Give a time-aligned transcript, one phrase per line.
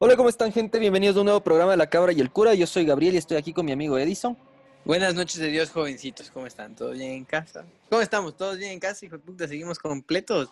[0.00, 0.78] Hola, ¿cómo están, gente?
[0.78, 2.54] Bienvenidos a un nuevo programa de La Cabra y el Cura.
[2.54, 4.38] Yo soy Gabriel y estoy aquí con mi amigo Edison.
[4.84, 6.30] Buenas noches de Dios, jovencitos.
[6.30, 6.76] ¿Cómo están?
[6.76, 7.66] ¿Todos bien en casa?
[7.90, 8.36] ¿Cómo estamos?
[8.36, 9.04] ¿Todos bien en casa?
[9.04, 10.50] Hijo de puta, seguimos completos.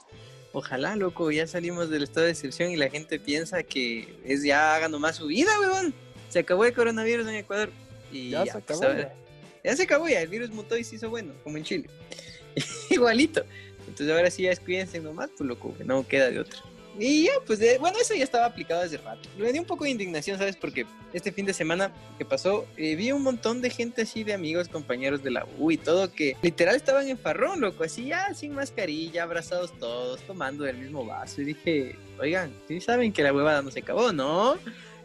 [0.53, 4.75] Ojalá, loco, ya salimos del estado de excepción y la gente piensa que es ya
[4.75, 5.95] haga nomás su vida, weón.
[6.29, 7.71] Se acabó el coronavirus en Ecuador.
[8.11, 8.99] Y Ya ya, se pues, acabó,
[9.63, 11.89] ya se acabó ya, el virus mutó y se hizo bueno, como en Chile.
[12.91, 13.45] Igualito.
[13.87, 16.59] Entonces ahora sí ya cuídense nomás, pues loco, que no queda de otra.
[16.99, 19.29] Y ya, pues de- bueno, eso ya estaba aplicado desde rato.
[19.39, 20.57] Me dio un poco de indignación, ¿sabes?
[20.57, 24.33] Porque este fin de semana que pasó, eh, vi un montón de gente así, de
[24.35, 28.33] amigos, compañeros de la U y todo, que literal estaban en farrón, loco, así ya
[28.35, 31.43] sin mascarilla, abrazados todos, tomando del mismo vaso.
[31.43, 34.57] Y dije, oigan, sí saben que la huevada no se acabó, ¿no?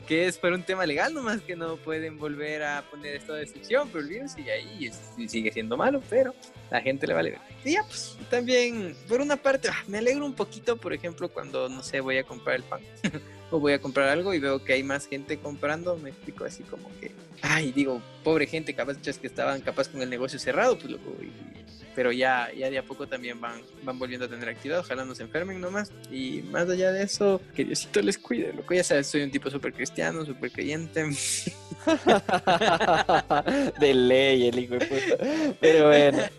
[0.07, 3.43] Que es por un tema legal nomás que no pueden volver a poner esto de
[3.43, 6.33] excepción, pero el virus sigue ahí y, sigue siendo malo, pero
[6.69, 7.39] la gente le vale ver.
[7.63, 11.69] Y ya, pues también, por una parte, ah, me alegro un poquito, por ejemplo, cuando,
[11.69, 12.81] no sé, voy a comprar el pan
[13.51, 16.63] o voy a comprar algo y veo que hay más gente comprando, me explico así
[16.63, 20.91] como que, ay, digo, pobre gente, capaz que estaban capaz con el negocio cerrado, pues
[20.91, 21.61] loco, y-
[21.95, 25.15] pero ya, ya de a poco también van, van volviendo a tener actividad, ojalá no
[25.15, 25.91] se enfermen nomás.
[26.11, 29.49] Y más allá de eso, que Diosito les cuide, loco, ya sabes, soy un tipo
[29.49, 31.03] súper cristiano, súper creyente.
[33.79, 35.17] de ley, el hijo de puta.
[35.59, 36.19] Pero bueno,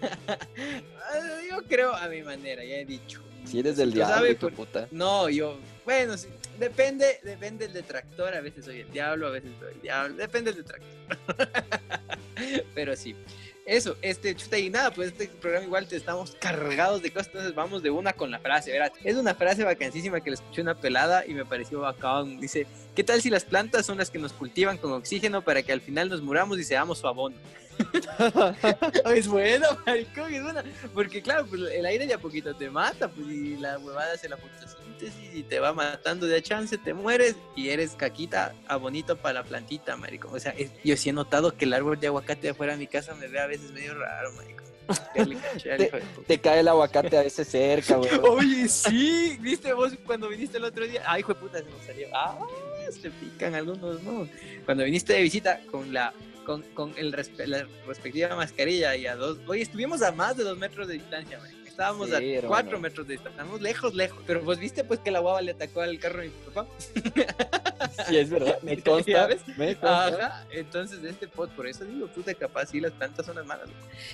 [1.50, 3.20] Yo creo a mi manera, ya he dicho.
[3.44, 4.88] si eres del Lo diablo, sabe hijo de por- puta.
[4.90, 6.28] No, yo, bueno, sí,
[6.58, 10.52] depende, depende del detractor, a veces soy el diablo, a veces soy el diablo, depende
[10.52, 11.48] del detractor.
[12.74, 13.14] Pero sí,
[13.64, 17.54] eso, este, chuta, y nada, pues este programa igual te estamos cargados de cosas, entonces
[17.54, 18.92] vamos de una con la frase, ¿verdad?
[19.04, 23.04] Es una frase vacancísima que le escuché una pelada y me pareció bacán, dice, ¿qué
[23.04, 26.08] tal si las plantas son las que nos cultivan con oxígeno para que al final
[26.08, 27.36] nos muramos y seamos su abono?
[29.14, 30.64] es bueno, maricón, es buena.
[30.92, 34.28] Porque claro, pues el aire de a poquito te mata, pues y la huevada hace
[34.28, 34.36] la
[35.02, 39.16] fotosíntesis y te va matando de a chance, te mueres y eres caquita a bonito
[39.16, 40.34] para la plantita, maricón.
[40.34, 42.86] O sea, es- yo sí he notado que el árbol de aguacate afuera de mi
[42.86, 44.30] casa me ve a veces medio raro,
[45.14, 46.26] puta.
[46.26, 48.10] Te cae el aguacate a veces cerca, güey.
[48.22, 51.02] Oye, sí, viste vos cuando viniste el otro día.
[51.06, 52.08] Ay, hijo de puta, se nos salió.
[52.12, 52.38] Ah,
[52.90, 54.28] se pican algunos, ¿no?
[54.64, 56.12] Cuando viniste de visita con la
[56.44, 59.38] con, con el la respectiva mascarilla y a dos.
[59.46, 61.61] Oye, estuvimos a más de dos metros de distancia, man.
[61.72, 62.48] Estábamos Sí, a hermano.
[62.48, 63.30] cuatro metros de distancia.
[63.40, 64.22] Estábamos lejos, lejos.
[64.26, 66.66] Pero vos viste, pues, que la guava le atacó al carro de mi papá.
[68.08, 68.58] Sí, es verdad.
[68.62, 69.28] Me ¿Ya consta.
[69.56, 70.06] Me consta.
[70.06, 73.44] Ajá, entonces de este pod, por eso digo, puta, capaz sí las plantas son las
[73.44, 73.68] malas.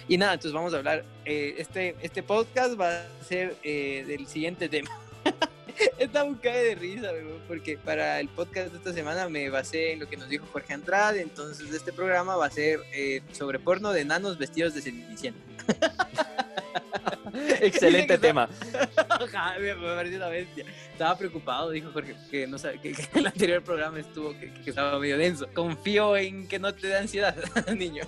[0.09, 4.27] Y nada, entonces vamos a hablar, eh, este, este podcast va a ser eh, del
[4.27, 4.91] siguiente tema.
[5.99, 7.11] Está un cae de risa,
[7.47, 10.73] porque para el podcast de esta semana me basé en lo que nos dijo Jorge
[10.73, 15.39] Andrade, entonces este programa va a ser eh, sobre porno de enanos vestidos de cenicienta.
[17.61, 18.49] Excelente que tema.
[18.97, 20.65] Ajá, me me pareció una bestia.
[20.93, 24.71] Estaba preocupado, dijo Jorge, que, no sabe, que, que el anterior programa estuvo, que, que
[24.71, 25.49] estaba medio denso.
[25.55, 27.37] Confío en que no te dé ansiedad,
[27.77, 28.05] niño.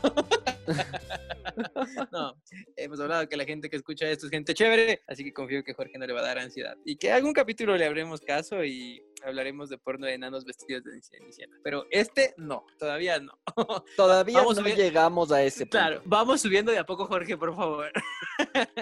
[2.12, 2.36] no,
[2.76, 5.74] hemos hablado que la gente que escucha esto es gente chévere, así que confío que
[5.74, 6.76] Jorge no le va a dar ansiedad.
[6.84, 11.00] Y que algún capítulo le habremos caso y hablaremos de porno de enanos vestidos de
[11.02, 11.56] cenicienta.
[11.62, 13.38] Pero este no, todavía no.
[13.96, 15.78] Todavía Vamos no llegamos a ese punto.
[15.78, 17.90] Claro, vamos subiendo de a poco, Jorge, por favor.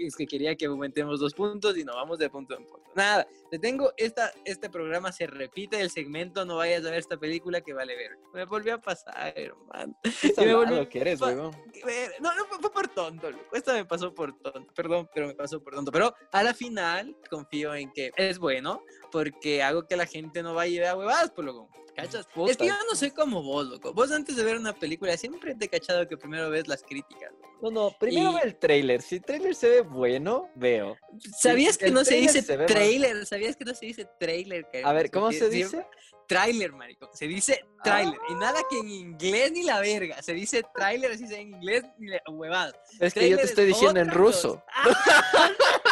[0.00, 2.90] es que quería que aumentemos dos puntos y no vamos de punto en punto.
[2.94, 7.16] Nada, te tengo esta, este programa se repite el segmento, no vayas a ver esta
[7.16, 8.18] película que vale ver.
[8.32, 9.96] Me volvió a pasar, hermano.
[10.20, 13.56] Qué y me volví- salado que eres, No, no, fue, fue por tonto, loco.
[13.56, 14.72] Esta me pasó por tonto.
[14.74, 15.92] Perdón, pero me pasó por tonto.
[15.92, 18.82] Pero a la final confío en que es bueno
[19.14, 21.68] porque hago que la gente no vaya y vea huevadas, por loco.
[21.94, 22.22] ¿Cachas?
[22.22, 22.64] Es que Puta.
[22.64, 23.92] yo no soy como vos, loco.
[23.94, 27.30] Vos antes de ver una película siempre te he cachado que primero ves las críticas.
[27.30, 27.58] loco.
[27.62, 29.00] No, no, primero Y- ve el trailer.
[29.02, 30.96] Si el trailer se ve bueno, veo.
[31.38, 33.24] ¿Sabías que no se tráiler dice trailer?
[33.26, 34.66] ¿Sabías que no se dice trailer?
[34.82, 35.86] A ver, ¿cómo se dice?
[36.26, 37.10] Trailer, marico.
[37.14, 38.18] Se dice trailer.
[38.22, 38.26] Ah.
[38.30, 40.22] Y nada que en inglés ni la verga.
[40.22, 42.72] Se dice trailer, así sea en inglés ni la huevada.
[43.00, 44.62] Es que yo te es estoy diciendo en ruso.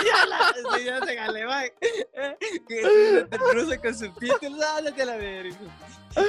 [0.05, 1.67] Ya la- ya en alemán.
[2.69, 4.65] En ruso con subtítulos.
[4.77, 5.57] Ándate a la verga.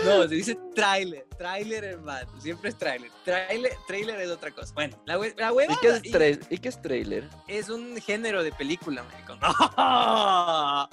[0.06, 1.26] No, se dice trailer.
[1.38, 2.30] Trailer, hermano.
[2.42, 3.10] Siempre es trailer.
[3.26, 4.74] Trailer, trailer es otra cosa.
[4.74, 7.30] Bueno, la, hue- la ¿Y huevada qué, es y- tra- ¿Y qué es trailer?
[7.48, 9.34] es un género de película, marico.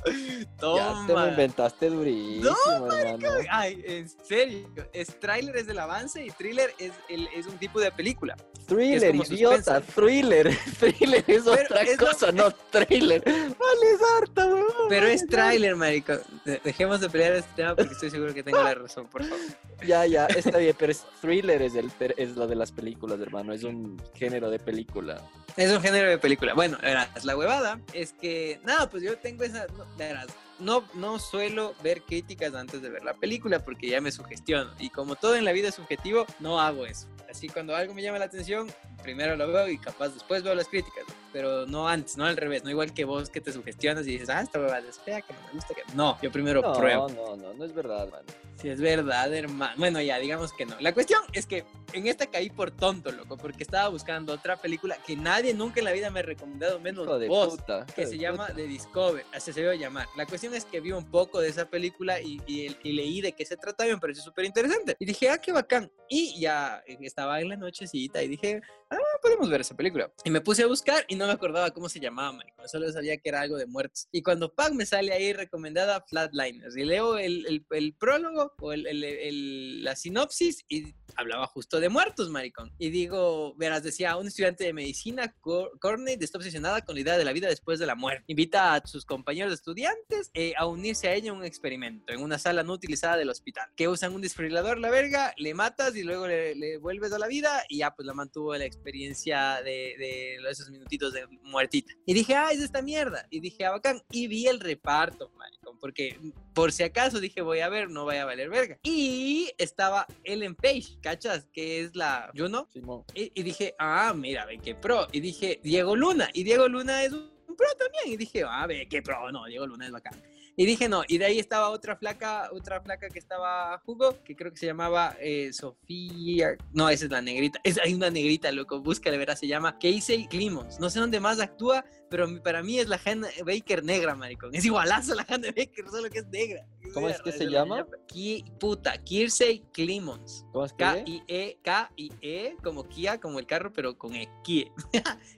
[0.07, 1.07] Ya Toma.
[1.07, 3.29] te lo inventaste durísimo, hermano.
[3.51, 4.69] Ay, en serio.
[4.93, 8.37] Es trailer es el avance y thriller es, el, es un tipo de película.
[8.67, 10.57] Thriller, idiota, thriller.
[10.79, 13.23] Thriller es Pero otra es cosa, no trailer.
[13.25, 14.67] Vale, harta, weón.
[14.89, 16.15] Pero es vales trailer, marico.
[16.45, 19.45] De- Dejemos de pelear este tema porque estoy seguro que tengo la razón, por favor.
[19.87, 23.53] Ya, ya, está bien, pero es thriller es, el, es lo de las películas, hermano.
[23.53, 25.21] Es un género de película.
[25.57, 26.55] Es un género de película.
[26.55, 30.27] Bueno, verás, la huevada es que, nada, pues yo tengo esa, no, verás,
[30.59, 34.71] no, no suelo ver críticas antes de ver la película porque ya me sugestiono.
[34.79, 37.09] Y como todo en la vida es subjetivo, no hago eso.
[37.31, 38.71] Así cuando algo me llama la atención,
[39.03, 41.05] primero lo veo y capaz después veo las críticas.
[41.33, 44.29] Pero no antes, no al revés, no igual que vos que te sugestionas y dices,
[44.31, 45.75] ah, esta huevada es fea, que no me gusta.
[45.75, 45.83] Que...
[45.95, 47.09] No, yo primero No, pruebo.
[47.09, 48.23] no, no, no es verdad, man.
[48.57, 49.73] Si es verdad, hermano.
[49.79, 50.77] Bueno, ya, digamos que no.
[50.81, 54.99] La cuestión es que en esta caí por tonto, loco, porque estaba buscando otra película
[55.07, 57.87] que nadie nunca en la vida me ha recomendado, menos Hijo de vos puta.
[57.87, 58.57] que se llama puta.
[58.57, 60.07] The Discover, así se debe llamar.
[60.17, 63.33] La cuestión es que vi un poco de esa película y, y- y leí de
[63.33, 64.95] qué se trataba y me pareció súper interesante.
[64.99, 65.91] Y dije, ah, qué bacán.
[66.09, 68.61] Y ya estaba en la nochecita y dije,
[68.91, 70.11] ah, podemos ver esa película.
[70.23, 72.67] Y me puse a buscar y no me acordaba cómo se llamaba, marico.
[72.67, 74.09] Solo sabía que era algo de muertos.
[74.11, 78.73] Y cuando Pac me sale ahí recomendada Flatliners y leo el, el- el prólogo o
[78.73, 82.73] el- la sinopsis y hablaba justo de muertos, maricón.
[82.79, 87.19] Y digo, verás, decía, un estudiante de medicina, Cor- Courtney, está obsesionada con la idea
[87.19, 88.25] de la vida después de la muerte.
[88.29, 92.39] Invita a sus compañeros estudiantes eh, a unirse a ella en un experimento, en una
[92.39, 96.27] sala no utilizada del hospital, que usan un desfibrilador, la verga, le matas y luego
[96.27, 100.37] le, le vuelves a la vida y ya pues la mantuvo la experiencia de, de
[100.51, 101.93] esos minutitos de muertita.
[102.07, 103.27] Y dije, ah, es esta mierda.
[103.31, 104.01] Y dije, ah, bacán.
[104.11, 106.19] Y vi el reparto, maricón, porque
[106.55, 108.79] por si acaso dije, voy a ver, no vaya a valer verga.
[108.83, 111.47] Y estaba Ellen Page, ¿cachas?
[111.53, 112.69] Que es la Juno.
[112.73, 113.05] Simón.
[113.15, 115.07] Y, y dije, ah, mira, ve qué pro.
[115.13, 116.29] Y dije, Diego Luna.
[116.33, 118.15] Y Diego Luna es un pro también.
[118.15, 119.31] Y dije, ah, ve qué pro.
[119.33, 120.15] No, Diego Luna es bacán.
[120.61, 121.05] Y dije, no.
[121.09, 124.67] Y de ahí estaba otra flaca, otra flaca que estaba jugo, que creo que se
[124.67, 126.55] llamaba eh, Sofía.
[126.75, 127.59] No, esa es la negrita.
[127.65, 128.79] Es, hay una negrita, loco.
[128.79, 130.79] Búscale, verás, se llama Casey Clemons.
[130.79, 134.55] No sé dónde más actúa, pero para mí es la Hannah Baker negra, maricón.
[134.55, 136.67] Es igualazo la Hannah Baker, solo que es negra.
[136.95, 137.87] ¿Cómo es que se llama?
[138.07, 140.45] Ki- puta, Kirsey Clemons.
[140.53, 140.79] ¿Cómo es que?
[140.85, 144.71] K-I-E, K-I-E, como Kia, como el carro, pero con E, Kie.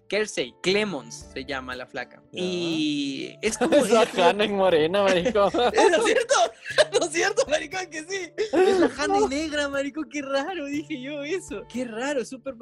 [0.09, 2.23] Kersey, Clemons se llama la flaca.
[2.33, 3.77] Y es como...
[3.77, 5.47] Es la Hanna en morena, marico.
[5.49, 6.35] ¿Es cierto?
[6.99, 8.33] ¿No es cierto, maricón, que sí?
[8.37, 11.63] Es la Hanna negra, maricón, qué raro, dije yo eso.
[11.69, 12.55] Qué raro, súper...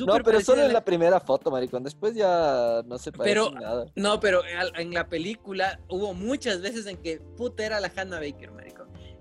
[0.00, 1.82] No, pero solo en la primera foto, maricón.
[1.84, 3.86] Después ya no se parece Pero- nada.
[3.94, 8.35] No, pero en la película hubo muchas veces en que puta era la Hannah Baker,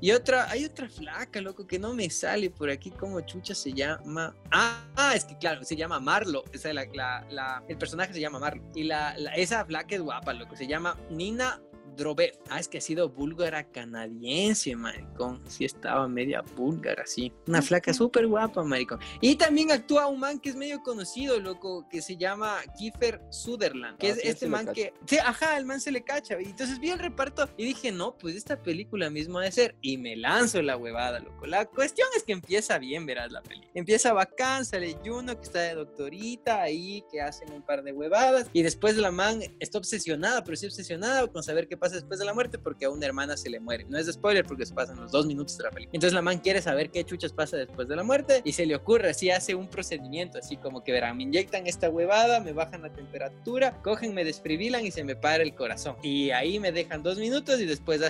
[0.02, 3.72] Y otra, hay otra flaca, loco, que no me sale por aquí como chucha se
[3.74, 4.36] llama.
[4.52, 6.44] Ah, es que claro, se llama Marlo.
[6.52, 8.62] Esa es la, la- el personaje se llama Marlo.
[8.76, 10.56] Y la- esa flaca es guapa, loco.
[10.56, 11.62] Se llama Nina
[11.96, 12.38] Drobev.
[12.50, 15.42] Ah, es que ha sido búlgara canadiense, maricón.
[15.48, 17.32] Sí, estaba media búlgara, sí.
[17.48, 19.00] Una flaca súper guapa, maricón.
[19.22, 23.98] Y también actúa un man que es medio conocido, loco, que se llama Kiefer Sutherland.
[23.98, 24.94] Que Ah, es sí, este man que.
[25.08, 26.40] Sí, ajá, el man se le cacha.
[26.42, 29.76] Y entonces vi el reparto y dije, no, pues esta película mismo de ser.
[29.82, 31.46] Y me lanzo la huevada, loco.
[31.46, 33.68] La cuestión es que empieza bien, verás la peli.
[33.74, 38.50] Empieza bacán, sale Juno, que está de doctorita ahí, que hacen un par de huevadas.
[38.54, 42.26] Y después la man está obsesionada, pero sí obsesionada con saber qué pasa después de
[42.26, 43.86] la muerte, porque a una hermana se le muere.
[43.86, 45.92] No es spoiler porque se pasan los dos minutos de la película.
[45.94, 48.76] Entonces la man quiere saber qué chuchas pasa después de la muerte y se le
[48.76, 52.82] ocurre, así hace un procedimiento, así como que verán, me inyectan esta huevada, me bajan
[52.82, 55.96] la temperatura, cogen, me desfibrilan y se me para el corazón.
[56.02, 58.02] Y ahí me dejan dos minutos y después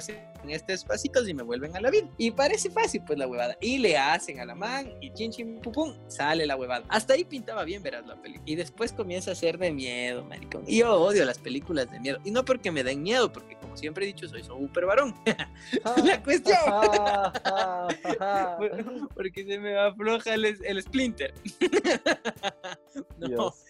[0.45, 2.07] hacen estos pasitos y me vuelven a la vida.
[2.17, 3.57] Y parece fácil, pues la huevada.
[3.61, 6.85] Y le hacen a la man y chin chin pum pum, sale la huevada.
[6.89, 8.43] Hasta ahí pintaba bien, verás la película.
[8.45, 10.63] Y después comienza a ser de miedo, maricón.
[10.67, 12.19] Y yo odio las películas de miedo.
[12.23, 15.15] Y no porque me den miedo, porque como siempre he dicho, soy súper varón.
[16.03, 16.57] la cuestión.
[19.15, 21.33] porque se me afloja el, el splinter.
[23.19, 23.63] no, Dios.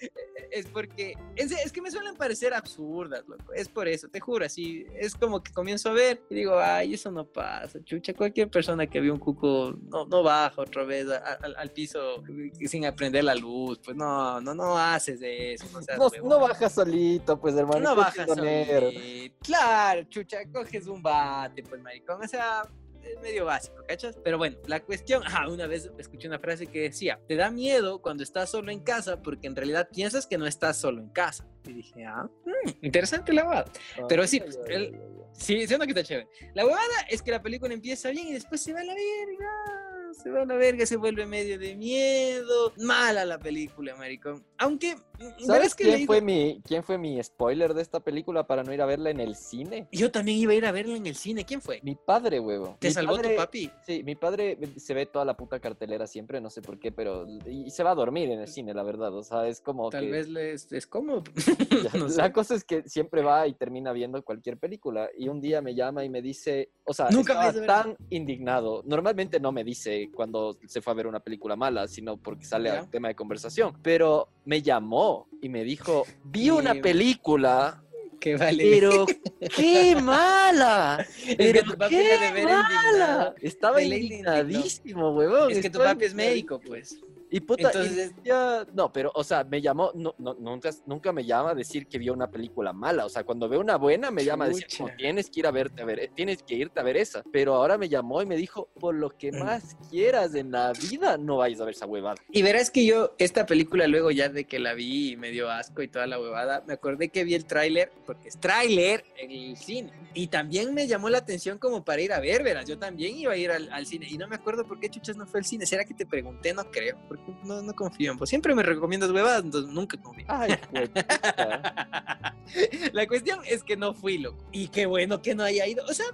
[0.51, 3.53] es porque es, es que me suelen parecer absurdas, loco.
[3.53, 6.93] Es por eso, te juro, así es como que comienzo a ver y digo, ay,
[6.93, 8.13] eso no pasa, chucha.
[8.13, 12.23] Cualquier persona que vio un cuco no, no baja otra vez a- a- al, piso
[12.67, 15.65] sin aprender la luz, pues no, no, no haces de eso.
[15.73, 17.79] No, seas No, no baja solito, pues, hermano.
[17.79, 19.35] No bajas solito.
[19.41, 22.63] Claro, chucha, coges un bate, pues maricón, o sea,
[23.11, 24.17] es medio básico, ¿cachas?
[24.23, 28.01] Pero bueno, la cuestión, ah, una vez escuché una frase que decía, te da miedo
[28.01, 31.47] cuando estás solo en casa porque en realidad piensas que no estás solo en casa.
[31.65, 33.71] Y dije, ah, mm, interesante la huevada.
[34.07, 34.99] Pero sí, pues, el-.
[35.33, 36.27] Sí, siento que está chévere.
[36.53, 39.84] La huevada es que la película empieza bien y después se va a la verga.
[40.21, 42.73] Se va a la verga, se vuelve medio de miedo.
[42.77, 44.43] Mala la película, maricón.
[44.57, 48.47] Aunque, mm, ¿Sabes verás que quién fue, mi, quién fue mi spoiler de esta película
[48.47, 49.87] para no ir a verla en el cine?
[49.91, 51.45] Yo también iba a ir a verla en el cine.
[51.45, 51.79] ¿Quién fue?
[51.83, 52.77] Mi padre, huevo.
[52.79, 53.71] ¿Te Mi salvó padre- tu papi?
[53.85, 57.25] Sí, mi padre se ve toda la puta cartelera siempre, no sé por qué, pero.
[57.45, 59.13] Y se va a dormir en el cine, la verdad.
[59.13, 60.11] O sea, es como Tal que.
[60.11, 60.89] vez les, es
[61.93, 62.17] no sé.
[62.17, 65.09] La cosa es que siempre va y termina viendo cualquier película.
[65.17, 68.81] Y un día me llama y me dice, o sea, Nunca estaba tan indignado.
[68.85, 72.69] Normalmente no me dice cuando se fue a ver una película mala, sino porque sale
[72.69, 72.79] Ya.
[72.79, 73.73] al tema de conversación.
[73.81, 77.81] Pero me llamó y me dijo, vi una película
[78.19, 78.63] Que vale.
[78.71, 79.05] Pero
[79.55, 81.05] qué mala.
[81.19, 82.27] Es que Pero tu papi qué mala.
[82.29, 83.35] indignado.
[83.41, 85.51] Estaba indignadísimo, huevón.
[85.51, 86.97] Es que tu papi es médico, pues.
[87.35, 91.11] Y puta, y Entonces- decía- no, pero, o sea, me llamó, no, no, nunca, nunca
[91.11, 93.05] me llama a decir que vio una película mala.
[93.05, 94.67] O sea, cuando veo una buena, me llama a decir.
[94.79, 97.23] "No, tienes que ir a verte, a ver, eh, tienes que irte a ver esa.
[97.33, 99.39] Pero ahora me llamó y me dijo, por lo que Mm.
[99.39, 102.15] más quieras en la vida, no vayas a ver esa huevada.
[102.31, 105.49] Y verás que yo, esta película, luego ya de que la vi y me dio
[105.49, 109.31] asco y toda la huevada, me acordé que vi el tráiler, porque es tráiler en
[109.31, 109.91] el cine.
[110.13, 112.65] Y también me llamó la atención como para ir a ver, verás.
[112.65, 114.07] Yo también iba a ir al, al cine.
[114.09, 115.65] Y no me acuerdo por qué chuchas no fue al cine.
[115.65, 116.53] ¿Será que te pregunté?
[116.53, 118.29] No creo, porque no, no confío en vos.
[118.29, 120.25] Siempre me recomiendas huevadas, entonces nunca confío.
[120.27, 120.55] Ay.
[122.93, 124.37] La cuestión es que no fui, loco.
[124.51, 125.83] Y qué bueno que no haya ido.
[125.85, 126.05] O sea,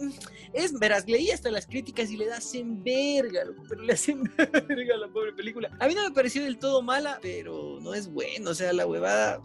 [0.00, 0.10] mm,
[0.52, 4.22] es, verás, leí hasta las críticas y le hacen verga, loco, pero le hacen
[4.68, 5.70] verga a la pobre película.
[5.78, 8.50] A mí no me pareció del todo mala, pero no es bueno.
[8.50, 9.40] O sea, la huevada,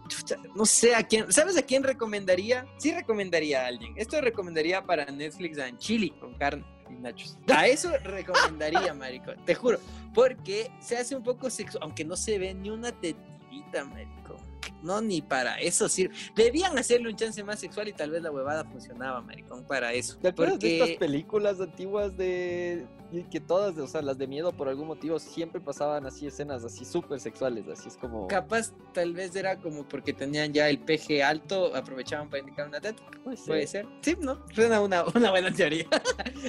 [0.56, 1.32] no sé a quién.
[1.32, 2.66] ¿Sabes a quién recomendaría?
[2.78, 3.94] Sí recomendaría a alguien.
[3.98, 6.66] Esto recomendaría para Netflix en chili con carne.
[6.94, 7.38] Y nachos.
[7.54, 9.80] A eso recomendaría, marico, te juro,
[10.14, 14.38] porque se hace un poco sexual, aunque no se ve ni una tetita, marico.
[14.82, 16.14] No, ni para eso sirve.
[16.36, 20.18] Debían hacerle un chance más sexual y tal vez la huevada funcionaba, maricón, para eso.
[20.18, 24.52] ¿Te acuerdas de estas películas antiguas de y que todas, o sea, las de miedo
[24.52, 29.14] por algún motivo siempre pasaban así escenas así súper sexuales, así es como capaz tal
[29.14, 33.04] vez era como porque tenían ya el PG alto, aprovechaban para indicar una teta.
[33.24, 33.48] Puede ser.
[33.48, 33.86] Puede ser.
[34.02, 34.44] Sí, ¿no?
[34.54, 35.86] Suena una, una buena teoría.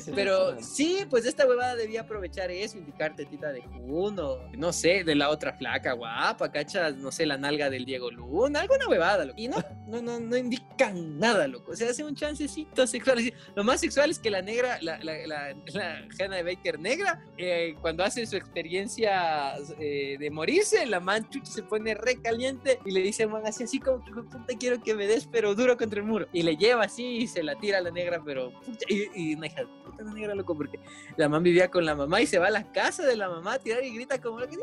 [0.01, 0.65] Sí, Pero sí.
[0.99, 5.31] sí, pues esta huevada debía aprovechar eso, indicar tetita de Juno, no sé, de la
[5.31, 9.41] otra flaca guapa, cachas, no sé, la nalga del Diego Luna, alguna huevada, loco.
[9.41, 9.57] Y no,
[9.87, 11.75] no, no, no indican nada, loco.
[11.77, 13.33] Se hace un chancecito sexual.
[13.55, 17.77] Lo más sexual es que la negra, la, la, la, la Hannah Baker negra, eh,
[17.81, 22.91] cuando hace su experiencia eh, de morirse, la man chucha se pone re caliente y
[22.91, 25.55] le dice, man, así, así como que, "Hijo de puta, quiero que me des, pero
[25.55, 26.27] duro contra el muro.
[26.33, 28.53] Y le lleva así y se la tira a la negra, pero,
[28.89, 30.79] y, y una hija puta la negra, loco, porque
[31.17, 33.55] la mamá vivía con la mamá y se va a la casa de la mamá
[33.55, 34.57] a tirar y grita como lo que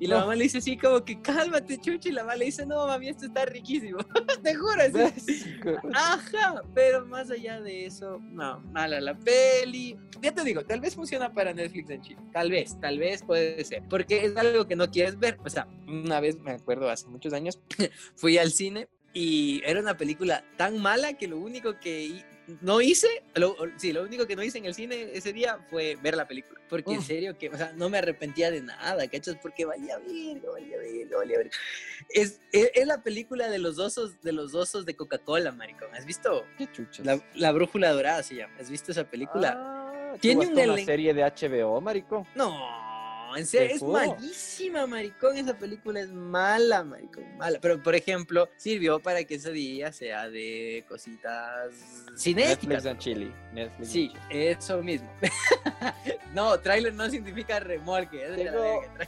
[0.00, 2.64] y la mamá le dice así como que cálmate chucha y la mamá le dice
[2.64, 3.98] no mami esto está riquísimo
[4.42, 5.44] te juro así.
[5.94, 9.98] Ajá, pero más allá de eso, no, mala la peli.
[10.22, 12.20] Ya te digo, tal vez funciona para Netflix en Chile.
[12.32, 13.82] Tal vez, tal vez puede ser.
[13.88, 15.38] Porque es algo que no quieres ver.
[15.44, 17.58] O sea, una vez me acuerdo hace muchos años,
[18.16, 22.24] fui al cine y era una película tan mala que lo único que
[22.60, 25.96] no hice, lo, sí, lo único que no hice en el cine ese día fue
[26.02, 26.60] ver la película.
[26.68, 27.06] Porque en Uf.
[27.06, 29.36] serio que, o sea, no me arrepentía de nada, ¿cachas?
[29.42, 31.50] Porque valía verga, valía verga, valía verga.
[32.08, 35.92] Es, es, es la película de los osos, de los osos de Coca-Cola, maricón.
[35.94, 36.44] ¿Has visto?
[36.56, 37.04] Qué chuchas.
[37.04, 38.54] La, la brújula dorada se llama.
[38.60, 39.56] ¿Has visto esa película?
[39.56, 39.79] Ah,
[40.18, 42.26] Tiene ¿tú un una serie de HBO, marico.
[42.34, 42.80] No,
[43.36, 43.92] en serio, ¿Te es juro?
[43.92, 45.36] malísima, maricón.
[45.36, 47.58] Esa película es mala, maricón, mala.
[47.60, 51.72] Pero, por ejemplo, sirvió para que ese día sea de cositas
[52.16, 52.64] cinéticas.
[52.64, 53.32] Netflix and Chile.
[53.52, 55.10] Netflix and Sí, eso mismo.
[56.34, 58.18] no, tráiler no significa remolque.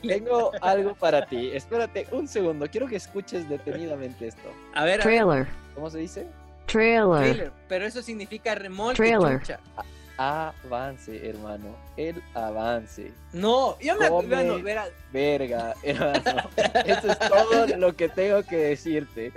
[0.02, 1.50] Tengo, algo para ti.
[1.52, 2.66] Espérate un segundo.
[2.71, 4.52] Quiero que escuches detenidamente esto.
[4.75, 5.47] A ver, Trailer.
[5.75, 6.26] ¿Cómo se dice?
[6.66, 7.52] Trailer.
[7.68, 8.97] Pero eso significa remolque.
[8.97, 9.40] Trailer.
[9.40, 9.61] chucha.
[10.23, 11.75] Avance, hermano.
[11.97, 13.12] El avance.
[13.33, 14.26] No, yo me Come.
[14.26, 16.49] acuerdo, bueno, verás, Verga, hermano.
[16.87, 19.33] Eso es todo lo que tengo que decirte.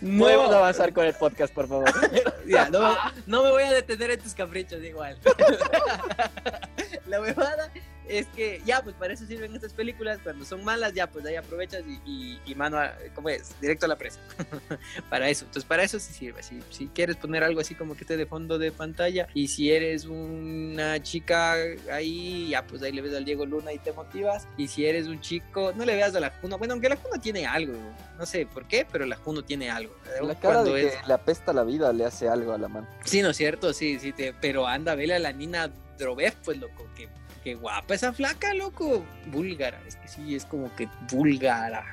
[0.00, 1.90] no, Podemos avanzar con el podcast, por favor.
[2.46, 5.16] Ya, no, no me voy a detener en tus caprichos igual.
[7.06, 7.70] La huevada
[8.18, 10.18] es que ya, pues para eso sirven estas películas.
[10.22, 13.58] Cuando son malas, ya, pues ahí aprovechas y, y, y mano, a- ¿cómo es?
[13.60, 14.20] Directo a la presa.
[15.10, 15.44] para eso.
[15.44, 16.42] Entonces, para eso sí sirve.
[16.42, 19.72] Si, si quieres poner algo así como que esté de fondo de pantalla y si
[19.72, 21.54] eres una chica
[21.90, 24.46] ahí, ya, pues ahí le ves al Diego Luna y te motivas.
[24.56, 26.58] Y si eres un chico, no le veas a la Juno.
[26.58, 27.74] Bueno, aunque la Juno tiene algo.
[28.18, 29.94] No sé por qué, pero la Juno tiene algo.
[30.22, 32.68] La cara Cuando de es- que le apesta la vida le hace algo a la
[32.68, 32.86] mano.
[33.04, 33.72] Sí, ¿no es cierto?
[33.72, 34.32] Sí, sí, te...
[34.34, 37.08] pero anda, vele a la Nina Drobev, pues, loco, que,
[37.42, 39.04] que guapa esa flaca, loco.
[39.26, 41.84] Búlgara, es que sí, es como que búlgara.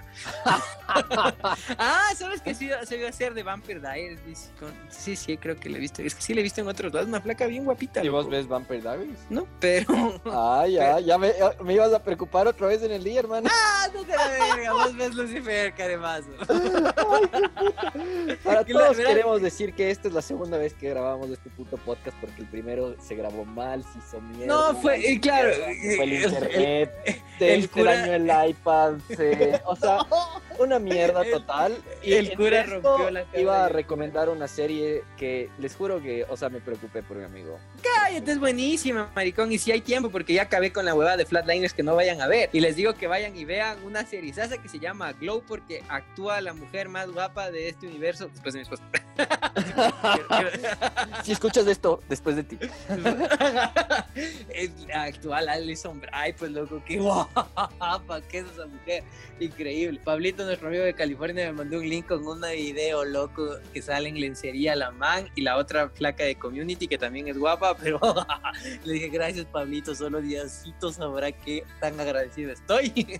[1.77, 4.51] ah, ¿sabes que sí se iba a hacer de Vampire Diaries?
[4.59, 6.01] Con- Sí, sí, creo que le he visto.
[6.01, 8.03] Es que sí le he visto en otros lados, una flaca bien guapita.
[8.03, 9.19] ¿Y vos ves Vampire Diaries?
[9.29, 10.21] No, pero...
[10.25, 11.31] Ah, ya, ya me,
[11.63, 13.49] me ibas a preocupar otra vez en el día, hermano.
[13.53, 16.29] ah, no te la verga, vos ves Lucifer, caremazo.
[18.43, 21.49] Para Que todos verdad- queremos decir que esta es la segunda vez que grabamos este
[21.49, 24.47] puto podcast porque el primero se grabó mal, se hizo mierda.
[24.53, 26.91] No, fue, y claro, Fue el el- internet,
[27.39, 29.99] el cura- dañó el iPad, se- o sea,
[30.59, 31.77] una mierda total.
[32.01, 36.25] Y el cura rompió la cara Iba a recomendar una serie que les juro que,
[36.29, 37.59] o sea, me preocupé por mi amigo.
[38.09, 39.51] Cállate, es buenísima, maricón.
[39.51, 42.21] Y si hay tiempo, porque ya acabé con la huevada de Flatliners que no vayan
[42.21, 42.49] a ver.
[42.53, 46.41] Y les digo que vayan y vean una serie que se llama Glow porque actúa
[46.41, 48.83] la mujer más guapa de este universo después de mi esposa.
[51.23, 52.57] Si escuchas esto, después de ti.
[54.49, 57.49] es la actual Alison Bray, pues loco, qué guapa
[58.29, 59.03] que es esa mujer,
[59.39, 59.99] increíble.
[60.03, 64.09] Pablito, nuestro amigo de California, me mandó un link con un video loco que sale
[64.09, 67.98] en lencería la man y la otra flaca de community que también es guapa, pero
[68.85, 73.19] le dije gracias Pablito, solo Diosito sabrá qué tan agradecido estoy.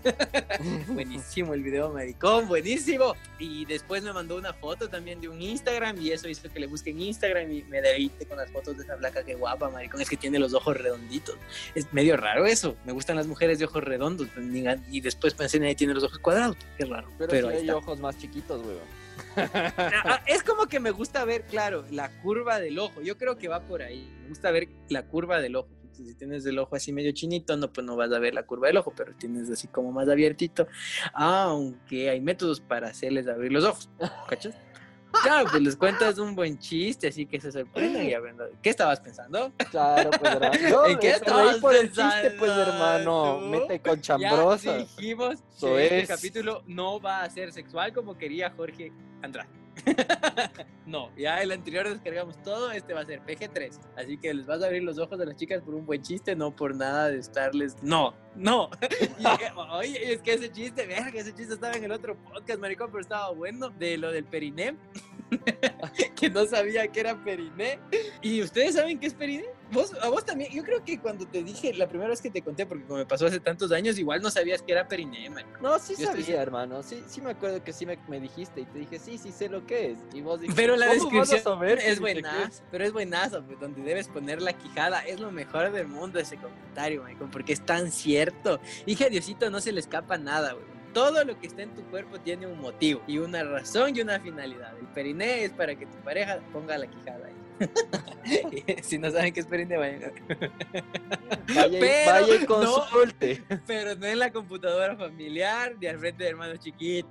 [0.88, 3.14] buenísimo el video, maricón, buenísimo.
[3.38, 6.66] Y después me mandó una foto también de un Instagram y eso hizo que le
[6.66, 10.00] busque en Instagram y me deleite con las fotos de esa flaca que guapa, maricón.
[10.00, 11.36] Es que tiene los ojos redonditos.
[11.74, 12.76] Es medio raro eso.
[12.84, 14.28] Me gustan las mujeres de ojos redondos.
[14.90, 16.56] Y después pensé, nadie tiene los ojos cuadrados.
[16.76, 17.08] Qué raro.
[17.18, 17.76] Pero, hay está.
[17.76, 18.99] ojos más chiquitos, weón.
[20.26, 23.00] Es como que me gusta ver, claro, la curva del ojo.
[23.02, 24.08] Yo creo que va por ahí.
[24.22, 25.68] Me gusta ver la curva del ojo.
[25.92, 28.68] Si tienes el ojo así medio chinito, no, pues no vas a ver la curva
[28.68, 30.66] del ojo, pero tienes así como más abiertito.
[31.12, 33.90] Aunque hay métodos para hacerles abrir los ojos.
[34.28, 34.54] ¿Cachas?
[35.22, 38.48] Claro, pues les cuentas un buen chiste, así que se sorprendan y aprenden.
[38.62, 39.52] ¿Qué estabas pensando?
[39.70, 40.86] Claro, pues, hermano.
[40.86, 43.38] ¿En qué estabas por el chiste, pues, hermano.
[43.40, 44.76] Mete con Ya chambrosa.
[44.78, 46.08] dijimos Eso que este es.
[46.08, 49.48] capítulo no va a ser sexual como quería Jorge Andrade.
[50.86, 53.78] no, ya el anterior descargamos todo, este va a ser PG3.
[53.96, 56.34] Así que les vas a abrir los ojos a las chicas por un buen chiste,
[56.34, 57.76] no por nada de estarles.
[57.82, 58.70] No, no.
[59.72, 63.00] Oye, es que ese chiste, verga, ese chiste estaba en el otro podcast, maricón, pero
[63.00, 64.76] estaba bueno, de lo del periné.
[66.16, 67.78] que no sabía que era periné.
[68.20, 69.46] ¿Y ustedes saben qué es periné?
[69.72, 72.42] ¿Vos, a vos también, yo creo que cuando te dije, la primera vez que te
[72.42, 75.44] conté, porque como me pasó hace tantos años, igual no sabías que era periné, man.
[75.60, 76.82] No, sí Yo estoy sabía, hermano.
[76.82, 79.48] Sí, sí me acuerdo que sí me, me dijiste y te dije, sí, sí sé
[79.48, 79.98] lo que es.
[80.12, 81.04] Y vos dijiste, Pero la "¿Cómo vas a
[81.36, 85.00] descripción saber es buenaza, pero es buenaza, pues, donde debes poner la quijada.
[85.06, 88.60] Es lo mejor del mundo ese comentario, maricón, porque es tan cierto.
[88.86, 90.64] Hija de Diosito, no se le escapa nada, güey.
[90.92, 94.18] Todo lo que está en tu cuerpo tiene un motivo y una razón y una
[94.18, 94.76] finalidad.
[94.76, 97.34] El periné es para que tu pareja ponga la quijada ahí.
[98.82, 100.12] si no saben qué es periné, vayan
[101.54, 102.46] Vaya, y- Pero vaya y no.
[102.46, 103.42] consulte.
[103.66, 107.10] pero no en la computadora familiar ni al frente de hermanos chiquitos.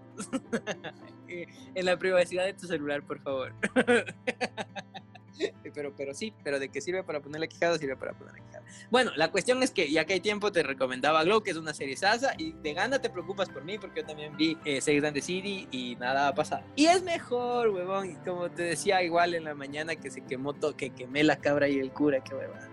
[1.28, 3.54] en la privacidad de tu celular, por favor.
[5.74, 8.40] pero, pero sí, pero de que sirve para poner la quijada, sirve para poner la
[8.46, 8.66] quijada.
[8.90, 11.74] Bueno, la cuestión es que ya que hay tiempo te recomendaba Glow, que es una
[11.74, 15.04] serie sasa, y de gana te preocupas por mí, porque yo también vi eh, Sex
[15.04, 16.64] and the City y nada ha pasado.
[16.76, 20.54] Y es mejor, huevón, y como te decía igual en la mañana que se quemó
[20.54, 22.70] todo, que quemé la cabra y el cura, qué huevada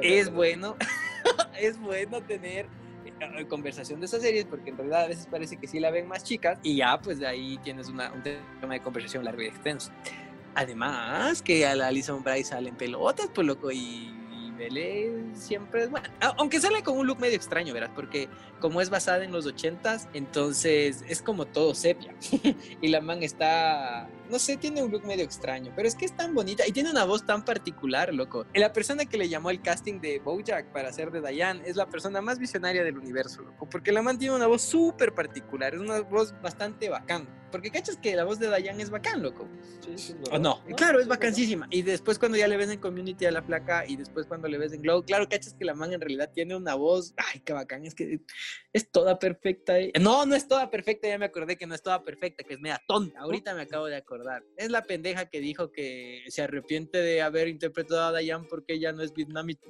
[0.00, 0.76] es bueno,
[1.60, 2.66] es bueno tener
[3.20, 6.08] eh, conversación de esas series porque en realidad a veces parece que sí la ven
[6.08, 9.46] más chicas y ya pues de ahí tienes una, un tema de conversación largo y
[9.46, 9.92] extenso.
[10.54, 14.12] Además que a la Alison Bryce salen pelotas, pues loco, y,
[15.34, 16.10] siempre es buena.
[16.20, 18.28] Ah, Aunque sale con un look medio extraño, verás, porque
[18.60, 22.14] como es basada en los ochentas, entonces es como todo sepia.
[22.80, 26.16] y la man está, no sé, tiene un look medio extraño, pero es que es
[26.16, 28.46] tan bonita y tiene una voz tan particular, loco.
[28.54, 31.76] Y La persona que le llamó el casting de Bojack para hacer de Diane es
[31.76, 35.74] la persona más visionaria del universo, loco, porque la man tiene una voz súper particular,
[35.74, 37.28] es una voz bastante bacán.
[37.52, 39.46] Porque cachas que la voz de Diane es bacán, loco.
[39.84, 40.64] Sí, sí, ¿O no?
[40.74, 41.08] claro, es sí, verdad.
[41.08, 41.66] vacancísima.
[41.70, 44.56] Y después cuando ya le ves en Community a la placa y después cuando le
[44.56, 47.52] ves en Glow, claro, cachas que la man en realidad tiene una voz, ay, qué
[47.52, 48.20] bacán, es que
[48.72, 49.78] es toda perfecta.
[49.78, 49.92] eh.
[50.00, 52.60] No, no es toda perfecta, ya me acordé que no es toda perfecta, que es
[52.60, 53.20] media tonta.
[53.20, 54.21] Ahorita me acabo de acordar.
[54.56, 58.92] Es la pendeja que dijo que se arrepiente de haber interpretado a Diane porque ella
[58.92, 59.66] no es vietnamita.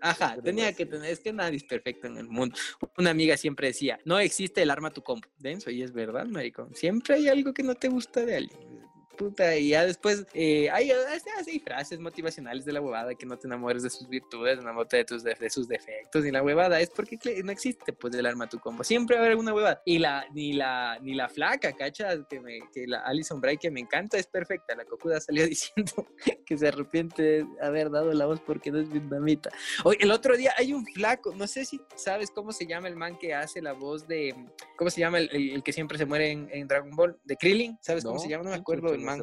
[0.00, 2.56] Ajá, Pero tenía que tener, es que nadie es perfecto en el mundo.
[2.98, 5.28] Una amiga siempre decía, no existe el arma tu compo.
[5.38, 6.74] Denso, y es verdad, maricón.
[6.74, 8.81] Siempre hay algo que no te gusta de alguien.
[9.16, 13.46] Puta, y ya después eh, hay, hay frases motivacionales de la huevada que no te
[13.46, 16.90] enamores de sus virtudes, enamórate de, tus, de, de sus defectos, ni la huevada, es
[16.90, 19.82] porque no existe pues el arma tu combo, siempre va a haber alguna huevada.
[19.84, 22.20] Y la, ni la, ni la flaca, ¿cachas?
[22.28, 26.06] Que, me, que la Alison Bray que me encanta es perfecta, la cojuda salió diciendo
[26.46, 29.50] que se arrepiente de haber dado la voz porque no es vietnamita.
[29.84, 32.96] Oye, el otro día hay un flaco, no sé si sabes cómo se llama el
[32.96, 34.34] man que hace la voz de,
[34.76, 37.18] ¿cómo se llama el, el- el que siempre se muere en, en Dragon Ball?
[37.24, 38.44] De Krillin, ¿sabes cómo se llama?
[38.44, 39.22] No me ¿quién acuerdo el man.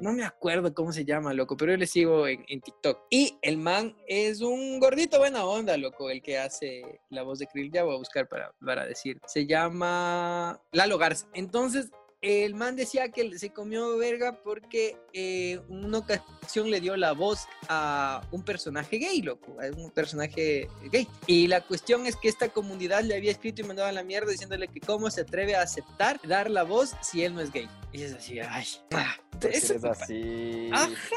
[0.00, 3.06] No me acuerdo cómo se llama, loco, pero yo le sigo en, en TikTok.
[3.10, 7.46] Y el man es un gordito buena onda, loco, el que hace la voz de
[7.46, 7.72] Krill.
[7.72, 9.20] Ya voy a buscar para, para decir.
[9.26, 11.26] Se llama Lalo Garza.
[11.32, 11.90] Entonces,
[12.24, 17.46] el man decía que se comió verga porque eh, una ocasión le dio la voz
[17.68, 21.06] a un personaje gay, loco, a un personaje gay.
[21.26, 24.30] Y la cuestión es que esta comunidad le había escrito y mandado a la mierda
[24.30, 27.68] diciéndole que cómo se atreve a aceptar dar la voz si él no es gay.
[27.92, 30.70] Y es así, ay, ah, eso es así.
[30.72, 31.16] Ajá,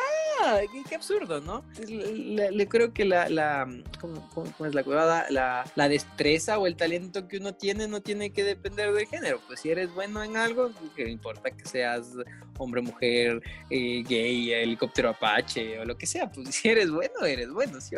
[0.88, 1.64] qué, absurdo, ¿no?
[1.88, 3.68] Le, creo que la, la
[4.00, 5.26] ¿cómo, es la cuevada?
[5.30, 9.40] La, la, destreza o el talento que uno tiene no tiene que depender del género.
[9.48, 12.14] Pues si eres bueno en algo, que importa que seas
[12.58, 17.52] hombre, mujer, eh, gay, helicóptero apache o lo que sea, pues si eres bueno, eres
[17.52, 17.96] bueno, ¿sí?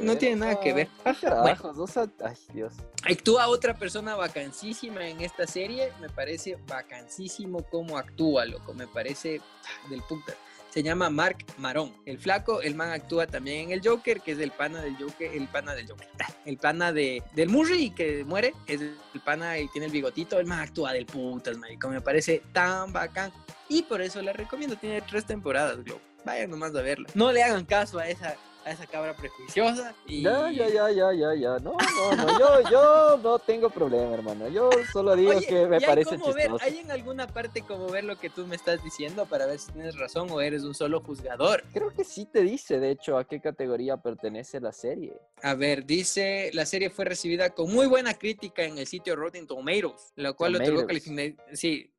[0.00, 0.88] no tiene nada que ver.
[1.04, 2.74] ay, Dios.
[3.04, 9.40] Actúa otra persona vacancísima en esta serie, me parece vacancísimo cómo actúa, loco, me parece
[9.88, 10.34] del puta
[10.70, 11.92] se llama Mark Marón.
[12.06, 15.32] El flaco, el man actúa también en el Joker, que es el pana del Joker,
[15.32, 16.08] el pana del Joker,
[16.46, 20.46] el pana de, del Murray que muere, es el pana y tiene el bigotito, el
[20.46, 23.32] man actúa del putas, marico, me parece tan bacán.
[23.68, 26.00] Y por eso le recomiendo, tiene tres temporadas, Globo.
[26.24, 27.08] Vayan nomás a verla.
[27.14, 29.94] No le hagan caso a esa a esa cabra prejuiciosa.
[30.06, 30.22] Y...
[30.22, 31.58] Ya, ya, ya, ya, ya, ya.
[31.58, 32.38] No, no, no.
[32.38, 34.48] Yo, yo no tengo problema, hermano.
[34.48, 36.34] Yo solo digo que me parece chistoso.
[36.34, 39.58] Ver, ¿Hay en alguna parte como ver lo que tú me estás diciendo para ver
[39.58, 41.64] si tienes razón o eres un solo juzgador?
[41.72, 45.14] Creo que sí te dice, de hecho, a qué categoría pertenece la serie.
[45.42, 49.46] A ver, dice, la serie fue recibida con muy buena crítica en el sitio Rotten
[49.46, 50.84] Tomatoes, la cual Tomatoes.
[50.84, 51.92] otorgó Sí,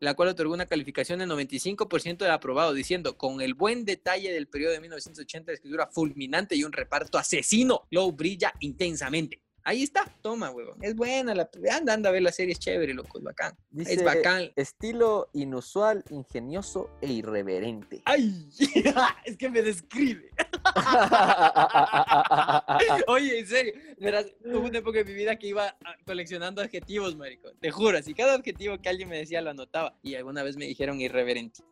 [0.00, 4.46] la cual otorgó una calificación de 95% de aprobado, diciendo, con el buen detalle del
[4.46, 9.40] periodo de 1980, de escritura fulminante y un reparto asesino, Low brilla intensamente.
[9.66, 10.78] Ahí está, toma, huevón.
[10.80, 13.56] Es buena, la, anda, anda a ver la serie, es chévere, loco, es bacán.
[13.76, 14.52] es bacán.
[14.54, 18.00] Estilo inusual, ingenioso e irreverente.
[18.04, 18.48] ¡Ay!
[19.24, 20.30] es que me describe.
[23.08, 27.50] Oye, en serio, verás, hubo una época en mi vida que iba coleccionando adjetivos, marico.
[27.60, 29.98] Te juro, así cada adjetivo que alguien me decía lo anotaba.
[30.02, 31.62] Y alguna vez me dijeron irreverente.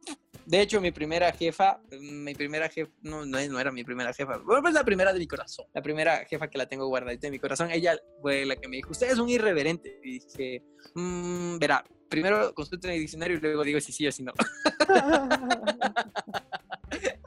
[0.46, 4.60] De hecho, mi primera jefa, mi primera jefa, no, no, era mi primera jefa, bueno,
[4.60, 5.66] pues la primera de mi corazón.
[5.72, 8.76] La primera jefa que la tengo guardadita en mi corazón, ella fue la que me
[8.76, 10.00] dijo, usted es un irreverente.
[10.02, 10.62] Y dije,
[10.94, 14.32] mmm, verá, primero consulten el diccionario y luego digo si sí o si no.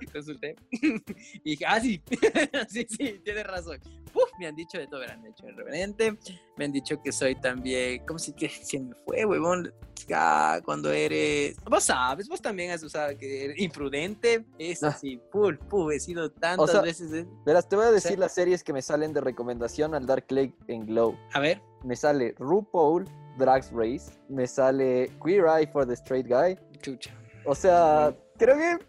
[0.13, 0.55] consulté.
[0.71, 2.01] y dije, ah, sí,
[2.69, 3.79] sí, sí, tienes razón.
[4.13, 6.17] Uf, me han dicho de todo, me han dicho irreverente,
[6.57, 9.71] me han dicho que soy también, ¿cómo si que se me fue, huevón?
[10.13, 14.89] Ah, cuando eres, vos sabes, vos también has usado que eres imprudente, es ah.
[14.89, 17.25] así, full, full, he sido tantas veces.
[17.45, 20.53] Verás, te voy a decir las series que me salen de recomendación al dar click
[20.67, 21.17] en Glow.
[21.33, 21.62] A ver.
[21.83, 23.05] Me sale RuPaul,
[23.38, 26.57] Drags Race, me sale Queer Eye for the Straight Guy.
[26.81, 27.12] Chucha.
[27.45, 28.79] O sea, creo que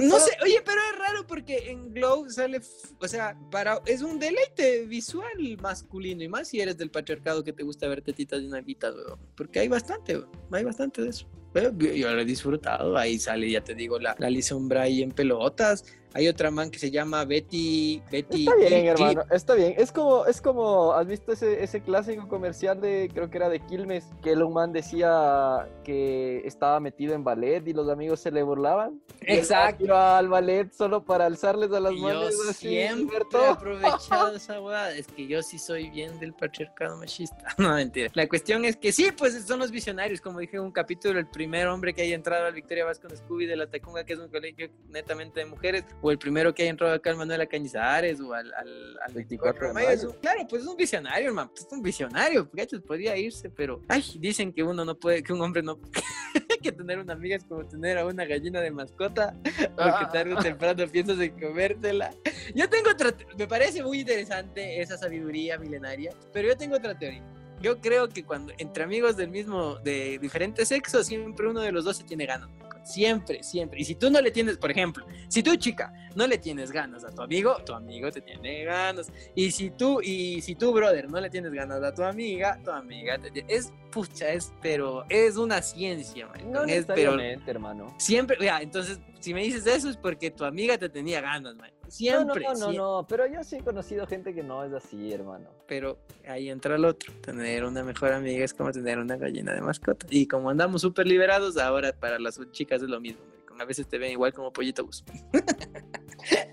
[0.00, 2.60] No sé, oye, pero es raro porque en Glow sale,
[3.00, 7.52] o sea, para es un deleite visual masculino y más si eres del patriarcado que
[7.52, 9.18] te gusta ver tetitas de nalguitas, weón.
[9.36, 11.26] Porque hay bastante, hay bastante de eso.
[11.54, 15.84] Yo lo he disfrutado, ahí sale, ya te digo, la, la Lisa Bray en pelotas,
[16.14, 18.02] hay otra man que se llama Betty.
[18.10, 19.74] Betty está bien, hermano, está bien.
[19.76, 23.60] Es como, es como, ¿has visto ese, ese clásico comercial de, creo que era de
[23.60, 28.42] Quilmes, que el man decía que estaba metido en ballet y los amigos se le
[28.42, 29.00] burlaban?
[29.20, 29.96] Exacto.
[29.96, 32.34] Al ballet solo para alzarles a las manos.
[32.46, 34.92] Yo siempre he aprovechado esa hueá.
[34.92, 37.36] Es que yo sí soy bien del patriarcado machista.
[37.58, 38.08] No, mentira.
[38.14, 40.20] La cuestión es que sí, pues son los visionarios.
[40.20, 43.46] Como dije en un capítulo, el primer hombre que haya entrado al Victoria Vasco Scooby
[43.46, 46.70] de la Tacunga, que es un colegio netamente de mujeres o el primero que haya
[46.70, 50.14] entrado acá al Manuel Cañizares o al, al, 24 de mayo.
[50.20, 54.52] Claro, pues es un visionario, hermano, es un visionario, gachos, podría irse, pero, ay, dicen
[54.52, 55.78] que uno no puede, que un hombre no,
[56.62, 60.38] que tener una amiga es como tener a una gallina de mascota, porque tarde o
[60.38, 62.10] temprano piensas en comértela.
[62.54, 67.22] Yo tengo otra, me parece muy interesante esa sabiduría milenaria, pero yo tengo otra teoría
[67.60, 71.84] yo creo que cuando entre amigos del mismo, de diferente sexo, siempre uno de los
[71.84, 72.48] dos se tiene ganas.
[72.88, 73.80] Siempre, siempre.
[73.80, 77.04] Y si tú no le tienes, por ejemplo, si tú chica no le tienes ganas
[77.04, 79.12] a tu amigo, tu amigo te tiene ganas.
[79.34, 82.70] Y si tú, y si tú, brother, no le tienes ganas a tu amiga, tu
[82.70, 83.52] amiga te tiene...
[83.52, 86.50] Es, pucha, es, pero es una ciencia, man.
[86.50, 87.94] No es, pero, hermano.
[87.98, 91.70] Siempre, ya, entonces, si me dices eso es porque tu amiga te tenía ganas, man.
[91.88, 92.44] Siempre.
[92.44, 95.48] No, no, no, no, pero yo sí he conocido gente que no es así, hermano.
[95.66, 97.12] Pero ahí entra el otro.
[97.20, 100.06] Tener una mejor amiga es como tener una gallina de mascota.
[100.10, 103.20] Y como andamos súper liberados, ahora para las chicas es lo mismo.
[103.58, 105.04] A veces te ven igual como pollito bus.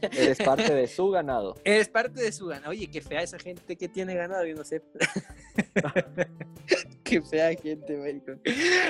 [0.02, 1.56] Eres parte de su ganado.
[1.64, 2.72] Eres parte de su ganado.
[2.72, 4.82] Oye, qué fea esa gente que tiene ganado, yo no sé.
[7.06, 8.42] Qué fea gente, maricón.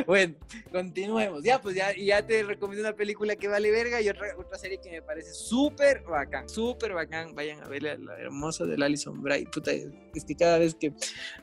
[0.07, 0.35] Bueno,
[0.71, 1.43] continuemos.
[1.43, 4.79] Ya, pues ya, ya te recomiendo una película que vale verga y otra, otra serie
[4.79, 7.35] que me parece súper bacán, súper bacán.
[7.35, 9.43] Vayan a verla, la hermosa de Alison Bray.
[9.45, 10.93] Puta, es que cada vez que.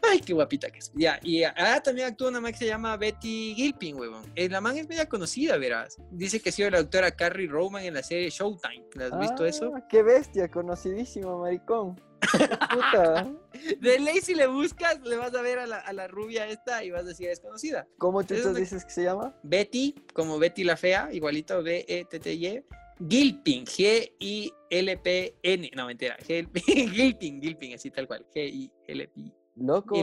[0.02, 0.90] Ay, qué guapita que es.
[0.94, 4.22] Ya, y ah, también actúa una man que se llama Betty Gilpin, huevón.
[4.34, 5.98] Eh, la man es media conocida, verás.
[6.10, 8.86] Dice que ha sido la doctora Carrie Roman en la serie Showtime.
[8.94, 9.72] ¿La has visto eso?
[9.74, 11.98] Ah, Qué bestia, conocidísimo, maricón.
[12.30, 13.32] Puta.
[13.80, 16.84] De ley, si le buscas, le vas a ver a la, a la rubia esta
[16.84, 17.86] y vas a decir es conocida.
[17.98, 19.34] ¿Cómo chuchas una- dices que se llama?
[19.42, 22.64] Betty, como Betty la fea, igualito E B-E-T-T-Y.
[23.08, 25.70] Gilpin, G-I-L-P-N.
[25.74, 26.16] No, mentira.
[26.26, 28.24] Gilpin, Gilpin, así tal cual.
[28.32, 29.32] G-I-L-P.
[29.56, 29.96] Loco,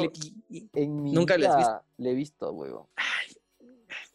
[0.73, 2.91] en mi Nunca vida le he visto, huevo.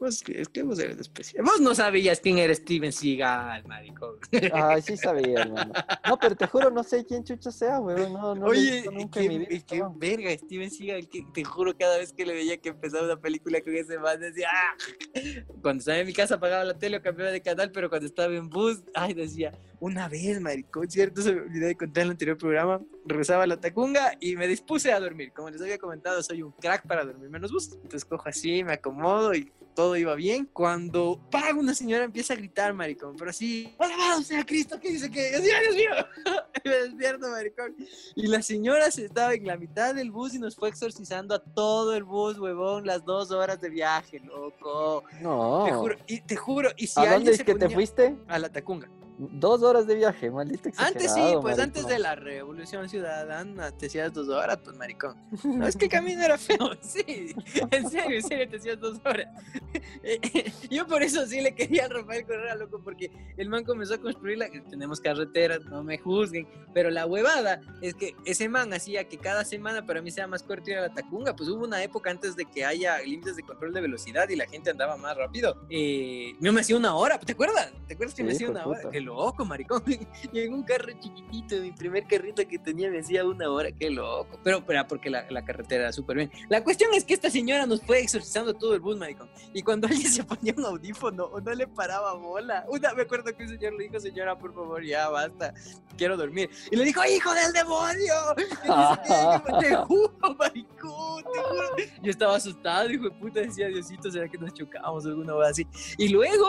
[0.04, 1.42] Pues es que vos eres especial.
[1.46, 4.16] Vos no sabías quién era Steven Seagal, maricón.
[4.52, 5.72] Ay, sí sabía, hermano.
[6.06, 8.06] No, pero te juro, no sé quién chucha sea, huevo.
[8.10, 9.64] No, no Oye, nunca mi qué, vida.
[9.66, 9.94] qué no.
[9.96, 13.62] verga, Steven Seagal, que te juro, cada vez que le veía que empezaba una película
[13.62, 14.76] con ese man, decía, ¡ah!
[15.62, 18.34] Cuando estaba en mi casa apagaba la tele o cambiaba de canal, pero cuando estaba
[18.34, 19.52] en bus, ay, decía,
[19.84, 21.20] una vez, maricón, ¿cierto?
[21.20, 24.48] Se me olvidó de contar en el anterior programa, regresaba a la tacunga y me
[24.48, 25.32] dispuse a dormir.
[25.34, 27.72] Como les había comentado, soy un crack para dormir menos bus.
[27.74, 30.48] Entonces cojo así, me acomodo y todo iba bien.
[30.52, 35.10] Cuando paga una señora empieza a gritar, maricón, pero así, alabado sea Cristo, que dice
[35.10, 35.90] que, Dios Dios mío,
[36.64, 37.76] me despierto, maricón.
[38.14, 41.40] Y la señora se estaba en la mitad del bus y nos fue exorcizando a
[41.44, 45.04] todo el bus, huevón, las dos horas de viaje, loco.
[45.20, 45.64] No.
[45.66, 47.74] Te juro, y te juro, y si ¿A alguien dónde es se que te ponía-
[47.76, 48.16] fuiste?
[48.28, 48.88] A la Tacunga.
[49.16, 53.86] Dos horas de viaje, maldito Antes sí, exagerado, pues antes de la revolución ciudadana te
[53.86, 55.16] hacías dos horas, pues maricón.
[55.44, 57.34] No es que el camino era feo, sí.
[57.70, 59.28] En serio, en serio te hacías dos horas.
[60.70, 63.98] Yo por eso sí le quería a Rafael Correa, loco, porque el man comenzó a
[63.98, 64.48] construir la...
[64.68, 69.44] Tenemos carreteras, no me juzguen, pero la huevada es que ese man hacía que cada
[69.44, 71.36] semana para mí sea más corto ir a la Tacunga.
[71.36, 74.46] Pues hubo una época antes de que haya límites de control de velocidad y la
[74.46, 75.66] gente andaba más rápido.
[75.70, 77.72] Eh, yo me hacía una hora, ¿te acuerdas?
[77.86, 78.74] ¿Te acuerdas que me hacía una hora?
[78.82, 79.03] puta.
[79.04, 79.82] Loco, maricón.
[80.34, 84.38] En un carro chiquitito, mi primer carrito que tenía me hacía una hora, qué loco.
[84.42, 86.30] Pero, pero porque la, la carretera era súper bien.
[86.48, 89.28] La cuestión es que esta señora nos fue exorcizando todo el bus, maricón.
[89.52, 93.34] Y cuando alguien se ponía un audífono o no le paraba bola, una me acuerdo
[93.36, 95.54] que un señor le dijo, señora, por favor, ya basta,
[95.96, 96.50] quiero dormir.
[96.70, 98.14] Y le dijo, hijo del demonio.
[99.60, 101.76] Te juro, maricón, te juro.
[102.02, 105.50] Yo estaba asustado, hijo de puta, decía, Diosito, ¿será que nos chocamos o alguna cosa
[105.50, 105.66] así?
[105.98, 106.46] Y luego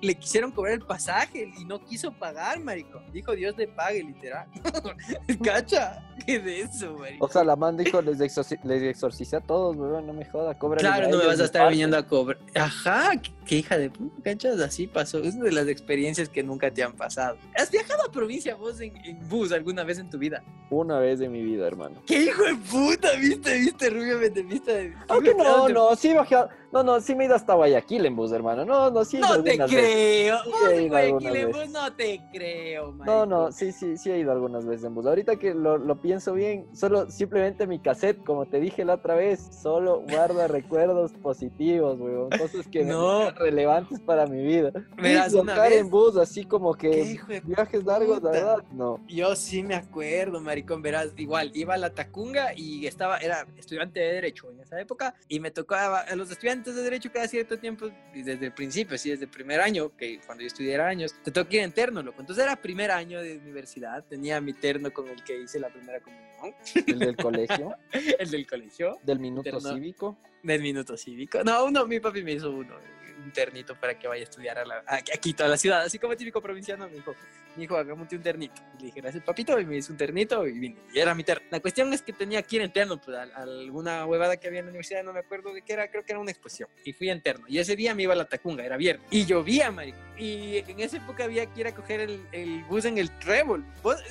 [0.00, 3.02] le quisieron cobrar el pasaje y no quiso pagar, maricón.
[3.12, 4.46] Dijo, Dios le pague, literal.
[5.42, 6.04] ¿Cacha?
[6.26, 7.28] ¿Qué de eso, maricón?
[7.28, 10.56] O sea, la man dijo, les, exorci- les exorcicé a todos, weón, no me joda,
[10.58, 10.78] cobra.
[10.78, 12.38] Claro, no me vas a estar viniendo a cobrar.
[12.54, 14.60] Ajá, qué, qué hija de puta, ¿cachas?
[14.60, 15.18] Así pasó.
[15.22, 17.36] Es una de las experiencias que nunca te han pasado.
[17.56, 20.42] ¿Has viajado a provincia vos en, en bus alguna vez en tu vida?
[20.70, 22.02] Una vez en mi vida, hermano.
[22.06, 23.12] ¿Qué hijo de puta?
[23.18, 24.18] ¿Viste, viste, Rubio?
[24.18, 24.94] ¿Me te viste?
[25.08, 28.14] Aunque no, ¿Dónde- no, sí a- no, no, sí me he ido hasta Guayaquil en
[28.16, 28.64] bus, hermano.
[28.64, 30.38] No, no, sí No te creo.
[30.44, 33.28] Sí, he ido Guayaquil en bus no te creo, No, maricón.
[33.28, 35.06] no, sí, sí, sí he ido algunas veces en bus.
[35.06, 39.14] Ahorita que lo, lo pienso bien, solo simplemente mi cassette, como te dije la otra
[39.14, 42.30] vez, solo guarda recuerdos positivos, weón.
[42.30, 43.22] Cosas que me No.
[43.22, 44.70] sean relevantes para mi vida.
[44.96, 49.00] Verás, una Viajar vez- en bus así como ¿Qué que viajes largos, la verdad, no.
[49.08, 54.00] Yo sí me acuerdo, maricón, verás, igual, iba a la Tacunga y estaba, era estudiante
[54.00, 57.58] de Derecho en esa época, y me tocaba, a los estudiantes de Derecho cada cierto
[57.58, 60.86] tiempo, y desde el principio, sí, desde el primer año, que cuando yo estudié era
[60.88, 62.20] años, te toca ir en terno, loco.
[62.20, 66.00] Entonces era primer año de universidad, tenía mi terno con el que hice la primera
[66.00, 66.54] comunión,
[66.86, 67.74] El del colegio,
[68.18, 69.60] el del colegio, del minuto Terno.
[69.74, 70.18] cívico.
[70.42, 71.42] del minuto cívico.
[71.44, 74.64] No, uno, mi papi me hizo uno, un ternito para que vaya a estudiar a,
[74.64, 77.14] la, la ciudad, así como típico provinciano, me dijo,
[77.58, 78.54] mi hijo, hagamos un ternito.
[78.74, 80.76] Y le dije, gracias papito, y me hizo un ternito y vine.
[80.94, 81.44] Y era mi terno.
[81.50, 84.60] La cuestión es que tenía que ir en terno, pues a, alguna huevada que había
[84.60, 86.68] en la universidad, no me acuerdo de qué era, creo que era una exposición.
[86.84, 87.46] Y fui en terno.
[87.48, 89.06] Y ese día me iba a la Tacunga, era viernes.
[89.10, 89.98] Y llovía, marico.
[90.16, 93.64] Y en esa época había que ir a coger el, bus en el trébol.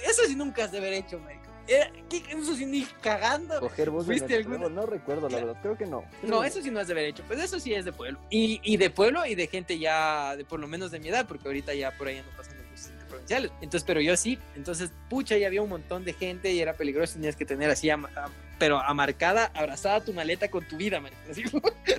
[0.06, 1.47] Eso sí nunca has de haber hecho, marico.
[1.68, 2.24] Era, ¿qué?
[2.30, 3.60] Eso sí ni cagando.
[3.60, 6.04] Coger bus en ¿Fuiste el alguna- trébol, No recuerdo, la verdad, creo que no.
[6.24, 7.24] No, eso sí no es de haber hecho.
[7.28, 8.20] Pues eso sí es de pueblo.
[8.30, 11.28] Y, y de pueblo y de gente ya, de por lo menos de mi edad,
[11.28, 13.52] porque ahorita ya por ahí no pasan los buses provinciales.
[13.62, 14.40] Entonces, pero yo sí.
[14.56, 17.16] Entonces, pucha, ya había un montón de gente y era peligroso.
[17.16, 21.12] Tenías que tener así, ama- am- pero amarcada, abrazada tu maleta con tu vida, man.
[21.30, 21.44] Así,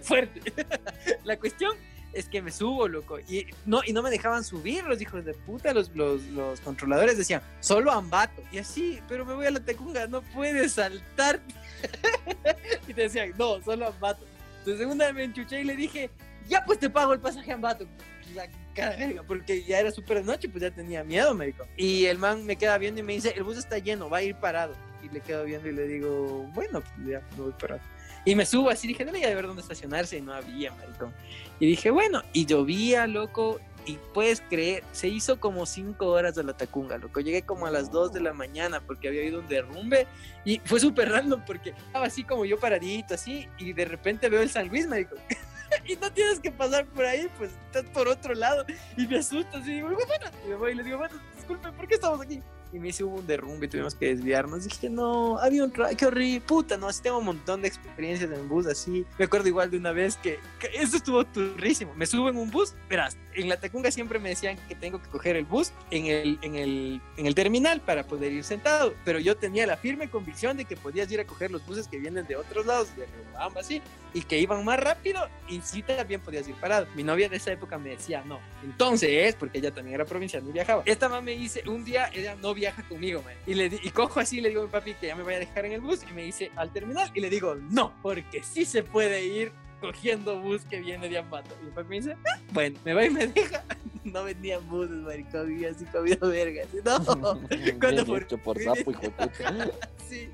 [0.03, 0.53] fuerte.
[1.25, 1.77] La cuestión
[2.13, 3.19] es que me subo, loco.
[3.21, 5.73] Y no, y no me dejaban subir los hijos de puta.
[5.73, 8.43] Los, los, los controladores decían, solo Ambato.
[8.51, 11.41] Y así, pero me voy a la Tecunga, no puedes saltar.
[12.89, 14.25] y te decían, no, solo Ambato.
[14.61, 16.11] Entonces una vez me enchuché y le dije,
[16.49, 17.87] ya pues te pago el pasaje Ambato.
[18.35, 21.65] La cara verga, porque ya era súper noche, pues ya tenía miedo, me dijo.
[21.77, 24.23] Y el man me queda viendo y me dice, el bus está lleno, va a
[24.23, 24.75] ir parado.
[25.03, 27.81] Y le quedo viendo y le digo, bueno, pues ya me voy parado.
[28.29, 31.15] Y me subo así, dije, debería de ver dónde estacionarse y no había, maricón.
[31.61, 36.45] Y dije, bueno, y llovía, loco, y puedes creer, se hizo como cinco horas de
[36.45, 37.21] la Tacunga, loco.
[37.21, 40.07] Llegué como a las 2 de la mañana porque había habido un derrumbe
[40.45, 44.43] y fue súper random porque estaba así como yo paradito, así, y de repente veo
[44.43, 45.15] el San Luis, marico.
[45.87, 48.67] y no tienes que pasar por ahí, pues estás por otro lado
[48.99, 51.89] y me asustas y digo, bueno, y me voy y le digo, bueno, disculpe, ¿por
[51.89, 52.43] qué estamos aquí?
[52.73, 54.65] Y me hizo un derrumbe y tuvimos que desviarnos.
[54.65, 58.49] Dije, no, había un qué horrible, puta, no, así tengo un montón de experiencias en
[58.49, 59.05] bus así.
[59.19, 61.95] Me acuerdo igual de una vez que, que eso estuvo turrísimo.
[61.95, 65.09] Me subo en un bus, verás, en la Tacunga siempre me decían que tengo que
[65.09, 69.19] coger el bus en el, en el, en el terminal para poder ir sentado, pero
[69.19, 72.27] yo tenía la firme convicción de que podías ir a coger los buses que vienen
[72.27, 73.07] de otros lados, de
[73.39, 73.83] ambas así,
[74.15, 76.87] y que iban más rápido y sí también podías ir parado.
[76.95, 78.41] Mi novia de esa época me decía, no.
[78.63, 80.83] Entonces, porque ella también era provincial, no viajaba.
[80.85, 83.35] Esta mamá me dice, un día ella no viaja conmigo, man.
[83.47, 85.41] Y, le, y cojo así, le digo a mi papi que ya me vaya a
[85.41, 87.11] dejar en el bus y me dice, al terminal.
[87.15, 91.55] Y le digo, no, porque sí se puede ir cogiendo bus que viene de Ambato.
[91.67, 93.65] Y papi me dice, ah, bueno, me va y me deja.
[94.05, 96.63] No vendían buses, maricón, y así comido verga.
[96.83, 96.99] No,
[97.79, 99.73] cuando por, hecho por sapo, hijo de
[100.09, 100.31] sí,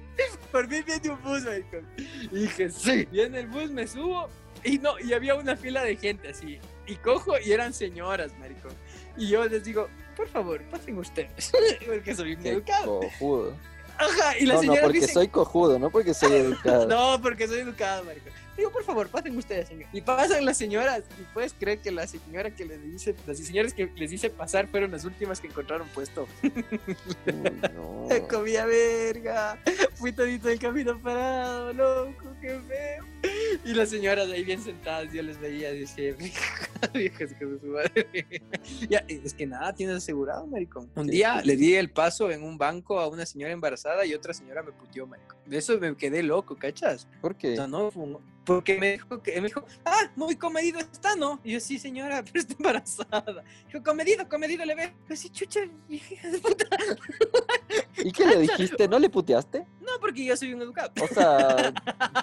[0.53, 1.85] por mí viene un bus, maricón.
[2.31, 3.09] Y dije, sí.
[3.11, 4.29] Y en el bus me subo
[4.63, 6.61] y no, y había una fila de gente así.
[6.87, 8.73] Y cojo y eran señoras, maricón.
[9.17, 11.51] Y yo les digo, por favor, pasen ustedes.
[11.87, 13.01] porque soy un educado.
[13.01, 13.57] Cojudo.
[13.99, 16.87] Ajá, y la no, señora no, porque soy cojudo, no porque soy educado.
[16.87, 18.33] no, porque soy educado, maricón.
[18.57, 19.89] Digo, por favor, pasen ustedes, señor.
[19.93, 21.03] Y pasan las señoras.
[21.21, 24.69] Y puedes creer que la señora que les dice, las señoras que les dice pasar
[24.69, 26.27] fueron las últimas que encontraron puesto.
[26.43, 26.53] Uy,
[27.75, 28.09] no.
[28.29, 29.59] Comía verga.
[29.95, 33.05] Fui todito el camino parado, loco, qué feo.
[33.65, 36.15] Y las señoras ahí bien sentadas, yo les veía y decía,
[36.93, 38.07] viejas que de su madre.
[38.89, 40.91] ya, es que nada tienes asegurado, maricón.
[40.95, 44.35] Un día le di el paso en un banco a una señora embarazada y otra
[44.35, 45.39] señora me puteó, maricón.
[45.47, 47.09] De eso me quedé loco, ¿cachas?
[47.21, 47.53] ¿Por qué?
[47.55, 51.17] O sea, no, fue un- porque me dijo que me dijo, ah, muy comedido está,
[51.17, 51.41] ¿no?
[51.43, 53.45] Y yo, sí, señora, pero está embarazada.
[53.67, 54.95] Dijo, comedido, comedido le ve.
[55.09, 56.67] Yo, sí, chucha, hija de puta.
[57.99, 58.87] ¿Y qué le dijiste?
[58.89, 59.61] ¿No le puteaste?
[59.81, 60.93] No, porque yo soy un educado.
[61.03, 61.73] O sea,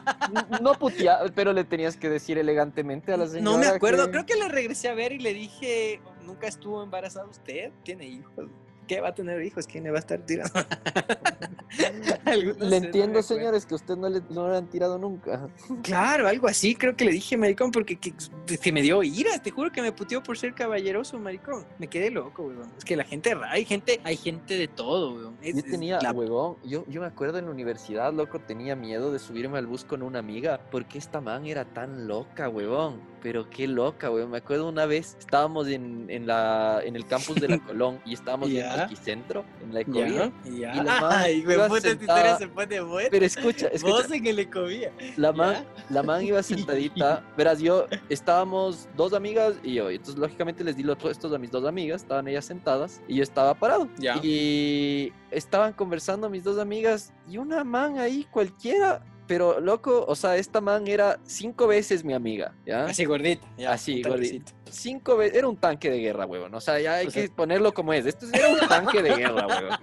[0.62, 3.44] no putear, pero le tenías que decir elegantemente a la señora.
[3.44, 6.84] No me acuerdo, que- creo que le regresé a ver y le dije, ¿nunca estuvo
[6.84, 7.72] embarazada usted?
[7.84, 8.50] ¿Tiene hijos?
[8.92, 9.68] ¿Qué va a tener hijos?
[9.68, 10.52] ¿Quién le va a estar tirando?
[12.26, 15.48] Le no entiendo, señores, que usted no le, no le han tirado nunca.
[15.82, 18.14] Claro, algo así, creo que le dije, maricón, porque que,
[18.62, 21.66] que me dio ira, te juro que me puteó por ser caballeroso, maricón.
[21.80, 22.70] Me quedé loco, weón.
[22.78, 25.38] Es que la gente, hay gente, hay gente de todo, weón.
[25.42, 29.14] Es- Yo tenía, la- huevón, yo, yo me acuerdo en la universidad, loco, tenía miedo
[29.14, 33.00] de subirme al bus con una amiga, porque esta man era tan loca, huevón.
[33.22, 34.32] Pero qué loca, huevón.
[34.32, 38.14] Me acuerdo una vez, estábamos en, en, la, en el campus de la Colón y
[38.14, 38.74] estábamos en Ya.
[38.84, 40.32] Arquicentro, en la Ecovía.
[40.46, 43.10] Y la man Ay, iba puta, esta historia sentada- se pone buena.
[43.12, 44.92] Pero escucha, escucha, Vos en el ecovía.
[45.18, 47.24] la man, la man iba sentadita.
[47.38, 49.90] Verás, yo estábamos dos amigas y yo.
[49.90, 52.02] Entonces, lógicamente, les di los puestos a mis dos amigas.
[52.02, 53.88] Estaban ellas sentadas y yo estaba parado.
[54.24, 59.04] Y estaban conversando mis dos amigas y una man ahí cualquiera.
[59.32, 62.84] Pero loco, o sea, esta man era cinco veces mi amiga, ¿ya?
[62.84, 63.48] Así gordita.
[63.58, 64.52] ya, Así, gordita.
[64.72, 66.54] Cinco veces, era un tanque de guerra, huevón.
[66.56, 68.06] O sea, ya hay O sea- que ponerlo como es.
[68.06, 69.80] Esto era un tanque de guerra, huevón.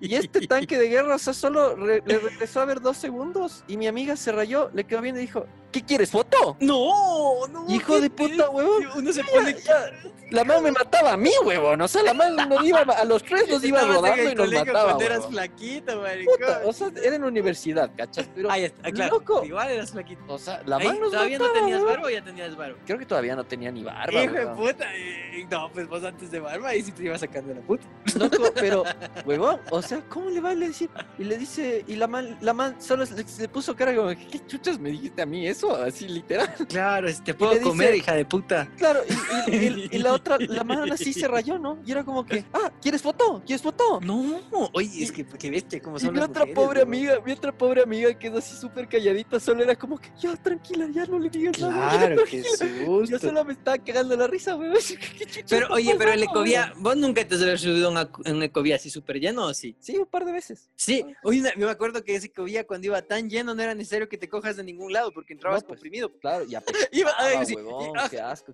[0.00, 3.64] Y este tanque de guerra, o sea, solo re- le regresó a ver dos segundos
[3.68, 6.56] y mi amiga se rayó, le quedó viendo y dijo, ¿qué quieres, foto?
[6.60, 7.66] No, no.
[7.68, 8.88] Hijo de puta, huevón.
[8.96, 9.54] Uno se pone.
[9.62, 9.90] ya,
[10.30, 11.80] La man me mataba a mí, huevón.
[11.80, 14.84] O sea, la man nos iba, a los tres nos iba rodando y nos mataba,
[14.84, 16.02] cuando eras flaquito.
[16.24, 18.28] Puta, o sea, era en universidad, ¿cachas?
[18.34, 19.16] Pero, Ahí está, claro.
[19.18, 19.44] loco.
[19.44, 20.22] Igual eras flaquito.
[20.28, 22.78] o sea, la man nos ¿Todavía no tenías barba o ya tenías barba?
[22.86, 24.84] Creo que todavía no tenía ni barba, Hijo de puta.
[24.94, 27.84] eh, no, pues vos antes de barba ahí sí te ibas sacando la puta.
[28.18, 28.84] Loco, pero,
[29.24, 30.90] huevón, o sea, ¿cómo le va a decir?
[31.18, 34.40] Y le dice, y la man, la man solo se, se puso cara como, ¿qué
[34.46, 35.74] chuchas me dijiste a mí eso?
[35.74, 36.54] Así literal.
[36.68, 38.68] Claro, te puedo comer, hija de puta.
[38.76, 41.80] Claro, y, y- y- y la otra, la man así se rayó, ¿no?
[41.84, 43.42] Y era como que, ah, ¿quieres foto?
[43.46, 44.00] ¿Quieres foto?
[44.02, 44.40] No,
[44.72, 47.52] oye, es que, que como Y son mi las otra mujeres, pobre amiga, mi otra
[47.52, 51.30] pobre amiga quedó así súper calladita, solo era como que, ya, tranquila, ya no le
[51.30, 51.92] digas nada.
[51.92, 52.76] ya, Claro, qué tranquila".
[52.78, 53.04] susto.
[53.04, 54.74] Yo solo me estaba cagando la risa, weón.
[55.18, 56.72] ¿Qué chuchas Pero oye, pero el ecovía?
[56.76, 59.76] ¿vos nunca te has subido a un ecovía así súper lleno o sí?
[59.80, 60.70] Sí, un par de veces.
[60.76, 64.08] Sí, oye, yo me acuerdo que ese ecovía cuando iba tan lleno no era necesario
[64.08, 66.12] que te cojas de ningún lado porque entrabas No, pues, comprimido.
[66.18, 66.48] Claro, y
[66.92, 68.52] Iba, apestaba, ay, sí, huevón, qué asco.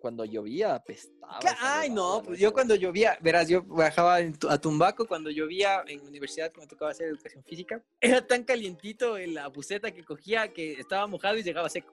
[0.00, 1.38] Cuando llovía, apestaba.
[1.60, 6.08] Ay, no, pues yo cuando llovía, verás, yo bajaba a Tumbaco cuando llovía en la
[6.08, 10.74] universidad, cuando tocaba hacer educación física, era tan calientito en la buceta que cogía que
[10.74, 11.92] estaba mojado y llegaba seco.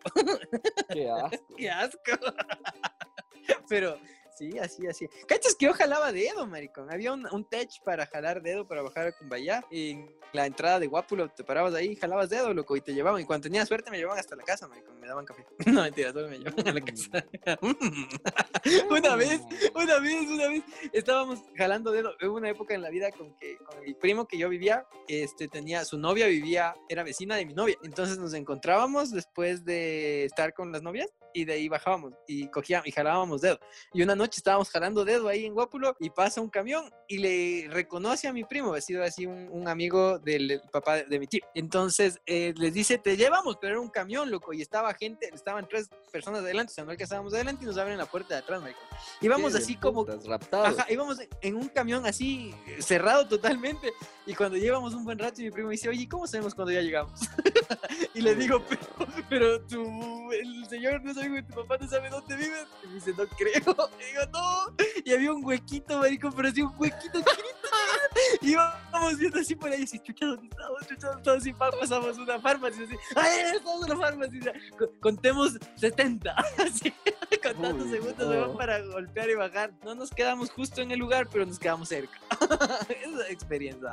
[0.89, 1.56] Qué asco.
[1.58, 1.99] ¡Qué asco!
[3.70, 3.98] Pero
[4.36, 5.08] Sí, así, así.
[5.28, 6.92] ¿Cachas que yo jalaba dedo, maricón?
[6.92, 9.63] Había un, un tech para jalar dedo para bajar a Cumbayá.
[9.70, 13.22] Y en la entrada de Guápulo te parabas ahí, jalabas dedo, loco, y te llevaban.
[13.22, 15.00] Y cuando tenía suerte me llevaban hasta la casa, maricón.
[15.00, 15.46] Me daban café.
[15.67, 17.25] No, mentira, solo me llevaban a la casa.
[18.90, 19.42] una vez,
[19.75, 22.15] una vez, una vez, estábamos jalando dedo.
[22.23, 25.48] Hubo una época en la vida con que con mi primo que yo vivía, este,
[25.48, 27.77] tenía, su novia vivía, era vecina de mi novia.
[27.84, 32.88] Entonces nos encontrábamos después de estar con las novias y de ahí bajábamos y cogíamos
[32.88, 33.60] y jalábamos dedo.
[33.94, 37.67] Y una noche estábamos jalando dedo ahí en Guápulo y pasa un camión y le
[37.69, 41.27] reconoce a mi primo, ha sido así un, un amigo del, papá de, de mi
[41.27, 41.42] tío.
[41.54, 45.67] Entonces eh, les dice, te llevamos, pero era un camión, loco, y estaba gente, estaban
[45.67, 48.62] tres personas adelante, o sea, no alcanzábamos adelante y nos abren la puerta de atrás,
[48.62, 48.79] marico.
[49.21, 50.06] Íbamos así como...
[50.06, 50.79] raptados.
[50.79, 53.92] Ajá, íbamos en un camión así eh, cerrado totalmente
[54.25, 56.81] y cuando llevamos un buen rato y mi primo dice, oye, ¿cómo sabemos cuando ya
[56.81, 57.19] llegamos?
[58.13, 62.36] y le digo, pero, pero tu, el señor no sabe, tu papá no sabe dónde
[62.36, 62.65] vives.
[62.84, 63.90] Y me dice, no creo.
[64.00, 64.76] Y digo, no.
[65.06, 68.42] Y había un huequito, marico, pero así un huequito chiquito.
[68.42, 70.88] Y íbamos viendo así por ahí, y así, chucha, ¿dónde estamos?
[70.88, 71.46] Chucha, ¿dónde estamos?
[71.48, 74.54] Y pa- pasamos una farmacia, así, ¡ay, estamos en la farmacia!
[74.78, 76.32] Co- Contemos 70,
[76.65, 76.94] así,
[77.44, 78.58] contando Uy, segundos no.
[78.58, 79.74] para golpear y bajar.
[79.84, 82.17] No nos quedamos justo en el lugar, pero nos quedamos cerca.
[82.90, 83.90] Esa experiencia,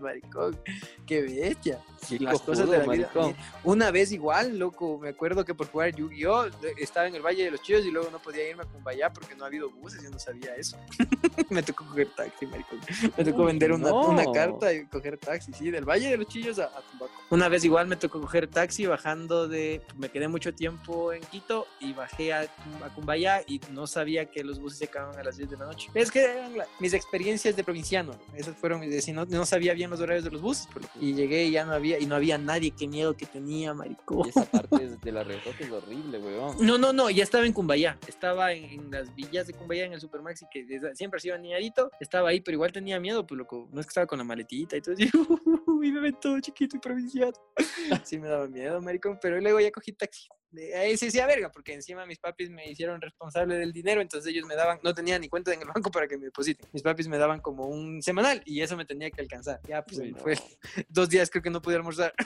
[0.00, 0.58] maricón.
[1.06, 1.80] Qué bestia.
[2.08, 2.86] Qué Las cosas de la vida.
[2.86, 3.36] maricón.
[3.64, 6.46] Una vez igual, loco, me acuerdo que por jugar Yu-Gi-Oh!
[6.78, 9.34] Estaba en el Valle de los Chillos y luego no podía irme a Cumbayá porque
[9.34, 10.76] no ha habido buses, yo no sabía eso.
[11.50, 12.80] me tocó coger taxi, maricón.
[13.16, 14.08] Me tocó Uy, vender una, no.
[14.08, 17.12] una carta y coger taxi, sí, del Valle de los Chillos a, a Tumbaco.
[17.30, 19.82] Una vez igual me tocó coger taxi bajando de...
[19.96, 24.44] Me quedé mucho tiempo en Quito y bajé a, a Cumbayá y no sabía que
[24.44, 25.90] los buses se acababan a las 10 de la noche.
[25.94, 28.12] Es que eran la- mis experiencias de provinciano.
[28.34, 28.90] Esas fueron mis...
[28.90, 30.66] de- si no, no sabía bien los horarios de los buses.
[30.66, 31.98] por lo que- Y llegué y ya no había...
[31.98, 32.70] Y no había nadie.
[32.70, 34.26] Qué miedo que tenía, maricón.
[34.26, 36.63] Y esa parte de la retoque es horrible, weón.
[36.64, 37.98] No, no, no, ya estaba en Cumbayá.
[38.08, 41.90] Estaba en, las villas de Cumbayá, en el Supermaxi, que desde- siempre ha sido niñadito.
[42.00, 43.68] Estaba ahí, pero igual tenía miedo, pues loco.
[43.70, 44.94] No es que estaba con la maletita y todo.
[45.82, 47.32] Y me ven todo chiquito y provinciano.
[48.04, 49.18] Sí me daba miedo, maricón.
[49.20, 50.28] Pero luego ya cogí taxi.
[50.76, 54.46] Ahí sí decía verga, porque encima mis papis me hicieron responsable del dinero, entonces ellos
[54.46, 56.68] me daban, no tenía ni cuenta en el banco para que me depositen.
[56.72, 59.60] Mis papis me daban como un semanal y eso me tenía que alcanzar.
[59.66, 60.34] Ya, pues fue.
[60.88, 62.14] Dos días creo que no pude almorzar.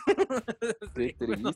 [0.96, 1.52] Sí, bueno.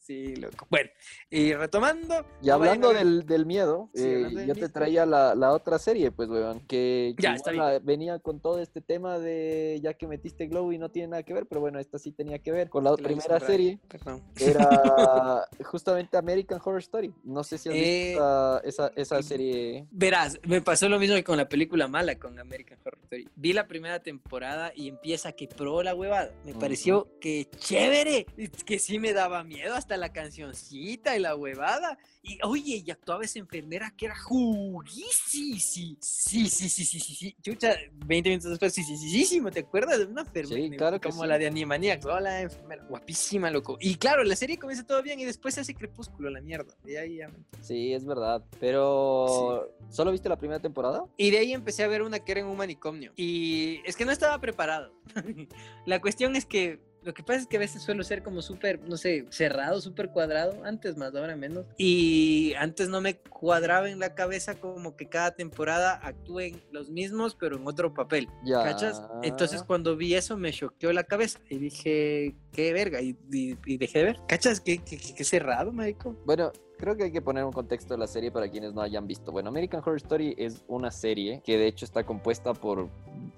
[0.00, 0.66] Sí, loco.
[0.68, 0.90] Bueno,
[1.30, 2.26] y retomando.
[2.42, 4.72] Y hablando a del, del miedo, Sí, eh, hablando del yo te miedo.
[4.72, 8.80] traía la, la otra serie, pues, weón, que, Ya, está ah, venía con todo este
[8.80, 11.98] tema de ya que metiste Glow y no tiene nada que ver, pero bueno, esta
[11.98, 14.22] sí tenía que ver con la La primera serie, Perdón.
[14.38, 17.12] era justamente American Horror Story.
[17.24, 17.80] No sé si has Eh,
[18.10, 19.86] visto esa, esa, esa y- serie.
[19.90, 23.28] Verás, me pasó lo mismo que con la película mala, con American Horror Story.
[23.34, 26.30] Vi la primera temporada y empieza que pro la huevada.
[26.44, 26.60] Me Ujú.
[26.60, 28.26] pareció que chévere,
[28.66, 31.98] que sí me daba miedo hasta la cancioncita y la huevada.
[32.22, 35.58] Y oye, y actuaba esa enfermera que era juguísima.
[35.58, 37.36] Sí, sí, sí, sí, sí, sí, sí.
[37.42, 37.74] Chucha,
[38.06, 40.70] 20 minutos después, sí, sí, sí, sí, sí, ¿me te acuerdas una enfermera?
[40.70, 41.28] Sí, claro que Como sí.
[41.28, 42.18] la de Animaniacs, ¿no?
[42.20, 42.84] la enfermera.
[42.88, 43.76] Guapísima, loco.
[43.80, 46.74] Y claro, la serie comienza todo bien y después se hace crepúsculo, la mierda.
[46.84, 51.04] Y ahí ya me Sí, es verdad, pero ¿solo viste la primera temporada?
[51.16, 53.12] Y de ahí empecé a ver una que era en un manicomio.
[53.16, 54.92] Y es que no estaba preparado.
[55.86, 58.80] la cuestión es que lo que pasa es que a veces suelo ser como súper,
[58.80, 60.64] no sé, cerrado, súper cuadrado.
[60.64, 61.66] Antes más, ahora menos.
[61.76, 67.34] Y antes no me cuadraba en la cabeza como que cada temporada actúen los mismos,
[67.34, 68.28] pero en otro papel.
[68.44, 68.62] Ya.
[68.62, 69.02] ¿Cachas?
[69.22, 73.00] Entonces cuando vi eso me choqueó la cabeza y dije, qué verga.
[73.00, 74.16] Y, y- y dejé de ver.
[74.28, 74.60] ¿Cachas?
[74.60, 76.16] Qué, qué, qué- cerrado, marico.
[76.24, 76.52] Bueno,
[76.82, 79.30] creo que hay que poner un contexto de la serie para quienes no hayan visto.
[79.30, 82.88] Bueno, American Horror Story es una serie que de hecho está compuesta por...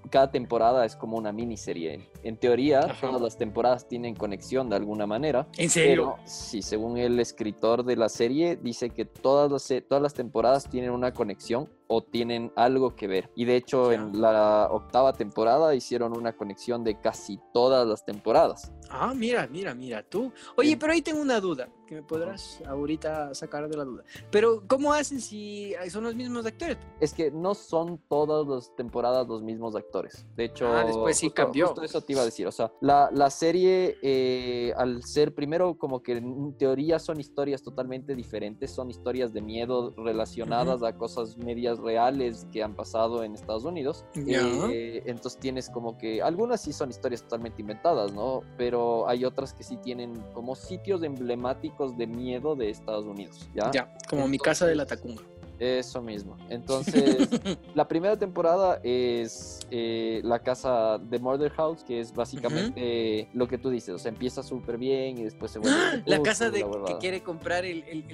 [0.08, 2.08] Cada temporada es como una miniserie.
[2.22, 3.06] En teoría, Ajá.
[3.06, 5.46] todas las temporadas tienen conexión de alguna manera.
[5.58, 6.14] ¿En serio?
[6.16, 10.70] Pero, sí, según el escritor de la serie, dice que todas las, todas las temporadas
[10.70, 13.30] tienen una conexión o tienen algo que ver.
[13.34, 13.96] Y de hecho, Ya.
[13.96, 18.72] en la octava temporada hicieron una conexión de casi todas las temporadas.
[18.90, 20.32] Ah, mira, mira, mira, tú.
[20.56, 20.76] Oye, Sí.
[20.76, 24.04] pero ahí tengo una duda, que me podrás ahorita sacar de la duda.
[24.30, 26.78] Pero, ¿cómo hacen si son los mismos actores?
[27.00, 30.26] Es que no son todas las temporadas los mismos actores.
[30.36, 31.66] De hecho, Ah, después sí cambió.
[31.68, 32.46] justo eso te iba a decir.
[32.46, 37.62] O sea, la, la serie, eh, al ser primero como que en teoría son historias
[37.62, 43.34] totalmente diferentes, son historias de miedo relacionadas a cosas medias reales que han pasado en
[43.34, 44.04] Estados Unidos.
[44.14, 44.40] Ya.
[44.70, 48.42] Eh, entonces tienes como que algunas sí son historias totalmente inventadas, ¿no?
[48.56, 53.70] Pero hay otras que sí tienen como sitios emblemáticos de miedo de Estados Unidos, ¿ya?
[53.70, 55.22] Ya, como mi casa de la Tacunga.
[55.64, 56.36] Eso mismo.
[56.50, 57.28] Entonces,
[57.74, 63.56] la primera temporada es eh, la casa de Murder House, que es básicamente lo que
[63.56, 63.94] tú dices.
[63.94, 65.76] O sea, empieza súper bien y después se vuelve.
[65.78, 68.04] La Crepúsculo, casa de la que quiere comprar el, el.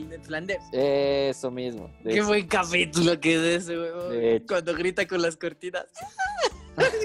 [0.72, 1.90] Eso mismo.
[2.04, 2.28] Qué eso.
[2.28, 3.74] buen capítulo que es ese,
[4.36, 4.46] hecho.
[4.46, 5.86] Cuando grita con las cortinas.
[6.76, 6.84] Ah,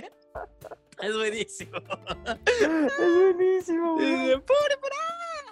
[1.02, 1.78] Es buenísimo.
[1.78, 3.94] es buenísimo.
[3.94, 4.06] güey.
[4.06, 4.99] Dice, "Pura, pura".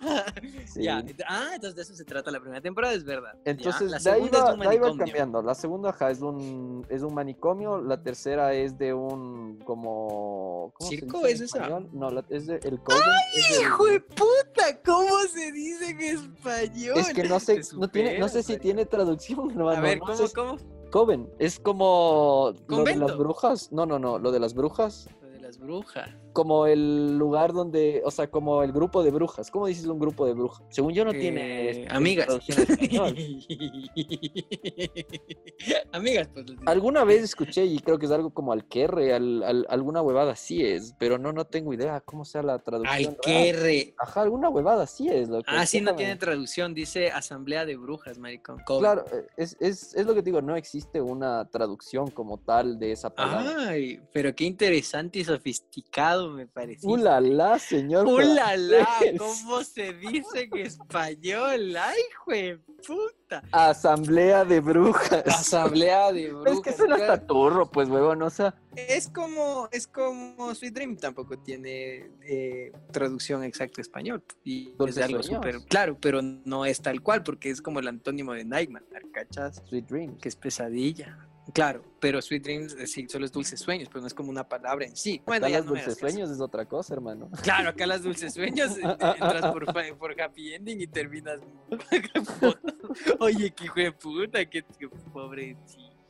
[0.67, 0.83] Sí.
[0.83, 3.33] Ya, ah, entonces de eso se trata la primera temporada, es verdad.
[3.45, 5.43] Ya, Entonces, la de ahí, va, es un cambiando.
[5.43, 7.81] La segunda ajá, es, un, es un manicomio.
[7.81, 10.73] La tercera es de un como...
[10.75, 11.69] ¿cómo ¿Circo es esa?
[11.93, 13.01] No, la- es de, el Coven.
[13.35, 14.81] es del- ¡Hijo de puta!
[14.85, 16.99] ¿Cómo se dice en español?
[16.99, 19.71] Es que no sé, no, tiene, no sé si tiene traducción, hermano.
[19.79, 20.57] A ver, no ¿cómo, sé cómo?
[20.91, 21.29] Coven.
[21.39, 23.73] Es como lo de las brujas.
[23.73, 24.19] No, no, no.
[24.19, 25.09] Lo de las brujas.
[25.23, 26.09] Lo de las brujas.
[26.39, 29.51] Como el lugar donde, o sea, como el grupo de brujas.
[29.51, 30.65] ¿Cómo dices un grupo de brujas?
[30.69, 32.29] Según yo no tiene Eh, este, amigas.
[35.93, 36.47] amigas, pues.
[36.67, 40.65] Alguna vez escuché y creo que es algo como alquerre, al, al- alguna huevada así
[40.65, 43.17] es, pero no, no tengo idea cómo sea la traducción.
[43.17, 43.95] Alquerre.
[43.99, 45.29] Ajá, alguna huevada así es.
[45.29, 46.73] Lo que Ah, sí, no tiene traducción.
[46.73, 48.59] Dice Asamblea de Brujas, maricón.
[48.65, 52.79] Claro, eh, es, es, es lo que te digo, no existe una traducción como tal
[52.79, 53.71] de esa palabra.
[53.71, 56.89] Ay, pero qué interesante y sofisticado me pareció.
[56.89, 58.07] ¡Ula la, señor!
[58.07, 58.87] ¡Ulala!
[58.87, 59.19] francés!
[59.19, 61.77] ¿Cómo se dice en español?
[61.77, 63.43] ¡Ay, de puta!
[63.53, 65.27] Asamblea de brujas.
[65.27, 66.53] Asamblea de brujas.
[66.53, 67.13] es que suena claro.
[67.13, 68.55] hasta turro, pues, huevón, o sea.
[68.77, 74.23] Es como, es como Sweet Dream tampoco tiene eh, traducción exacta a español.
[74.45, 78.33] Y es algo súper claro, pero no es tal cual, porque es como el antónimo
[78.33, 79.63] de Nightmare, ¿cachas?
[79.69, 80.21] Sweet Dreams.
[80.21, 81.29] Que es pesadilla.
[81.53, 84.49] Claro, pero Sweet Dreams eh, sí, solo es dulces sueños, pero no es como una
[84.49, 85.21] palabra en sí.
[85.27, 87.31] Bueno, Acá ya las no dulces sueños es otra cosa, hermano.
[87.43, 89.65] Claro, acá las dulces sueños eh, entras por,
[89.99, 91.41] por happy ending y terminas.
[93.21, 94.89] Oye, qué hijo de puta, qué, qué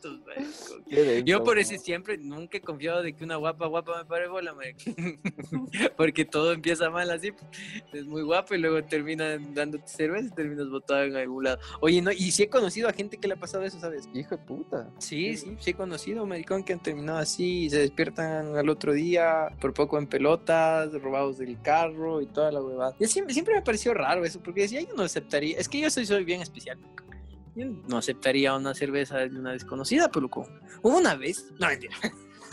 [0.05, 0.83] marico.
[0.89, 4.29] Denso, Yo por eso siempre nunca he confiado de que una guapa guapa me pare
[4.29, 4.79] bola, marico.
[5.97, 7.33] Porque todo empieza mal así.
[7.93, 11.59] Es muy guapa y luego terminan dándote cerveza y terminas botado en algún lado.
[11.81, 14.09] Oye, no, y sí he conocido a gente que le ha pasado eso, ¿sabes?
[14.15, 14.91] Hijo de puta.
[14.99, 18.93] Sí, sí, sí he conocido, maricón, que han terminado así y se despiertan al otro
[18.93, 22.95] día por poco en pelotas, robados del carro y toda la huevada.
[22.99, 25.91] Y siempre, siempre me pareció raro eso, porque decía, yo no aceptaría, es que yo
[25.91, 26.79] soy, soy bien especial.
[26.79, 27.08] Yo
[27.65, 30.49] no aceptaría una cerveza de una desconocida, pero como,
[30.83, 31.97] hubo una vez, no mentira.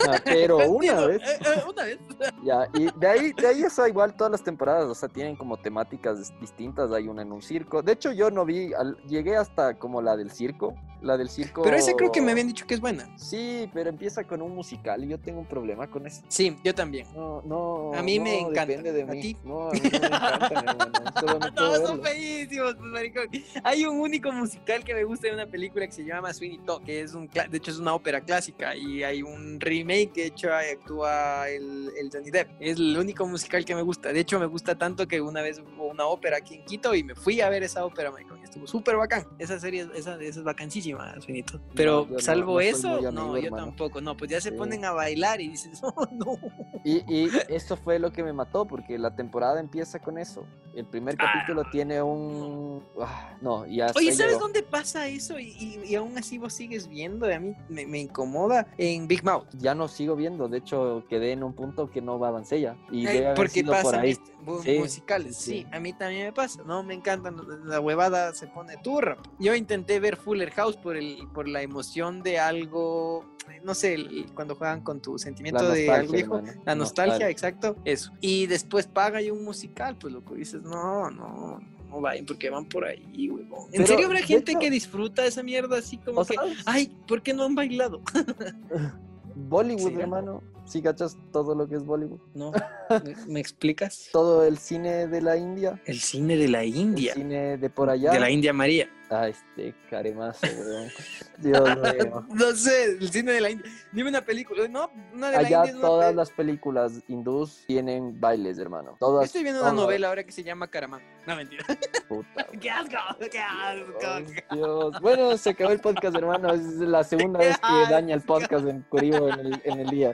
[0.08, 1.22] Ah, pero una vez.
[1.22, 1.98] eh, eh, una vez.
[2.42, 5.56] Ya, y de ahí, de ahí, sea, igual todas las temporadas, o sea, tienen como
[5.56, 6.92] temáticas distintas.
[6.92, 7.82] Hay una en un circo.
[7.82, 10.74] De hecho, yo no vi, al- llegué hasta como la del circo.
[11.02, 11.62] La del circo.
[11.62, 13.06] Pero esa creo que me habían dicho que es buena.
[13.16, 16.22] Sí, pero empieza con un musical y yo tengo un problema con eso.
[16.28, 17.06] Sí, yo también.
[17.14, 17.92] No, no.
[17.94, 18.66] A mí me no encanta.
[18.66, 19.20] Depende de ¿A mí.
[19.20, 19.36] ti?
[19.44, 21.12] No, a mí no me encanta.
[21.20, 23.28] Solo no Todos son feísimos, pues, maricón.
[23.62, 26.82] Hay un único musical que me gusta de una película que se llama Sweeney Todd,
[26.82, 30.48] que es un, de hecho es una ópera clásica y hay un remake de hecho
[30.52, 32.50] actúa el, el Johnny Depp.
[32.60, 34.12] Es el único musical que me gusta.
[34.12, 37.04] De hecho me gusta tanto que una vez hubo una ópera aquí en Quito y
[37.04, 39.26] me fui a ver esa ópera, y Estuvo súper bacán.
[39.38, 41.60] Esa serie, esa, esa es vacancísima, Sweeney Todd.
[41.74, 43.66] Pero no- salvo no soy eso, muy no, amigo, yo hermano.
[43.66, 44.00] tampoco.
[44.00, 44.56] No, pues ya se Sí.
[44.56, 46.38] ponen a bailar y dices, oh, no.
[46.84, 50.46] Y, y eso fue lo que me mató, porque la temporada empieza con eso.
[50.74, 51.32] El primer Ah.
[51.32, 52.82] capítulo tiene un.
[53.00, 54.38] ah, no, ya Oye, ¿sabes yo.
[54.38, 55.38] dónde pasa eso?
[55.38, 57.28] Y, y- y aún así vos sigues viendo.
[57.28, 59.46] y A mí me, me incomoda en Big Mouth.
[59.58, 62.76] Ya no sigo viendo, de hecho quedé en un punto que no avancé ya.
[62.90, 64.10] Y Eh, porque por ahí.
[64.10, 65.36] este- Sí, musicales.
[65.36, 65.50] Sí.
[65.62, 65.66] sí.
[65.72, 66.62] a mí también me pasa.
[66.64, 67.36] No me encantan.
[67.64, 69.16] La huevada se pone turra.
[69.40, 73.24] Yo intenté ver Fuller House por, el, por la emoción de algo.
[73.64, 76.36] No sé, el- cuando juegan con tu sentimiento de algo viejo.
[76.38, 78.12] hermano, La nostalgia, exacto, eso.
[78.20, 82.50] Y después paga y un musical, pues lo que dices, no, no, no vayan porque
[82.50, 83.64] van por ahí, huevón.
[83.66, 87.22] ¿En Pero, serio habrá gente hecho- que disfruta esa mierda así como que, ay, ¿por
[87.22, 88.00] qué no han bailado?
[89.36, 90.00] Bollywood, ¿Sí?
[90.00, 90.42] hermano.
[90.64, 92.20] Si cachas todo lo que es Bollywood.
[92.34, 92.50] No,
[93.28, 94.08] ¿me, explicas?
[94.12, 95.80] Todo el cine de la India.
[95.84, 98.10] El cine de la El India, cine de por allá.
[98.10, 98.88] de la India María.
[99.08, 100.88] Ah, este caremazo, weón.
[101.38, 101.62] Dios
[102.04, 102.26] mío.
[102.28, 103.70] No sé, el cine de la India.
[103.92, 105.80] Dime una película, no, una de la Allá India.
[105.80, 108.96] todas pe- las películas hindús tienen bailes, hermano.
[108.98, 109.26] Todas.
[109.26, 109.84] Estoy viendo una todas.
[109.84, 111.02] novela ahora que se llama Caramán.
[111.26, 111.64] No, mentira.
[112.08, 112.96] Puta, ¡Qué asco!
[113.30, 114.32] ¡Qué asco!
[114.54, 115.00] Dios.
[115.00, 116.52] Bueno, se acabó el podcast, hermano.
[116.52, 120.12] Es la segunda vez que daña el podcast en Curio en el, en el día.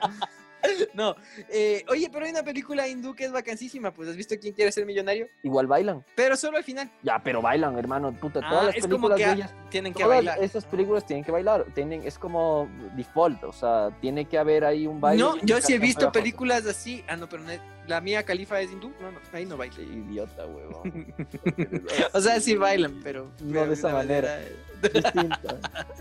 [0.93, 1.15] No,
[1.49, 4.71] eh, oye, pero hay una película hindú que es vacancísima, pues ¿has visto quién quiere
[4.71, 5.27] ser millonario?
[5.41, 6.05] Igual bailan.
[6.15, 6.89] Pero solo al final.
[7.01, 8.13] Ya, pero bailan, hermano.
[8.13, 9.53] Puta, Ah, todas las es como que de ellas.
[9.69, 10.43] tienen que Todas bailar.
[10.43, 11.65] esas películas tienen que bailar.
[11.73, 13.43] Tienen, es como default.
[13.43, 15.23] O sea, tiene que haber ahí un baile.
[15.23, 17.03] No, yo sí he visto películas así.
[17.07, 17.43] Ah, no, pero
[17.87, 18.91] la mía califa es hindú.
[19.01, 19.75] No, no, ahí no baila.
[19.75, 21.13] Qué idiota, huevón.
[22.13, 23.31] O sea, sí bailan, pero.
[23.41, 24.39] No de esa manera.
[24.81, 25.57] Distinta.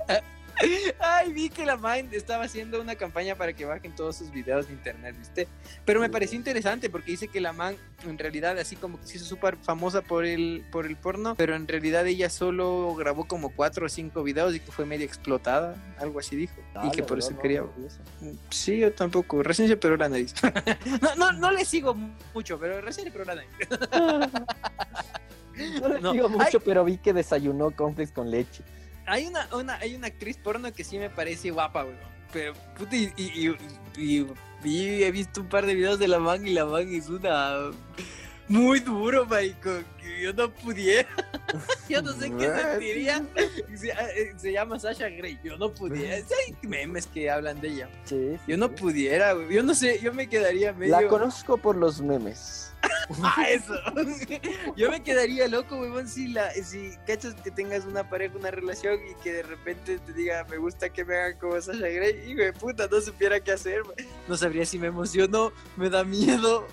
[0.98, 4.68] Ay, vi que la Mind estaba haciendo una campaña para que bajen todos sus videos
[4.68, 5.48] de internet, ¿viste?
[5.84, 9.16] Pero me pareció interesante porque dice que la man, en realidad, así como que se
[9.16, 13.50] hizo súper famosa por el, por el porno, pero en realidad ella solo grabó como
[13.50, 16.54] cuatro o cinco videos y que fue media explotada, algo así dijo.
[16.84, 17.62] y que por eso quería.
[17.62, 18.00] no, eso.
[18.50, 19.42] Sí, yo tampoco.
[19.42, 20.34] Recién se operó la nariz.
[21.02, 21.94] no, no, no le sigo
[22.34, 23.50] mucho, pero recién se operó la nariz.
[26.00, 26.28] No le Ay.
[26.28, 28.64] mucho, pero vi que desayunó cornflakes con leche.
[29.12, 31.98] Hay una, una, hay una actriz porno que sí me parece guapa, weón.
[32.32, 33.48] Pero, puta, y, y,
[33.98, 34.26] y- y-
[34.64, 37.70] y he visto un par de videos de la man y la man es una...
[38.52, 39.70] Muy duro, marico.
[39.98, 41.08] que Yo no pudiera.
[41.88, 43.24] Yo no sé qué sentiría.
[43.74, 45.40] Se, eh, se llama Sasha Grey.
[45.42, 46.16] Yo no pudiera.
[46.16, 47.88] Hay memes que hablan de ella.
[48.04, 49.54] Sí, sí, Yo no pudiera, güey.
[49.54, 51.00] Yo no sé, yo me quedaría medio...
[51.00, 52.68] La conozco por los memes.
[53.22, 53.74] Ah, eso.
[54.76, 58.98] Yo me quedaría loco, huevón, si la, si cachas que tengas una pareja, una relación
[59.08, 62.40] y que de repente te diga, me gusta que me hagan como Sasha Grey, hijo
[62.40, 63.82] de puta, no supiera qué hacer,
[64.28, 66.66] no sabría si me emociono, me da miedo.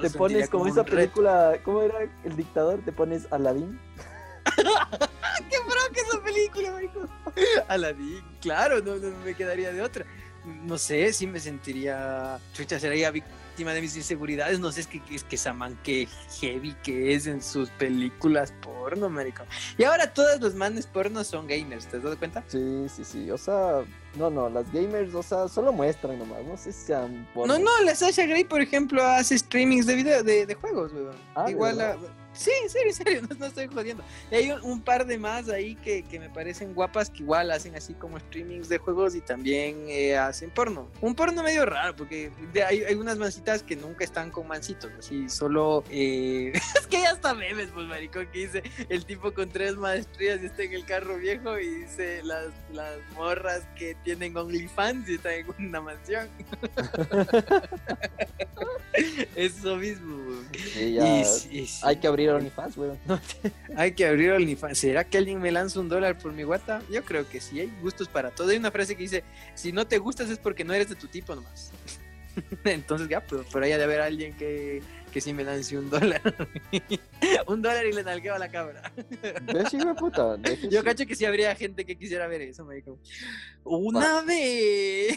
[0.00, 0.96] Te pones como esa reto.
[0.96, 2.80] película, ¿cómo era el dictador?
[2.84, 3.78] Te pones Aladdin.
[4.56, 7.08] ¡Qué bronca esa película, marico!
[7.68, 10.04] Aladdin, claro, no, no me quedaría de otra.
[10.44, 14.60] No sé si me sentiría, chucha, sería víctima de mis inseguridades.
[14.60, 16.06] No sé, es que, es que esa man que
[16.40, 19.44] heavy que es en sus películas porno, marico.
[19.78, 22.44] Y ahora todas los manes porno son gamers, ¿te has dado cuenta?
[22.46, 23.30] Sí, sí, sí.
[23.30, 23.84] O sea,
[24.16, 26.44] no, no, las gamers, o sea, solo muestran nomás.
[26.44, 27.26] No sé si sean.
[27.34, 31.16] No, no, la Sasha Grey, por ejemplo, hace streamings de video, de, de juegos, weón.
[31.34, 31.96] Ah, ¿de Igual a...
[32.34, 34.02] Sí, en serio, en serio, no, no estoy jodiendo.
[34.30, 37.50] Y hay un, un par de más ahí que, que me parecen guapas que igual
[37.50, 40.88] hacen así como streamings de juegos y también eh, hacen porno.
[41.00, 42.30] Un porno medio raro, porque
[42.66, 45.84] hay, hay unas mancitas que nunca están con mancitos, así solo...
[45.90, 50.40] eh, es que ya está memes, pues, maricón, que dice el tipo con tres maestrías
[50.42, 55.14] y está en el carro viejo y dice las, las morras que tienen OnlyFans y
[55.14, 56.28] están en una mansión.
[59.36, 60.40] Eso mismo.
[60.72, 61.22] Sí, ya.
[61.50, 61.68] Y.
[61.82, 62.98] Hay que abrir OnlyFans, weón.
[63.76, 64.78] Hay que abrir OnlyFans.
[64.78, 66.82] ¿Será que alguien me lanza un dólar por mi guata?
[66.90, 68.48] Yo creo que sí, hay gustos para todo.
[68.50, 71.06] Hay una frase que dice, si no te gustas es porque no eres de tu
[71.08, 71.72] tipo nomás.
[72.64, 75.88] Entonces ya, pero por ahí ha de haber alguien que, que sí me lance un
[75.90, 76.20] dólar.
[77.46, 79.78] un dólar y le nalgueo a la hecho,
[80.70, 82.98] Yo cacho que sí habría gente que quisiera ver eso, marico.
[83.62, 85.16] Una vez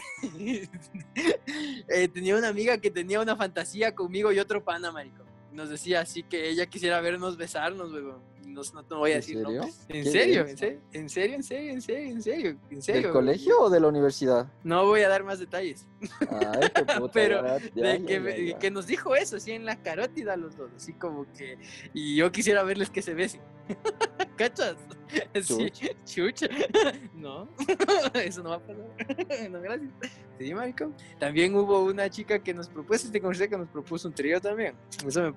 [1.88, 5.27] eh, tenía una amiga que tenía una fantasía conmigo y otro pana, marico.
[5.52, 8.28] Nos decía así que ella quisiera vernos besarnos, weón.
[8.46, 9.50] No, no te voy a ¿En decir serio?
[9.52, 9.86] nombres.
[9.88, 10.40] ¿En ¿Qué serio?
[10.46, 10.80] ¿En serio?
[10.92, 11.34] ¿En serio?
[11.36, 11.72] ¿En serio?
[11.72, 12.10] ¿En serio?
[12.10, 12.58] ¿En serio?
[12.70, 13.02] ¿En serio?
[13.02, 14.50] ¿Del colegio o de la universidad?
[14.64, 15.86] No voy a dar más detalles.
[16.30, 17.10] Ay, qué puta.
[17.12, 18.58] Pero ya, de ya, que, ya.
[18.58, 21.58] que nos dijo eso, así en la carótida los dos, así como que...
[21.92, 23.42] Y yo quisiera verles que se besen.
[24.36, 24.76] ¿Cachas?
[25.42, 25.70] Sí,
[26.04, 26.48] chucha.
[27.14, 27.48] No,
[28.14, 29.50] eso no va a pasar.
[29.50, 29.90] No, gracias.
[30.38, 30.92] Sí, marico.
[31.18, 34.74] También hubo una chica que nos propuso, te conversé que nos propuso un trío también.
[35.06, 35.34] Eso me...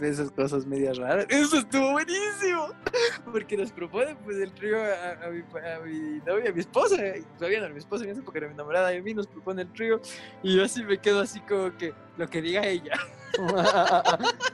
[0.00, 1.26] Esas cosas medias raras.
[1.28, 2.68] Eso estuvo buenísimo.
[3.30, 6.96] Porque nos propone pues el trío a, a mi, a mi novia, a mi esposa.
[7.38, 9.14] Todavía no era mi esposa en esa época, era mi enamorada de mí.
[9.14, 10.00] Nos propone el trío.
[10.42, 12.98] Y yo así me quedo así como que lo que diga ella.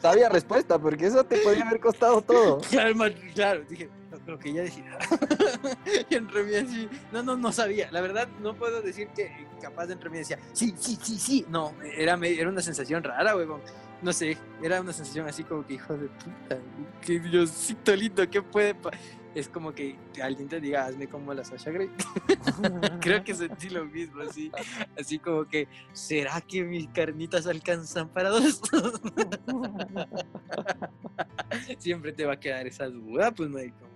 [0.00, 2.60] Sabía respuesta, porque eso te podría haber costado todo.
[2.70, 2.94] Claro,
[3.34, 3.88] claro, dije,
[4.26, 4.98] lo, que ella decía.
[6.10, 7.90] y entre mí así, no, no, no sabía.
[7.90, 11.46] La verdad, no puedo decir que capaz de entre mí decía, sí, sí, sí, sí.
[11.48, 13.60] No, era, era una sensación rara, huevón.
[14.02, 16.58] No sé, era una sensación así como que, hijo de puta,
[17.02, 18.90] que Diosito lindo, ¿qué puede pa-?"
[19.34, 21.88] Es como que alguien te diga, hazme como la Sasha Grey.
[23.00, 24.50] Creo que sentí lo mismo, así,
[24.98, 28.60] así como que, ¿será que mis carnitas alcanzan para dos?
[31.78, 33.89] Siempre te va a quedar esa duda, pues, marico,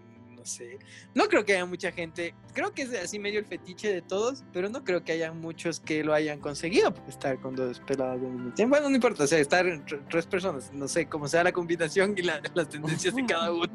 [0.45, 0.79] no sé.
[1.15, 4.45] No creo que haya mucha gente, creo que es así medio el fetiche de todos,
[4.53, 8.31] pero no creo que haya muchos que lo hayan conseguido, estar con dos peladas al
[8.31, 8.75] mismo tiempo.
[8.75, 12.13] Bueno, no importa, o sea, estar entre tres personas, no sé cómo sea la combinación
[12.17, 13.73] y la- las tendencias de cada uno.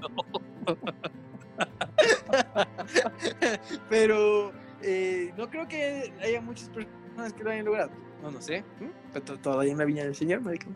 [3.89, 4.53] pero
[4.83, 7.91] eh, no creo que haya muchas personas que lo hayan logrado.
[8.21, 8.63] No, no sé.
[9.13, 10.69] Pero todavía en la viña del Señor, marico.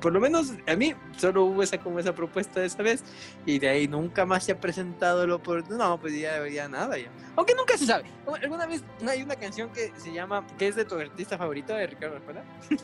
[0.00, 3.04] Por lo menos a mí solo hubo esa como esa propuesta de esa vez
[3.44, 6.98] y de ahí nunca más se ha presentado lo por no, pues ya, ya nada
[6.98, 7.10] ya.
[7.36, 8.04] Aunque nunca se sabe.
[8.42, 11.86] Alguna vez hay una canción que se llama que es de tu artista favorito de
[11.86, 12.42] Ricardo Arjona.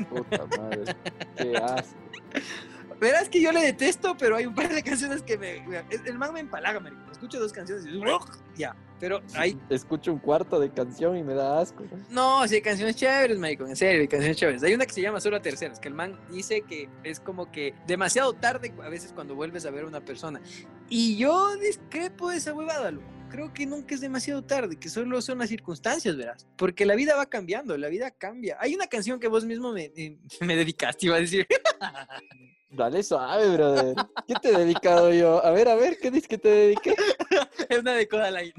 [0.09, 0.97] Puta madre.
[1.37, 1.97] Qué asco.
[3.01, 5.65] Verás que yo le detesto, pero hay un par de canciones que me.
[5.91, 7.11] El man me empalaga, marico.
[7.11, 8.01] Escucho dos canciones y
[8.57, 8.77] ya.
[9.03, 9.59] Pero hay.
[9.69, 11.83] Escucho un cuarto de canción y me da asco.
[12.09, 13.67] No, sí, hay canciones chéveres, marico.
[13.67, 14.63] En serio, hay canciones chéveres.
[14.63, 17.51] Hay una que se llama Solo a Terceras, que el man dice que es como
[17.51, 20.41] que demasiado tarde a veces cuando vuelves a ver a una persona.
[20.89, 25.23] Y yo discrepo de esa huevada, loco creo que nunca es demasiado tarde, que solo
[25.23, 26.47] son las circunstancias, verás.
[26.55, 28.59] Porque la vida va cambiando, la vida cambia.
[28.61, 29.91] Hay una canción que vos mismo me,
[30.41, 31.47] me dedicaste, iba a decir.
[32.71, 33.95] Dale suave, brother.
[34.27, 35.45] ¿Qué te he dedicado yo?
[35.45, 36.95] A ver, a ver, ¿qué dices que te dediqué?
[37.69, 38.55] es una de Codaline.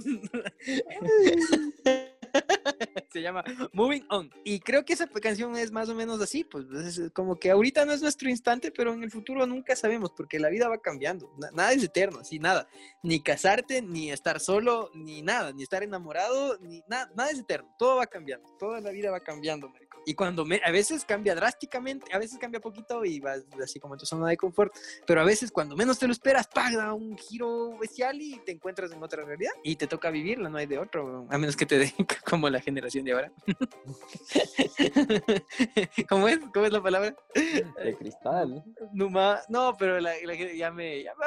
[3.11, 3.43] se llama
[3.73, 4.29] Moving On.
[4.43, 7.85] Y creo que esa canción es más o menos así, pues es como que ahorita
[7.85, 11.31] no es nuestro instante, pero en el futuro nunca sabemos, porque la vida va cambiando.
[11.53, 12.67] Nada es eterno, así nada.
[13.03, 17.73] Ni casarte, ni estar solo, ni nada, ni estar enamorado, ni nada, nada es eterno.
[17.77, 19.92] Todo va cambiando, toda la vida va cambiando, marico.
[20.05, 23.95] Y cuando me, a veces cambia drásticamente, a veces cambia poquito y vas así como
[23.95, 24.73] en tu zona de confort,
[25.05, 28.91] pero a veces cuando menos te lo esperas, paga un giro bestial y te encuentras
[28.91, 31.77] en otra realidad y te toca vivirla, no hay de otro, a menos que te
[31.77, 31.93] den
[32.29, 33.31] como la generación de ahora.
[36.09, 36.39] ¿Cómo es?
[36.53, 37.15] ¿Cómo es la palabra?
[37.33, 38.63] De cristal.
[38.93, 41.25] Numa, no, pero la, la, ya me, ya me,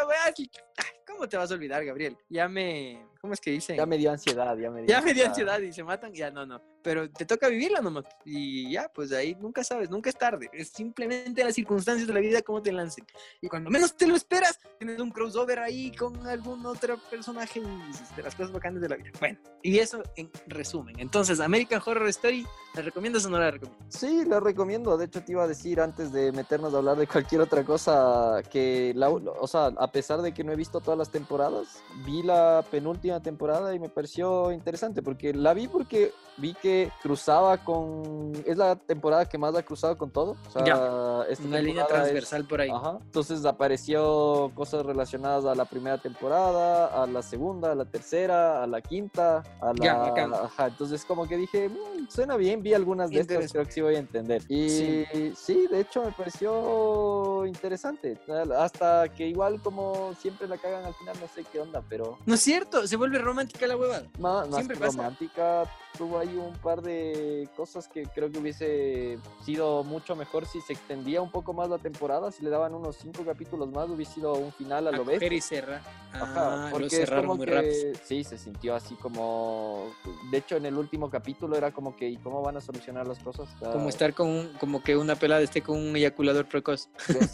[1.17, 2.15] ¿Cómo te vas a olvidar, Gabriel?
[2.29, 3.75] Ya me, ¿cómo es que dice?
[3.75, 6.31] Ya me dio ansiedad, ya me dio Ya me dio ansiedad y se matan, ya
[6.31, 8.05] no, no pero te toca vivirla nomás.
[8.25, 10.49] Y ya, pues ahí nunca sabes, nunca es tarde.
[10.53, 13.05] Es simplemente las circunstancias de la vida como te lancen.
[13.41, 18.23] Y cuando menos te lo esperas, tienes un crossover ahí con algún otro personaje de
[18.23, 19.11] las cosas bacanas de la vida.
[19.19, 20.95] Bueno, y eso en resumen.
[21.01, 22.47] Entonces, American Horror Story,
[22.77, 23.93] ¿la recomiendas o no la recomiendas?
[23.93, 24.97] Sí, la recomiendo.
[24.97, 28.45] De hecho, te iba a decir antes de meternos a hablar de cualquier otra cosa
[28.49, 32.23] que, la, o sea, a pesar de que no he visto todas las temporadas, vi
[32.23, 38.33] la penúltima temporada y me pareció interesante porque la vi porque vi que cruzaba con.
[38.45, 40.37] Es la temporada que más ha cruzado con todo.
[40.49, 42.71] O sea, Una línea transversal por ahí.
[42.71, 42.99] Ajá.
[43.03, 48.67] Entonces apareció cosas relacionadas a la primera temporada, a la segunda, a la tercera, a
[48.67, 50.45] la quinta, a la.
[50.45, 50.69] Ajá.
[50.69, 52.63] Entonces, como que dije, mm, suena bien.
[52.63, 54.43] Vi algunas de estas, creo que sí voy a entender.
[54.49, 55.33] Y sí.
[55.37, 58.19] sí, de hecho, me pareció interesante.
[58.57, 62.19] Hasta que igual, como siempre la cagan al final, no sé qué onda, pero.
[62.27, 64.03] No es cierto, se vuelve romántica la hueva.
[64.19, 65.65] Más, siempre romántica,
[65.97, 70.73] tuvo ahí un par de cosas que creo que hubiese sido mucho mejor si se
[70.73, 74.35] extendía un poco más la temporada, si le daban unos cinco capítulos más, hubiese sido
[74.35, 75.33] un final a lo bestia.
[75.33, 75.83] y cerra.
[76.13, 79.91] Ajá, ah, porque es como que sí, se sintió así como
[80.31, 83.19] de hecho en el último capítulo era como que ¿y cómo van a solucionar las
[83.19, 83.49] cosas?
[83.61, 86.89] Como estar con un, como que una pelada esté con un eyaculador precoz.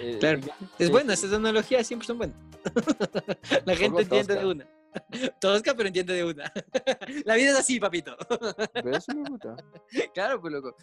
[0.00, 0.40] Eh, claro.
[0.78, 2.36] es buena, esas analogías siempre son buenas.
[3.64, 4.66] la gente entiende de una.
[5.40, 6.52] Tosca, pero entiende de una.
[7.24, 8.16] La vida es así, papito.
[8.84, 9.56] ¿Ves, puta?
[10.14, 10.76] Claro, pues loco.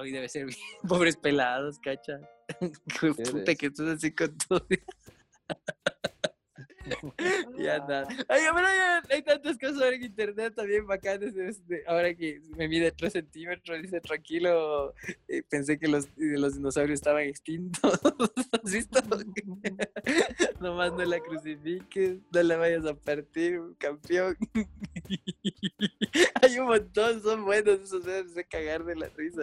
[0.00, 0.58] Hoy debe ser bien.
[0.88, 2.18] Pobres pelados, cacha.
[3.00, 4.66] Puta que estás así con todo.
[7.58, 8.06] ya nada.
[8.28, 8.66] Ay, pero
[9.10, 11.34] hay, tantas cosas ahora en internet también bacanas.
[11.34, 14.94] Este, ahora que me mide 3 centímetros, dice tranquilo.
[15.28, 17.82] Eh, pensé que los, los dinosaurios estaban extintos.
[18.62, 19.00] ¿Has visto?
[20.60, 24.36] Nomás no la crucifiques, no la vayas a partir, campeón.
[26.42, 29.42] hay un montón, son buenos esos de cagar de la risa.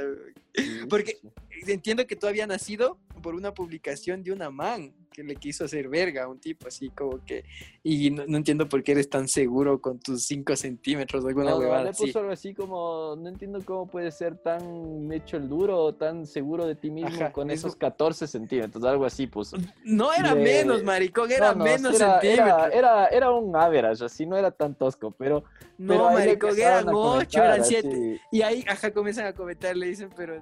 [0.90, 1.20] Porque
[1.68, 5.90] entiendo que tú había nacido por una publicación de una man que le quiso hacer
[5.90, 7.44] verga a un tipo así como que
[7.84, 11.94] y no, entiendo por qué eres tan seguro con tus 5 centímetros alguna huevada le
[11.94, 16.26] puso algo así como no entiendo cómo puedes ser tan hecho el duro o tan
[16.26, 19.52] seguro de ti mismo con esos 14 centímetros algo así pues
[19.84, 22.74] no era menos maricón era menos centímetros.
[22.74, 25.44] era, era, un average así no era tan tosco pero
[25.78, 30.42] no maricón eran 8 eran 7 y ahí ajá comienzan a comentar le dicen pero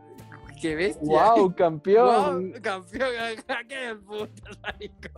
[0.62, 1.34] ¡Qué bestia!
[1.34, 2.51] ¡Wow, campeón!
[2.51, 3.10] Wow, campeón,
[3.68, 5.10] ¡qué putas, marico!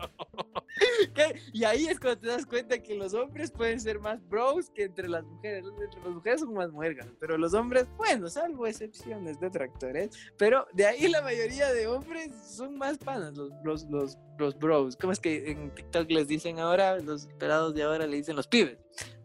[1.53, 4.83] Y ahí es cuando te das cuenta que los hombres pueden ser más bros que
[4.83, 5.65] entre las mujeres.
[5.65, 10.65] Entre las mujeres son más muergas, pero los hombres, bueno, salvo excepciones de tractores, pero
[10.73, 14.95] de ahí la mayoría de hombres son más panas, los, los, los, los bros.
[14.95, 18.47] ¿Cómo es que en TikTok les dicen ahora, los pelados de ahora le dicen los
[18.47, 18.77] pibes?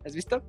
[0.04, 0.42] ¿Has visto?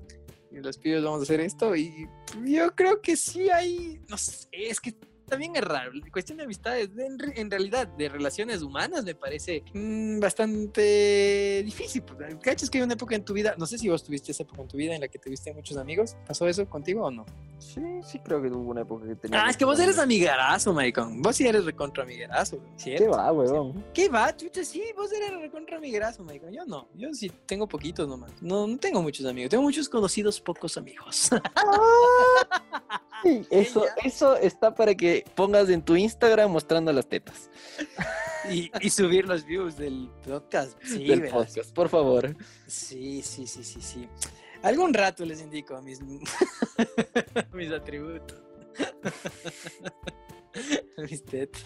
[0.52, 2.08] Y los pibes vamos a hacer esto y
[2.46, 4.96] yo creo que sí hay, no sé, es que
[5.28, 5.92] también es raro.
[5.94, 12.04] La cuestión de amistades, en, en realidad, de relaciones humanas, me parece mm, bastante difícil.
[12.04, 13.56] pues, ¿Cachas que hay una época en tu vida?
[13.58, 15.78] No sé si vos tuviste esa época en tu vida en la que tuviste muchos
[15.78, 16.16] amigos.
[16.26, 17.26] ¿Pasó eso contigo o no?
[17.60, 19.46] Sí, sí creo que hubo una época que tenía...
[19.46, 21.22] Ah, es que vos eres amigarazo, maricón.
[21.22, 23.04] Vos sí eres recontra amigarazo, ¿cierto?
[23.04, 23.84] ¿Qué va, huevón?
[23.94, 24.64] ¿Qué va, chucha?
[24.64, 26.54] Sí, vos eres recontra amigarazo, maricón.
[26.54, 26.88] Yo no.
[26.96, 28.32] Yo sí tengo poquitos nomás.
[28.42, 29.50] No, no tengo muchos amigos.
[29.50, 31.30] Tengo muchos conocidos, pocos amigos.
[33.24, 37.50] Sí, Eso, Ella- eso está para que pongas en tu Instagram mostrando las tetas
[38.50, 40.78] y, y subir los views del podcast.
[40.84, 41.34] Sí, del verás.
[41.48, 42.36] podcast, por favor.
[42.68, 44.08] Sí, sí, sí, sí, sí.
[44.64, 46.00] Algún rato les indico mis,
[47.54, 48.40] mis atributos.
[50.98, 51.64] mis tetas.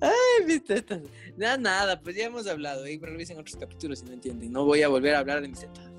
[0.00, 1.00] Ay, mis tetas.
[1.36, 2.86] Nada, nada, pues ya hemos hablado.
[2.88, 4.52] Y revisen otros capítulos si no entienden.
[4.52, 5.90] No voy a volver a hablar de mis tetas.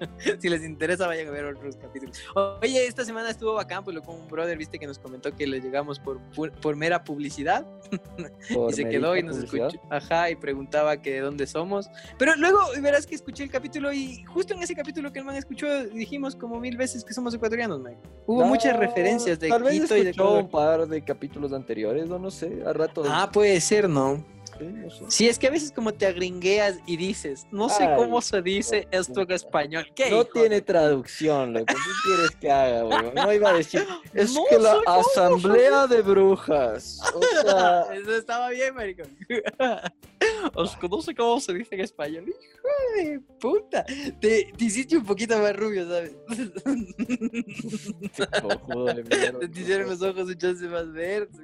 [0.40, 2.18] si les interesa, vayan a ver otros capítulos.
[2.62, 5.46] Oye, esta semana estuvo bacán, pues lo con un brother, viste que nos comentó que
[5.46, 7.66] le llegamos por, por, por mera publicidad
[8.54, 9.68] Por y se quedó y nos publicidad.
[9.68, 9.86] escuchó.
[9.90, 11.88] Ajá, y preguntaba que de dónde somos.
[12.18, 15.36] Pero luego verás que escuché el capítulo y justo en ese capítulo que el man
[15.36, 17.96] escuchó dijimos como mil veces que somos ecuatorianos, man.
[18.26, 22.10] Hubo No, muchas referencias de tal vez Quito y de un par de capítulos anteriores,
[22.10, 23.02] o no sé, a rato.
[23.06, 24.24] Ah, puede ser, ¿no?
[24.58, 25.04] Sí, no sé.
[25.08, 28.42] Sí, es que a veces como te agringueas y dices, no sé Ay, cómo se
[28.42, 29.86] dice no, esto en español.
[29.94, 30.10] ¿Qué?
[30.10, 31.66] No hijo tiene traducción, loco.
[31.66, 31.74] ¿Qué
[32.04, 33.14] quieres que haga, huevón?
[33.14, 33.86] No iba a decir.
[34.14, 37.00] Es No que la asamblea de brujas.
[37.14, 39.16] O sea, Eso estaba bien, maricón.
[40.54, 42.24] Os sé cómo se dice en español.
[42.28, 43.84] Hijo de puta.
[44.20, 46.16] Te, te hiciste un poquito más rubio, ¿sabes?
[49.52, 51.36] Te hicieron los ojos un chance más verdes.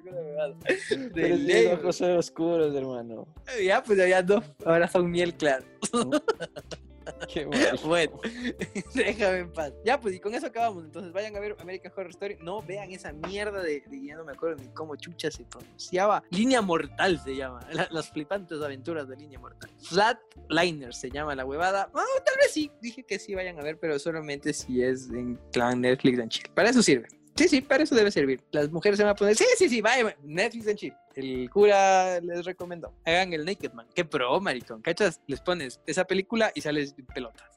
[1.14, 1.66] Pero güey.
[1.66, 3.26] ojos son oscuros, hermano.
[3.64, 4.42] Ya, pues ya no.
[4.64, 5.64] Ahora son miel claro.
[7.32, 7.44] Qué.
[7.84, 8.18] Bueno,
[8.94, 9.72] déjame en paz.
[9.84, 10.84] Ya, pues y con eso acabamos.
[10.84, 12.36] Entonces vayan a ver American Horror Story.
[12.40, 16.22] No vean esa mierda de, de- ya no me acuerdo ni cómo chucha se pronunciaba.
[16.30, 17.61] Línea Mortal se llama.
[17.72, 19.70] La- las flipantes aventuras de Línea Mortal.
[19.82, 21.90] Flatliner se llama la huevada.
[21.94, 22.70] Ah, tal vez sí.
[22.80, 26.51] Dije que sí vayan a ver, pero solamente si es en clan Netflix and chill.
[26.55, 27.09] Para eso sirve.
[27.41, 28.43] Sí, sí, para eso debe servir.
[28.53, 30.93] Las mujeres se van a poner, sí, sí, sí, vaya, Netflix and chill.
[31.14, 32.93] El cura les recomendó.
[33.07, 33.86] Hagan el Naked Man.
[33.95, 34.82] Qué pro, maricón.
[34.82, 35.20] ¿Cachas?
[35.26, 37.49] Les pones esa película y sales en pelotas.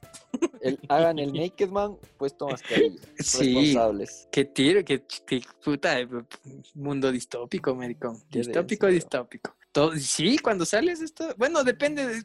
[0.62, 2.96] El- hagan el Naked Man puesto mascarilla.
[3.18, 3.54] Sí.
[3.54, 4.28] Responsables.
[4.32, 6.08] Qué tiro, qué, qué puta eh,
[6.74, 8.22] mundo distópico, maricón.
[8.30, 9.54] Distópico, distópico.
[9.70, 12.22] Todo, sí, cuando sales esto, bueno, depende de,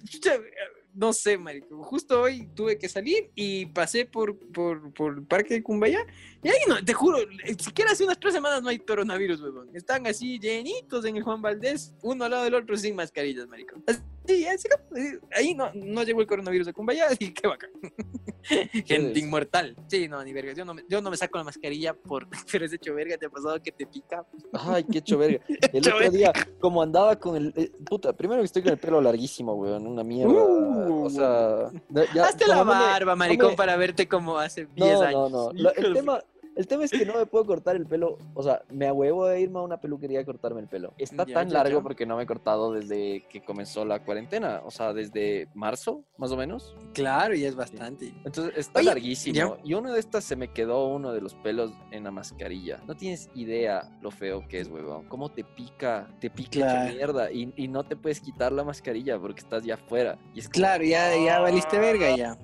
[0.93, 1.83] no sé, marico.
[1.83, 6.05] Justo hoy tuve que salir y pasé por, por, por el parque de Cumbaya
[6.43, 9.69] y ahí no, te juro, eh, siquiera hace unas tres semanas no hay coronavirus, huevón.
[9.73, 13.75] Están así llenitos en el Juan Valdés, uno al lado del otro sin mascarillas, marico.
[13.87, 13.99] Así,
[14.45, 17.69] así, eh, ahí no, no llegó el coronavirus de Cumbaya, así que bacán.
[18.85, 19.75] Gente inmortal.
[19.87, 20.53] Sí, no, ni verga.
[20.53, 22.27] Yo no, me, yo no me saco la mascarilla por.
[22.51, 24.25] Pero es hecho verga, te ha pasado que te pica.
[24.53, 25.39] Ay, qué hecho verga.
[25.73, 27.53] El otro día, como andaba con el.
[27.55, 29.85] eh, puta, primero que estoy con el pelo larguísimo, weón.
[29.87, 30.31] Una mierda.
[30.33, 31.69] Uh, o sea.
[31.89, 34.75] ya- ya- Hazte la como no me- barba, maricón, me- para verte como hace 10
[34.75, 35.31] No, años.
[35.31, 35.53] no, no.
[35.53, 36.23] Lo- el, tema,
[36.59, 38.17] el tema es que no me puedo cortar el pelo.
[38.33, 40.93] O sea, me ahuevo de irme a una peluquería a cortarme el pelo.
[40.97, 41.83] Está Ya, tan ya, largo ya.
[41.83, 44.61] porque no me he cortado desde que comenzó la cuarentena.
[44.65, 46.75] O sea, desde marzo, más o menos.
[46.93, 48.13] Claro, y es bastante.
[48.25, 49.57] Entonces está Oye, larguísimo.
[49.63, 52.81] Y uno de estas se me quedó uno de los pelos en la mascarilla.
[52.87, 55.05] No tienes idea lo feo que es, huevón.
[55.07, 56.93] Cómo te pica, te pica Claro.
[56.93, 57.31] mierda.
[57.31, 60.19] Y, y no te puedes quitar la mascarilla porque estás ya afuera.
[60.35, 62.37] Y es como, Claro, ya, ya valiste verga ya.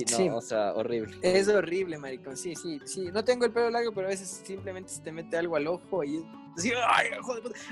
[0.00, 0.28] Sí, no, Sí.
[0.30, 1.16] o sea, horrible.
[1.22, 2.36] Es horrible, maricón.
[2.36, 3.10] Sí, sí, sí.
[3.12, 6.02] No tengo el pelo largo, pero a veces simplemente se te mete algo al ojo
[6.04, 6.24] y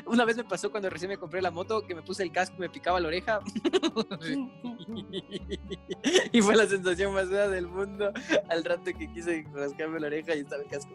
[0.06, 2.56] Una vez me pasó cuando recién me compré la moto que me puse el casco
[2.58, 3.40] y me picaba la oreja.
[6.32, 8.12] y fue la sensación más fea del mundo
[8.48, 10.92] al rato que quise rascarme la oreja y estaba el casco.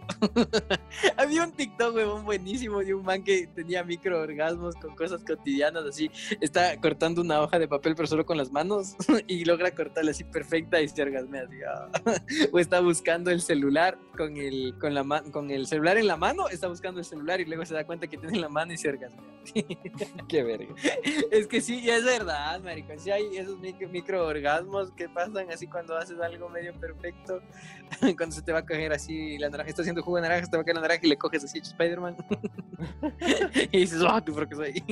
[1.18, 6.10] Había un TikTok, huevón, buenísimo de un man que tenía microorgasmos con cosas cotidianas, así.
[6.42, 8.96] Está cortando una hoja de papel, pero solo con las manos
[9.28, 11.58] y logra cortarla así perfecta y se orgasmea así.
[11.64, 11.90] ah.
[12.52, 16.48] O está buscando el celular con el, con, la con el celular en la mano,
[16.50, 18.78] está buscando el celular y luego se da cuenta que tiene en la mano y
[18.78, 19.36] se orgasmea.
[20.28, 20.74] Qué verga.
[21.32, 23.00] Es que sí, es verdad, maricón.
[23.00, 27.42] Sí hay esos micro, microorgasmos que pasan así cuando haces algo medio perfecto.
[28.18, 30.52] Cuando se te va a coger así la naranja, está haciendo jugo de naranja, se
[30.52, 32.16] te va a caer la naranja y le coges así Spider-Man.
[33.72, 34.84] y dices, oh, tú porque soy.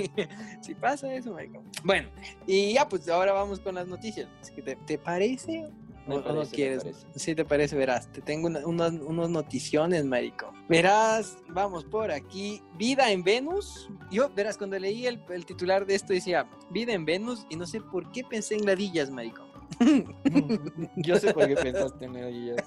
[0.61, 1.63] sí pasa eso, maricón.
[1.83, 2.09] Bueno,
[2.45, 4.27] y ya, pues ahora vamos con las noticias.
[4.63, 5.71] ¿Te, te parece?
[6.07, 7.07] Me ¿O- o no parece, me quieres?
[7.15, 8.11] Sí, te parece, verás.
[8.11, 10.51] Te tengo una- unas, unos noticiones, marico.
[10.67, 12.61] Verás, vamos por aquí.
[12.77, 13.89] Vida en Venus.
[14.11, 17.65] Yo, verás, cuando leí el, el titular de esto decía Vida en Venus y no
[17.65, 19.43] sé por qué pensé en ladillas, marico.
[20.97, 22.57] Yo sé por qué pensaste en ladillas.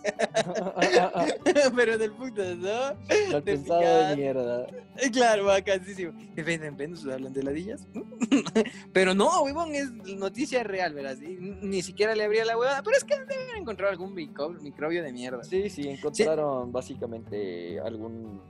[1.75, 2.69] Pero del puto, ¿no?
[2.69, 4.67] Mal De pensado de mierda.
[4.97, 6.13] Eh, Claro, bacanísimo.
[6.35, 7.87] Que venden Venus, hablan de ladillas.
[8.93, 11.17] Pero no, huevón, es noticia real, ¿verdad?
[11.21, 11.37] Y
[11.67, 15.13] Ni siquiera le abría la huevada, pero es que deben encontrar algún micro- microbio de
[15.13, 15.43] mierda.
[15.45, 18.41] Sí, sí, encontraron básicamente algún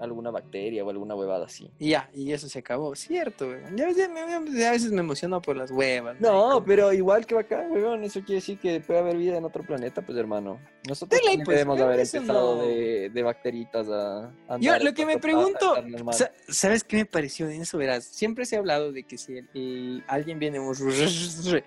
[0.00, 1.70] alguna bacteria o alguna huevada así.
[1.78, 2.94] Y ya, y eso se acabó.
[2.96, 3.76] Cierto, weón.
[3.76, 6.20] Ya a veces me, me- a veces me emociono por las huevas.
[6.20, 6.64] No, marico.
[6.64, 10.02] pero igual que bacán, weón, eso quiere decir que puede haber vida en otro planeta,
[10.02, 10.58] pues hermano.
[10.88, 12.62] Nosotros De ley, también pues, pero haber empezado no.
[12.66, 15.74] de, de bacteritas a, a Yo andar lo en que me pregunto,
[16.48, 17.78] ¿sabes qué me pareció de eso?
[17.78, 20.58] Verás, siempre se ha hablado de que si el- el- alguien viene,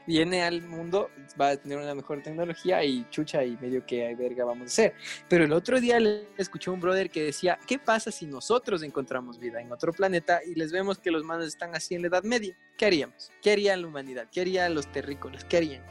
[0.07, 1.09] viene al mundo,
[1.39, 4.65] va a tener una mejor tecnología y chucha y medio que hay verga vamos a
[4.65, 4.93] hacer.
[5.29, 8.83] Pero el otro día le escuché a un brother que decía, ¿qué pasa si nosotros
[8.83, 12.07] encontramos vida en otro planeta y les vemos que los manos están así en la
[12.09, 12.55] Edad Media?
[12.77, 13.31] ¿Qué haríamos?
[13.41, 14.27] ¿Qué haría la humanidad?
[14.31, 15.43] ¿Qué harían los terrícolas?
[15.45, 15.83] ¿Qué harían?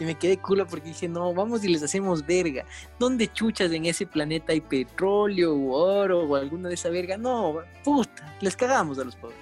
[0.00, 2.64] Y me quedé culo porque dije, no, vamos y les hacemos verga.
[2.98, 7.16] ¿Dónde chuchas en ese planeta hay petróleo o oro o alguna de esa verga?
[7.16, 9.38] No, puta, les cagamos a los pobres.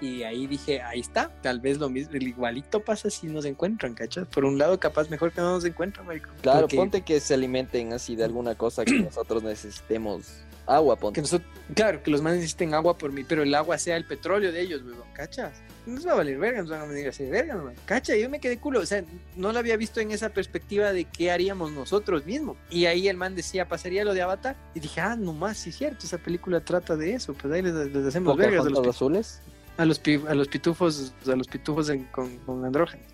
[0.00, 3.94] Y ahí dije, ahí está, tal vez lo mismo, el igualito pasa si nos encuentran,
[3.94, 4.28] ¿cachas?
[4.28, 6.28] Por un lado, capaz mejor que no nos encuentran, marico.
[6.42, 10.28] Claro, Porque- ponte que se alimenten así de alguna cosa que nosotros necesitemos.
[10.66, 11.14] Agua, ponte.
[11.16, 14.04] que nosotros, claro, que los manes necesiten agua por mí, pero el agua sea el
[14.04, 15.52] petróleo de ellos, weón, ¿cachas?
[15.86, 17.74] Nos va a valer verga, nos van a venir a hacer verga, weón.
[17.84, 19.04] Cacha, yo me quedé culo, o sea,
[19.36, 22.56] no lo había visto en esa perspectiva de qué haríamos nosotros mismos.
[22.70, 25.70] Y ahí el man decía, pasaría lo de Avatar, y dije, ah, no más, sí
[25.70, 28.86] es cierto, esa película trata de eso, pues ahí les, les hacemos vergas a los,
[28.88, 29.40] azules.
[29.76, 33.06] a los, pi- a los pitufos, a los pitufos en- con, con andrógenos.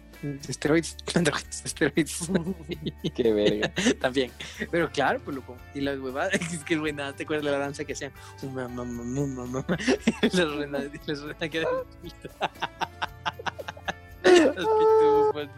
[0.49, 2.31] Esteroides, andrógenos, esteroides.
[3.15, 3.73] Qué verga.
[4.01, 4.31] También.
[4.71, 5.57] Pero claro, pues loco.
[5.75, 8.13] Y las huevadas, es que buena, ¿te acuerdas de la danza que hacían?
[8.43, 9.79] Mamá, mamá, mamá, mamá.
[10.23, 11.73] Las renas, las renas que eran
[14.23, 15.49] Los pitufos.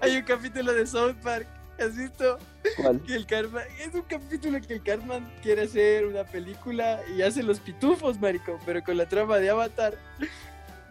[0.00, 1.46] Hay un capítulo de South Park.
[1.78, 2.38] ¿Has visto?
[2.78, 3.02] ¿Cuál?
[3.02, 7.42] Que el Cartman, es un capítulo que el Cartman quiere hacer una película y hace
[7.42, 9.94] los pitufos, marico, pero con la trama de Avatar.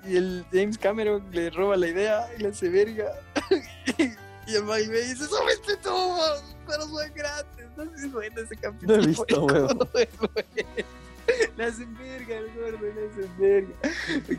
[0.07, 3.11] Y el James Cameron le roba la idea y le hace verga.
[4.47, 7.67] y el Mike me dice, mis pitufos, pero son grandes.
[7.75, 8.97] No sé si es bueno ese capítulo.
[8.97, 9.47] No he visto,
[9.93, 10.29] marico,
[11.57, 13.73] Le hacen verga al gordo, le hacen verga.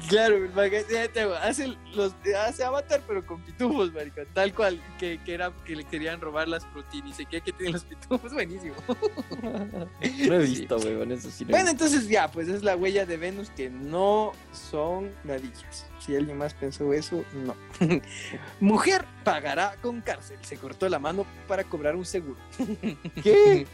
[0.08, 2.14] Claro, el hace, los,
[2.46, 4.20] hace Avatar, pero con pitufos, marico.
[4.34, 7.18] Tal cual, que, que, era, que le querían robar las proteínas.
[7.18, 8.74] Y sé que tienen los pitufos, buenísimo.
[9.42, 10.60] No he Sí.
[10.60, 11.44] visto, weón, eso sí.
[11.44, 15.86] no Bueno, entonces ya, pues es la huella de Venus que no son ladillas.
[16.06, 17.56] Si alguien más pensó eso, no.
[18.60, 20.38] Mujer pagará con cárcel.
[20.42, 22.38] Se cortó la mano para cobrar un seguro.
[23.24, 23.66] ¿Qué?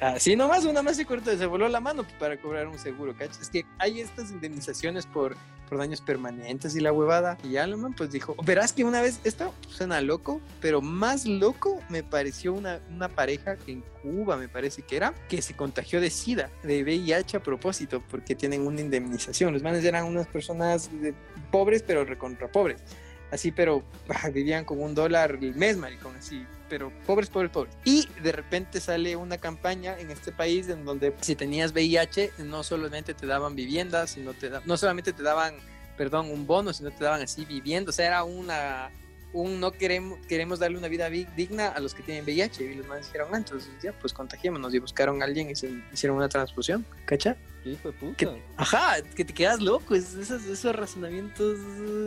[0.00, 3.42] Así nomás, una más se cortó, se voló la mano para cobrar un seguro, ¿cachas?
[3.42, 5.36] Es que hay estas indemnizaciones por,
[5.72, 7.38] por daños permanentes y la huevada.
[7.42, 12.02] Y Alemán pues dijo, verás que una vez, esto suena loco, pero más loco me
[12.02, 16.50] pareció una, una pareja en Cuba me parece que era, que se contagió de SIDA,
[16.62, 19.54] de VIH a propósito, porque tienen una indemnización.
[19.54, 21.14] Los manes eran unas personas de-
[21.50, 22.82] pobres, pero recontra pobres.
[23.30, 27.74] Así, pero ah, vivían con un dólar el mes, maricón, así, pero pobres, pobres, pobres.
[27.84, 32.62] Y de repente sale una campaña en este país en donde si tenías VIH, no
[32.62, 35.54] solamente te daban viviendas, sino te da- no solamente te daban,
[35.98, 38.90] perdón, un bono, sino te daban así vivienda, o sea, era una
[39.32, 42.74] un no queremos queremos darle una vida vi- digna a los que tienen VIH y
[42.74, 46.16] los más dijeron, ah, entonces ya, pues contagiémonos y buscaron a alguien y se hicieron
[46.18, 47.36] una transfusión, ¿cacha?
[47.64, 48.34] ¿Qué hijo de puta?
[48.56, 51.58] Ajá, que te quedas loco, es- esos, esos razonamientos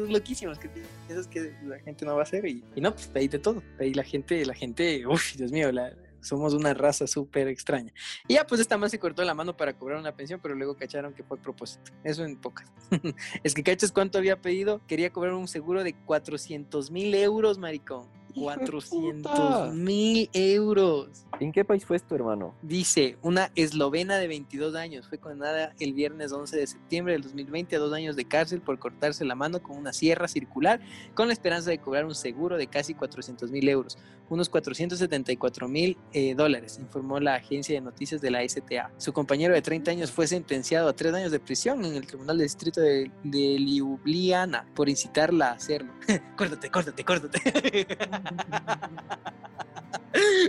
[0.09, 3.27] loquísimos que piensas que la gente no va a hacer y, y no, pues ahí
[3.27, 5.93] de todo, ahí la gente, la gente, uff, Dios mío, la-
[6.25, 7.93] somos una raza súper extraña.
[8.27, 10.75] Y ya pues esta más se cortó la mano para cobrar una pensión, pero luego
[10.75, 12.71] cacharon que fue a propósito, eso en pocas.
[13.43, 18.07] es que cachas cuánto había pedido, quería cobrar un seguro de 400 mil euros, maricón.
[18.35, 19.71] Hijo de 400 puta.
[19.73, 21.25] mil euros.
[21.39, 22.55] ¿En qué país fue esto, hermano?
[22.61, 27.75] Dice, una eslovena de 22 años fue condenada el viernes 11 de septiembre del 2020
[27.75, 30.79] a dos años de cárcel por cortarse la mano con una sierra circular
[31.13, 33.97] con la esperanza de cobrar un seguro de casi 400 mil euros,
[34.29, 38.91] unos 474 mil eh, dólares, informó la agencia de noticias de la STA.
[38.97, 42.37] Su compañero de 30 años fue sentenciado a tres años de prisión en el Tribunal
[42.37, 45.91] de Distrito de, de Ljubljana por incitarla a hacerlo.
[46.37, 47.87] córtate, córtate, córtate.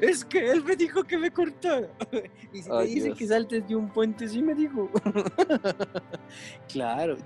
[0.01, 1.89] Es que él me dijo que me cortara.
[2.53, 3.18] Y si te Ay, dice Dios.
[3.18, 4.89] que saltes de un puente, sí me dijo.
[6.72, 7.16] claro,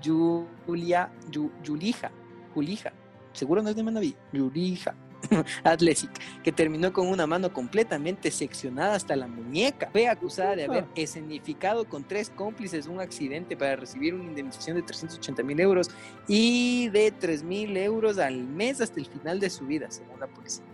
[0.65, 2.11] Julia, Yu- Yulija,
[2.53, 2.91] Julija,
[3.31, 4.93] seguro no es de Manaví, Yulija.
[5.63, 6.11] Athletic,
[6.43, 9.89] que terminó con una mano completamente seccionada hasta la muñeca.
[9.91, 14.83] Fue acusada de haber escenificado con tres cómplices un accidente para recibir una indemnización de
[14.83, 15.89] 380 mil euros
[16.27, 20.27] y de 3 mil euros al mes hasta el final de su vida, según la
[20.27, 20.70] policía.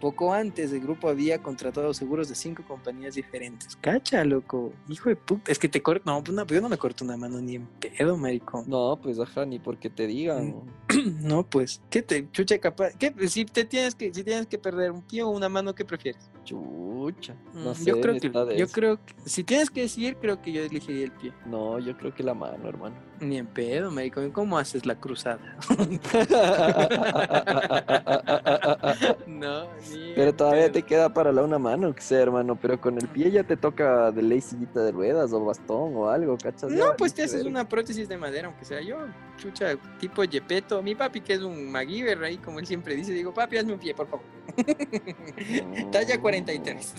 [0.00, 3.76] Poco antes, el grupo había contratado seguros de cinco compañías diferentes.
[3.80, 4.72] Cacha, loco.
[4.88, 5.50] Hijo de puta.
[5.50, 6.02] Es que te corto.
[6.06, 8.64] No, pues no, yo no me corto una mano ni en pedo, maricón.
[8.68, 10.54] No, pues ajá, ni porque te digan.
[11.20, 12.92] No, pues, ¿qué te chucha capaz?
[12.98, 15.84] ¿Qué, si te tienes que si tienes que perder un pie o una mano, ¿qué
[15.84, 16.30] prefieres?
[16.44, 17.34] Chucha.
[17.54, 20.52] No Mm, sé, yo creo que yo creo que si tienes que decidir, creo que
[20.52, 21.32] yo elegiría el pie.
[21.46, 22.96] No, yo creo que la mano, hermano.
[23.20, 24.30] Ni en pedo, maricón.
[24.30, 25.38] ¿Cómo haces la cruzada?
[29.26, 30.72] no, ni Pero todavía pedo.
[30.72, 32.56] te queda para la una mano, que sea, hermano.
[32.56, 36.08] Pero con el pie ya te toca de ley sillita de ruedas o bastón o
[36.08, 36.70] algo, ¿cachas?
[36.70, 38.98] No, pues te haces una prótesis de madera, aunque sea yo,
[39.36, 40.80] chucha, tipo Yepeto.
[40.82, 43.78] Mi papi, que es un MacGyver ahí, como él siempre dice, digo, papi, hazme un
[43.80, 44.24] pie, por favor.
[45.92, 46.94] Talla 43.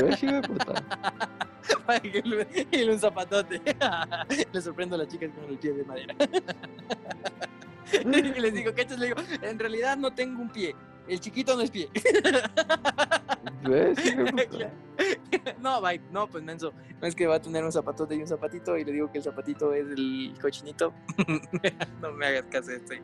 [0.00, 0.82] Yo sí, puta.
[1.86, 3.60] Para que le- un zapatote.
[4.52, 6.14] le sorprendo a las chicas con el pie de madera.
[8.36, 10.74] y les digo, ¿qué Le digo, en realidad no tengo un pie.
[11.08, 11.88] El chiquito no es pie.
[15.60, 16.00] No, bye.
[16.12, 16.72] No, pues menso.
[17.00, 19.18] No es que va a tener un zapatote y un zapatito y le digo que
[19.18, 20.94] el zapatito es el cochinito.
[22.00, 22.94] no me hagas caso de esto.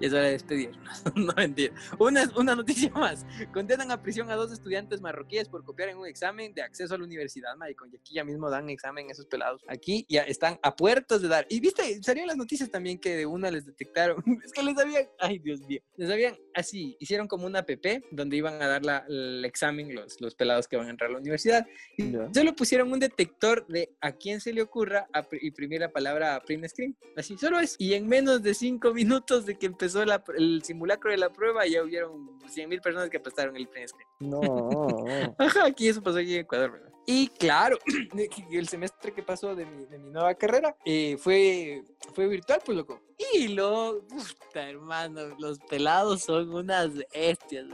[0.00, 1.02] Y es hora de despedirnos.
[1.14, 1.74] no mentira.
[1.98, 3.26] Una, una noticia más.
[3.52, 6.98] Condenan a prisión a dos estudiantes marroquíes por copiar en un examen de acceso a
[6.98, 7.90] la universidad, maricón.
[7.92, 9.62] Y aquí ya mismo dan examen esos pelados.
[9.66, 11.46] Aquí ya están a puertas de dar.
[11.48, 14.22] Y viste, salieron las noticias también que de una les detectaron.
[14.44, 17.70] es que les habían, ay Dios mío, les habían así, hicieron como una app
[18.10, 21.12] donde iban a dar la- el examen los, los pelados que van a entrar a
[21.14, 21.66] la universidad.
[21.96, 22.28] Y Ya.
[22.32, 25.06] solo pusieron un detector de a quién se le ocurra
[25.40, 26.96] imprimir la palabra print screen.
[27.16, 27.76] Así, solo es.
[27.78, 31.66] Y en menos de cinco minutos de que empezó la el simulacro de la prueba,
[31.66, 34.08] ya hubieron 100 mil personas que prestaron el print screen.
[34.20, 35.04] No.
[35.38, 36.91] Ajá, aquí eso pasó aquí en Ecuador, ¿verdad?
[37.06, 37.78] Y claro,
[38.50, 41.82] el semestre que pasó de mi, de mi nueva carrera eh, fue,
[42.14, 43.00] fue virtual, pues loco.
[43.34, 47.66] Y lo, puta hermano, los pelados son unas bestias.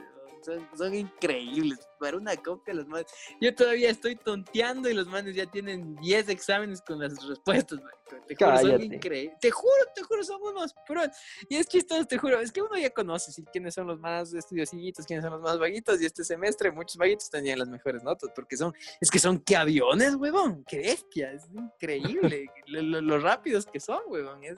[0.54, 1.78] Son, son increíbles.
[1.98, 3.06] Para una copia, los manes.
[3.40, 7.98] Yo todavía estoy tonteando y los manes ya tienen 10 exámenes con las respuestas, marico.
[8.26, 8.84] Te juro, son Cállate.
[8.84, 9.38] increíbles.
[9.40, 11.08] Te juro, te juro, son unos pros.
[11.48, 12.40] Y es chistoso, te juro.
[12.40, 13.44] Es que uno ya conoce ¿sí?
[13.52, 16.00] quiénes son los más estudiositos, quiénes son los más vaguitos.
[16.00, 19.56] Y este semestre muchos vaguitos tenían las mejores notas porque son, es que son que
[19.56, 20.64] aviones, huevón.
[20.68, 22.46] Qué bestia, es increíble.
[22.66, 24.42] lo, lo- lo rápidos que son, huevón.
[24.44, 24.56] Es,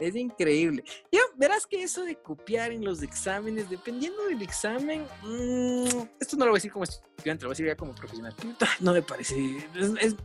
[0.00, 0.82] es increíble.
[1.12, 5.86] Ya verás que eso de copiar en los exámenes, dependiendo del examen, mm,
[6.18, 8.34] esto no lo voy a decir como estudiante, lo voy a decir ya como profesional.
[8.80, 9.36] No me parece.
[9.74, 10.16] es- es-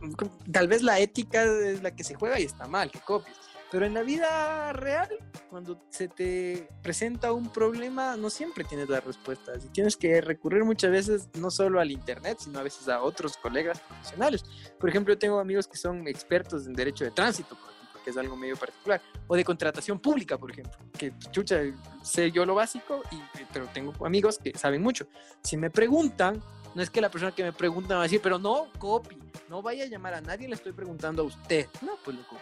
[0.50, 3.36] tal vez la ética es la que se juega y está mal que copies.
[3.68, 5.08] Pero en la vida real,
[5.50, 10.62] cuando se te presenta un problema, no siempre tienes las respuestas y tienes que recurrir
[10.64, 14.44] muchas veces no solo al internet, sino a veces a otros colegas profesionales.
[14.78, 17.72] Por ejemplo, yo tengo amigos que son expertos en derecho de tránsito, por
[18.06, 21.60] que es algo medio particular, o de contratación pública, por ejemplo, que chucha,
[22.04, 23.20] sé yo lo básico, y,
[23.52, 25.08] pero tengo amigos que saben mucho.
[25.42, 26.40] Si me preguntan,
[26.76, 29.60] no es que la persona que me pregunta va a decir, pero no, copy, no
[29.60, 31.66] vaya a llamar a nadie, le estoy preguntando a usted.
[31.82, 32.36] No, pues loco.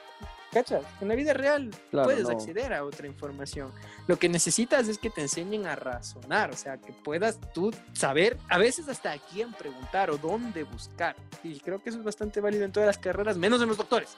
[0.52, 0.84] ¿Cachas?
[1.00, 2.30] En la vida real Claro, puedes no.
[2.30, 3.72] acceder a otra información.
[4.06, 8.38] Lo que necesitas es que te enseñen a razonar, o sea, que puedas tú saber
[8.48, 11.16] a veces hasta a quién preguntar o dónde buscar.
[11.42, 14.16] Y creo que eso es bastante válido en todas las carreras, menos en los doctores.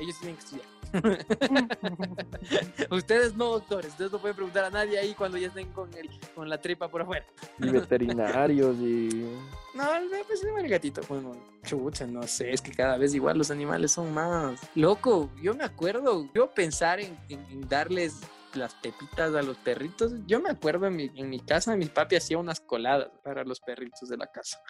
[0.00, 0.66] Ellos tienen que estudiar.
[2.90, 6.08] ustedes no doctores, ustedes no pueden preguntar a nadie ahí cuando ya estén con, el,
[6.34, 7.24] con la tripa por afuera.
[7.58, 9.08] Y veterinarios y.
[9.74, 9.84] No,
[10.28, 11.00] pues el gatito.
[11.08, 11.32] Bueno,
[11.64, 14.60] chucha, no sé, es que cada vez igual los animales son más.
[14.76, 18.20] Loco, yo me acuerdo, yo pensar en, en- en darles
[18.54, 22.14] las pepitas a los perritos, yo me acuerdo en mi, en mi casa, mi papi
[22.14, 24.60] hacía unas coladas para los perritos de la casa.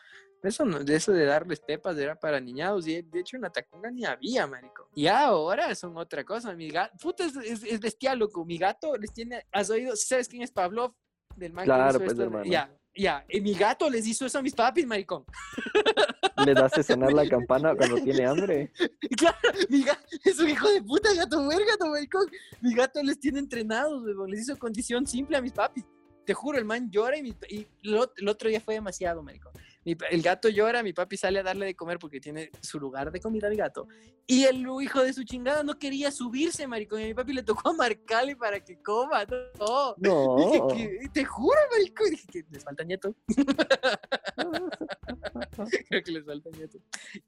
[0.45, 3.51] Eso, no, de eso de darles pepas era para niñados, y de hecho en la
[3.51, 4.88] tacunga ni había, marico.
[4.95, 8.97] Y ahora son otra cosa, mi gato, puta, es, es, es bestial, loco, mi gato
[8.97, 9.97] les tiene, ¿has oído?
[9.97, 10.92] ¿Sabes quién es Pavlov?
[11.36, 12.22] Del man que Claro, hizo pues, esto?
[12.24, 12.45] hermano.
[12.45, 15.24] Ya, ya, y mi gato les hizo eso a mis papis, maricón.
[16.47, 18.72] Les hace sonar la campana cuando tiene hambre.
[19.16, 19.36] Claro,
[19.68, 22.26] mi gato es un hijo de puta gato verga, gato maricón.
[22.61, 24.30] Mi gato les tiene entrenados, weón.
[24.30, 25.84] Les hizo condición simple a mis papis.
[26.26, 29.53] Te juro, el man llora y, mi- y lo- el otro día fue demasiado, maricón.
[29.85, 33.11] Mi el gato llora, mi papi sale a darle de comer porque tiene su lugar
[33.11, 33.87] de comida al gato.
[34.26, 37.01] Y el hijo de su chingada no quería subirse, maricón.
[37.01, 39.24] Y a mi papi le tocó marcarle para que coma.
[39.59, 40.37] No.
[40.37, 40.68] Dije No.
[40.68, 42.11] que, te juro, maricón.
[42.11, 43.14] Dije que les falta nieto.
[45.89, 46.78] Creo que les falta nieto.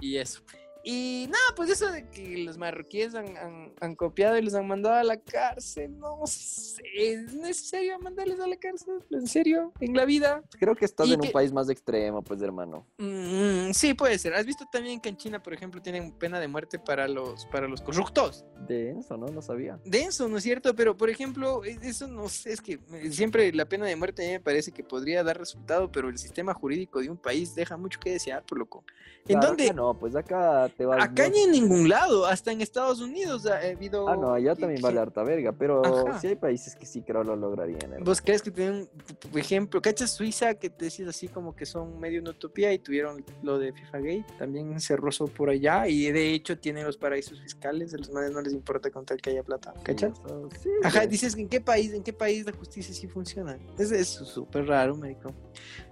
[0.00, 0.42] Y eso.
[0.88, 4.68] Y nada, pues eso de que los marroquíes han, han- han copiado y los han
[4.68, 9.00] mandado a la cárcel, no sé, ¿es necesario mandarles a la cárcel?
[9.10, 9.72] ¿En serio?
[9.80, 10.44] ¿En la vida?
[10.60, 12.86] Creo que estás Y en un que- país más extremo, pues, hermano.
[12.98, 14.34] Mm, sí, puede ser.
[14.34, 17.66] ¿Has visto también que en China, por ejemplo, tienen pena de muerte para los, para
[17.66, 18.44] los corruptos?
[18.68, 19.26] Denso, ¿no?
[19.26, 19.80] No sabía.
[19.84, 20.76] denso, ¿no es cierto?
[20.76, 24.22] Pero, por ejemplo, e- eso no sé, es que eh, siempre la pena de muerte
[24.22, 27.56] a mí me parece que podría dar resultado, pero el sistema jurídico de un país
[27.56, 28.84] deja mucho que desear, por loco.
[29.26, 29.64] ¿En Claro, dónde?
[29.64, 31.02] acá no, pues acá te vas.
[31.02, 34.08] Acá no- ni en ningún lado, hasta en Estados Unidos ha habido...
[34.08, 36.20] Ah, no, allá que- también que- vale harta verga, pero Ajá.
[36.20, 37.80] sí hay países que sí creo lo lograrían.
[37.82, 38.04] hermano.
[38.04, 38.88] ¿Vos crees que tienen,
[39.30, 42.78] por ejemplo, cachas Suiza que te decís así como que son medio una utopía y
[42.78, 44.26] tuvieron lo de FIFA Gate?
[44.38, 48.30] También se rozó por allá y de hecho tienen los paraísos fiscales, a los manes
[48.32, 50.12] no les importa con tal que haya plata, ¿cachas?
[50.16, 51.08] Sí, o sea, sí, Ajá, güey.
[51.08, 53.58] dices, ¿en qué país, en qué país la justicia sí funciona?
[53.78, 55.32] Es súper raro, médico.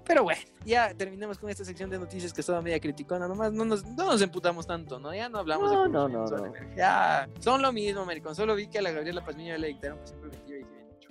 [0.06, 3.64] Pero bueno, ya terminemos con esta sección de noticias que estaba media criticona, nomás no
[3.64, 5.14] nos, no nos emputamos tanto, ¿no?
[5.14, 6.52] Ya no hablamos No, de no, no, no.
[6.76, 8.34] Ya, son lo mismo, maricón.
[8.34, 11.10] Solo vi que a la Gabriela Pazmiño le dictaron prisión preventiva y bien hecho.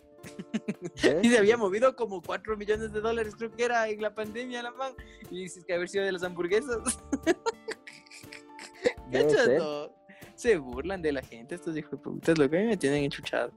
[1.02, 1.18] ¿Ves?
[1.24, 4.62] Y se había movido como 4 millones de dólares, creo que era en la pandemia,
[4.62, 4.94] la man.
[5.32, 6.78] Y dices que haber sido de las hamburguesas.
[10.36, 13.04] Se burlan de la gente, estos hijos de putas, lo que a mí me tienen
[13.04, 13.52] enchuchado.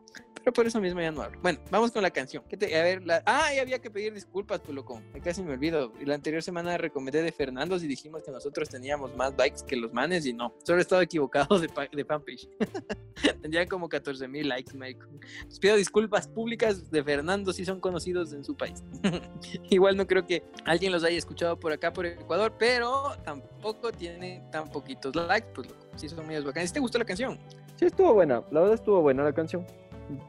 [0.46, 1.40] Pero por eso mismo ya no hablo.
[1.42, 2.44] Bueno, vamos con la canción.
[2.48, 3.20] ¿Qué te- a ver, la...
[3.26, 5.02] Ah, y había que pedir disculpas, pues loco.
[5.24, 5.92] Casi me olvido.
[6.04, 9.92] La anterior semana recomendé de Fernandos y dijimos que nosotros teníamos más likes que los
[9.92, 10.54] manes y no.
[10.62, 12.48] Solo he estado equivocado de, de fanpage.
[13.68, 15.18] Como 14 mil likes, Michael.
[15.48, 18.84] Les pido disculpas públicas de Fernando si son conocidos en su país.
[19.70, 24.48] Igual no creo que alguien los haya escuchado por acá, por Ecuador, pero tampoco tienen
[24.52, 25.86] tan poquitos likes, pues loco.
[25.96, 26.72] Sí, son medios bacanas.
[26.72, 27.36] ¿Te gustó la canción?
[27.74, 28.44] Sí, estuvo buena.
[28.52, 29.66] La verdad estuvo buena la canción.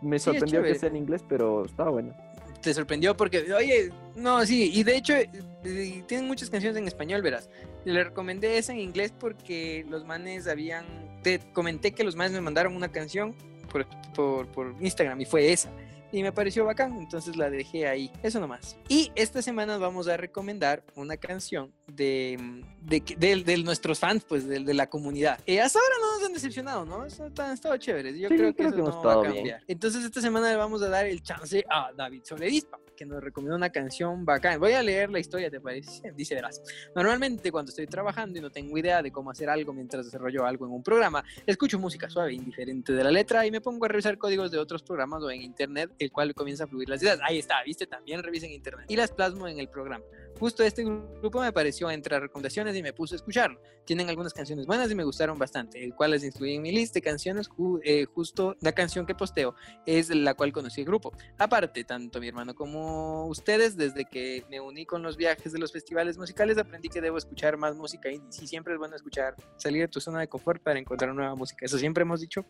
[0.02, 2.16] Me Sí, sorprendió que sea en inglés, pero estaba buena.
[2.62, 5.14] te sorprendió porque, oye, no, sí, y de hecho
[6.08, 7.49] tienen muchas canciones en español, verás.
[7.86, 10.86] Le recomendé esa en inglés porque los manes habían,
[11.24, 13.34] te comenté que los manes me mandaron una canción
[13.72, 13.86] por,
[14.16, 15.70] por, por Instagram y fue esa.
[16.11, 18.11] Y me pareció bacán, entonces la dejé ahí.
[18.23, 18.77] Eso nomás.
[18.88, 24.47] Y esta semana vamos a recomendar una canción de, de, de, de nuestros fans, pues,
[24.47, 25.39] de, de la comunidad.
[25.45, 27.03] Eh, hasta ahora no nos han decepcionado, ¿no?
[27.43, 28.17] Han estado chéveres.
[28.17, 29.34] Yo Sí, creo que creo eso que no va a estado bien.
[29.35, 29.61] cambiar.
[29.67, 33.55] Entonces esta semana le vamos a dar el chance a David Soledispa, que nos recomendó
[33.55, 34.59] una canción bacán.
[34.59, 36.11] Voy a leer la historia, ¿te parece?
[36.15, 36.61] Dice, verás.
[36.95, 40.65] Normalmente cuando estoy trabajando y no tengo idea de cómo hacer algo mientras desarrollo algo
[40.65, 44.17] en un programa, escucho música suave, indiferente de la letra y me pongo a revisar
[44.17, 47.19] códigos de otros programas o en internet, el cual comienza a fluir las ideas.
[47.24, 48.86] Ahí está, viste, también revisen internet.
[48.90, 50.03] Y las plasmo en el programa.
[50.40, 53.60] Justo este grupo me pareció entre recomendaciones y me puse a escucharlo.
[53.86, 56.95] Tienen algunas canciones buenas y me gustaron bastante, el cual les incluí en mi lista
[56.95, 57.49] de canciones.
[57.84, 59.56] Eh, justo la canción que posteo
[59.86, 61.11] es la cual conocí el grupo.
[61.40, 65.72] Aparte, tanto mi hermano como ustedes, desde que me uní con los viajes de los
[65.72, 68.32] festivales musicales, aprendí que debo escuchar más música indie.
[68.32, 71.65] Sí, siempre es bueno escuchar, salir de tu zona de confort para encontrar nueva música.
[71.65, 72.45] Eso siempre hemos dicho.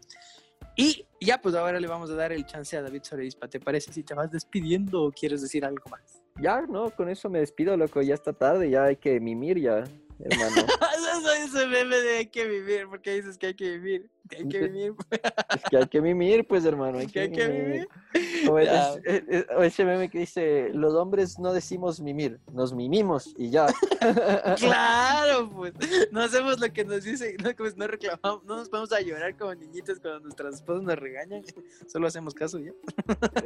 [0.75, 3.47] Y ya, pues ahora le vamos a dar el chance a David Soredispa.
[3.47, 6.21] ¿Te parece si te vas despidiendo o quieres decir algo más?
[6.39, 8.01] Ya, no, con eso me despido, loco.
[8.01, 9.83] Ya está tarde, ya hay que mimir ya,
[10.19, 10.67] hermano.
[11.23, 12.87] Soy ese meme de hay que vivir.
[12.87, 14.09] ¿Por qué dices que hay que vivir?
[14.29, 14.93] Que hay que vivir.
[15.11, 16.99] es que hay que mimir, pues, hermano.
[16.99, 17.87] Hay que hay que mimir.
[18.13, 18.49] vivir.
[18.49, 18.93] O, es- Ya.
[19.05, 23.49] es- es- o ese meme que dice, los hombres no decimos mimir, nos mimimos y
[23.49, 23.67] ya.
[24.57, 25.73] Claro, pues.
[26.11, 29.35] No hacemos lo que nos dicen, no, pues, no reclamamos, no nos vamos a llorar
[29.37, 31.43] como niñitos cuando nuestras esposas nos regañan.
[31.87, 32.71] Solo hacemos caso ya.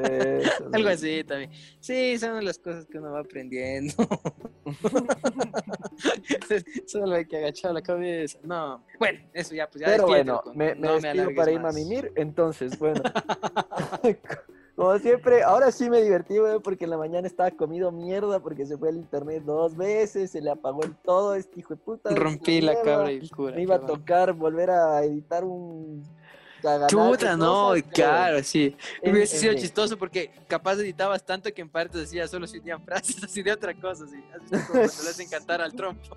[0.03, 1.51] Eso, Algo así también.
[1.79, 3.93] Sí, son las cosas que uno va aprendiendo.
[6.87, 8.39] Solo hay que agachar la cabeza.
[8.43, 8.83] No.
[8.99, 10.53] Bueno, eso ya, pues ya Pero bueno, loco.
[10.75, 11.75] Me, me No despido alargues para irme a más.
[11.75, 12.11] mimir.
[12.15, 13.01] Entonces, bueno.
[14.75, 18.65] Como siempre, ahora sí me divertí, güey, porque en la mañana estaba comido mierda porque
[18.65, 22.09] se fue el internet dos veces, se le apagó el todo, este hijo de puta.
[22.15, 23.53] Rompí la cabra y el cura.
[23.55, 26.03] Me iba a tocar volver a editar un
[26.87, 28.75] Chuta, no, cosas, pero claro, sí.
[29.01, 32.79] en- Hubiese sido chistoso porque capaz editabas tanto que en parte decía solo se unían
[32.85, 34.23] frases así de otra cosa, sí.
[34.33, 36.15] ¿Has visto como cuando le hacen cantar al trompo?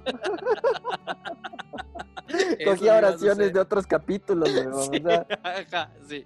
[2.65, 6.24] Cogía oraciones de otros capítulos, güey, o Sí, sea, ajá, sí.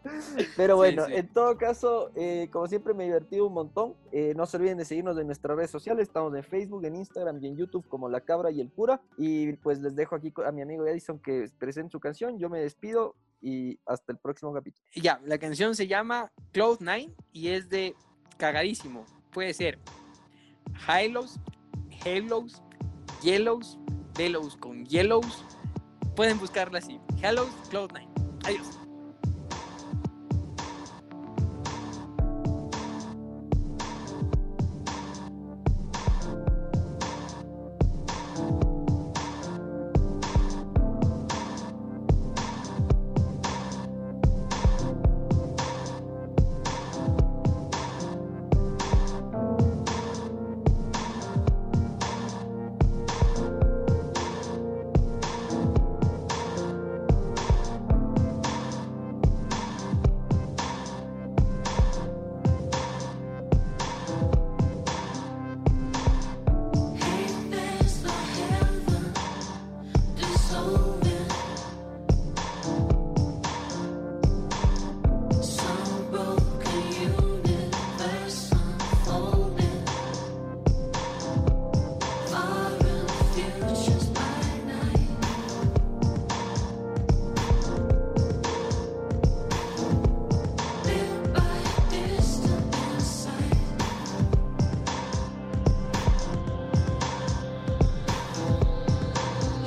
[0.57, 1.15] Pero bueno, sí.
[1.15, 3.95] en todo caso, eh, como siempre me he divertido un montón.
[4.13, 6.09] Eh, no se olviden de seguirnos en nuestras redes sociales.
[6.09, 9.01] Estamos en Facebook, en Instagram y en YouTube como La Cabra y el Cura.
[9.17, 12.39] Y pues les dejo aquí a mi amigo Edison que presente su canción.
[12.39, 14.85] Yo me despido y hasta el próximo capítulo.
[14.95, 17.95] Ya, la canción se llama Cloud9 y es de
[18.37, 19.05] cagadísimo.
[19.33, 19.79] Puede ser
[20.87, 21.39] Halos,
[22.05, 22.63] Halos,
[23.23, 23.79] Yellows,
[24.17, 25.45] Velos con Yellows.
[26.19, 26.99] Pueden buscarla así.
[27.23, 28.09] Halos, Cloud9.
[28.45, 28.78] Adiós.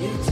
[0.02, 0.31] You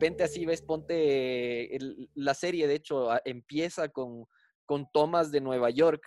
[0.00, 1.76] repente así ves, ponte
[2.14, 4.26] la serie, de hecho, empieza con,
[4.64, 6.02] con tomas de Nueva York,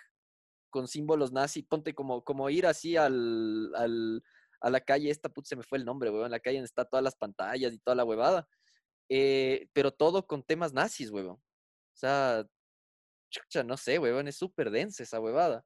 [0.71, 4.23] con símbolos nazi, ponte como, como ir así al, al-
[4.61, 6.85] a la calle, esta putz se me fue el nombre, weón, la calle donde está
[6.85, 8.47] todas las pantallas y toda la huevada,
[9.09, 11.35] eh, pero todo con temas nazis, huevón.
[11.35, 12.47] O sea,
[13.29, 15.63] chucha, no sé, huevón, es súper densa esa huevada.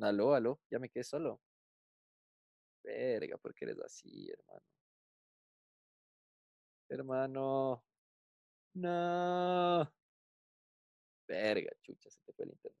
[0.00, 1.40] Aló, aló, ya me quedé solo.
[2.82, 4.64] Verga, ¿por qué eres así, hermano?
[6.90, 7.84] hermano.
[8.74, 9.92] No.
[11.26, 12.78] Verga, chucha, se te fue el internet.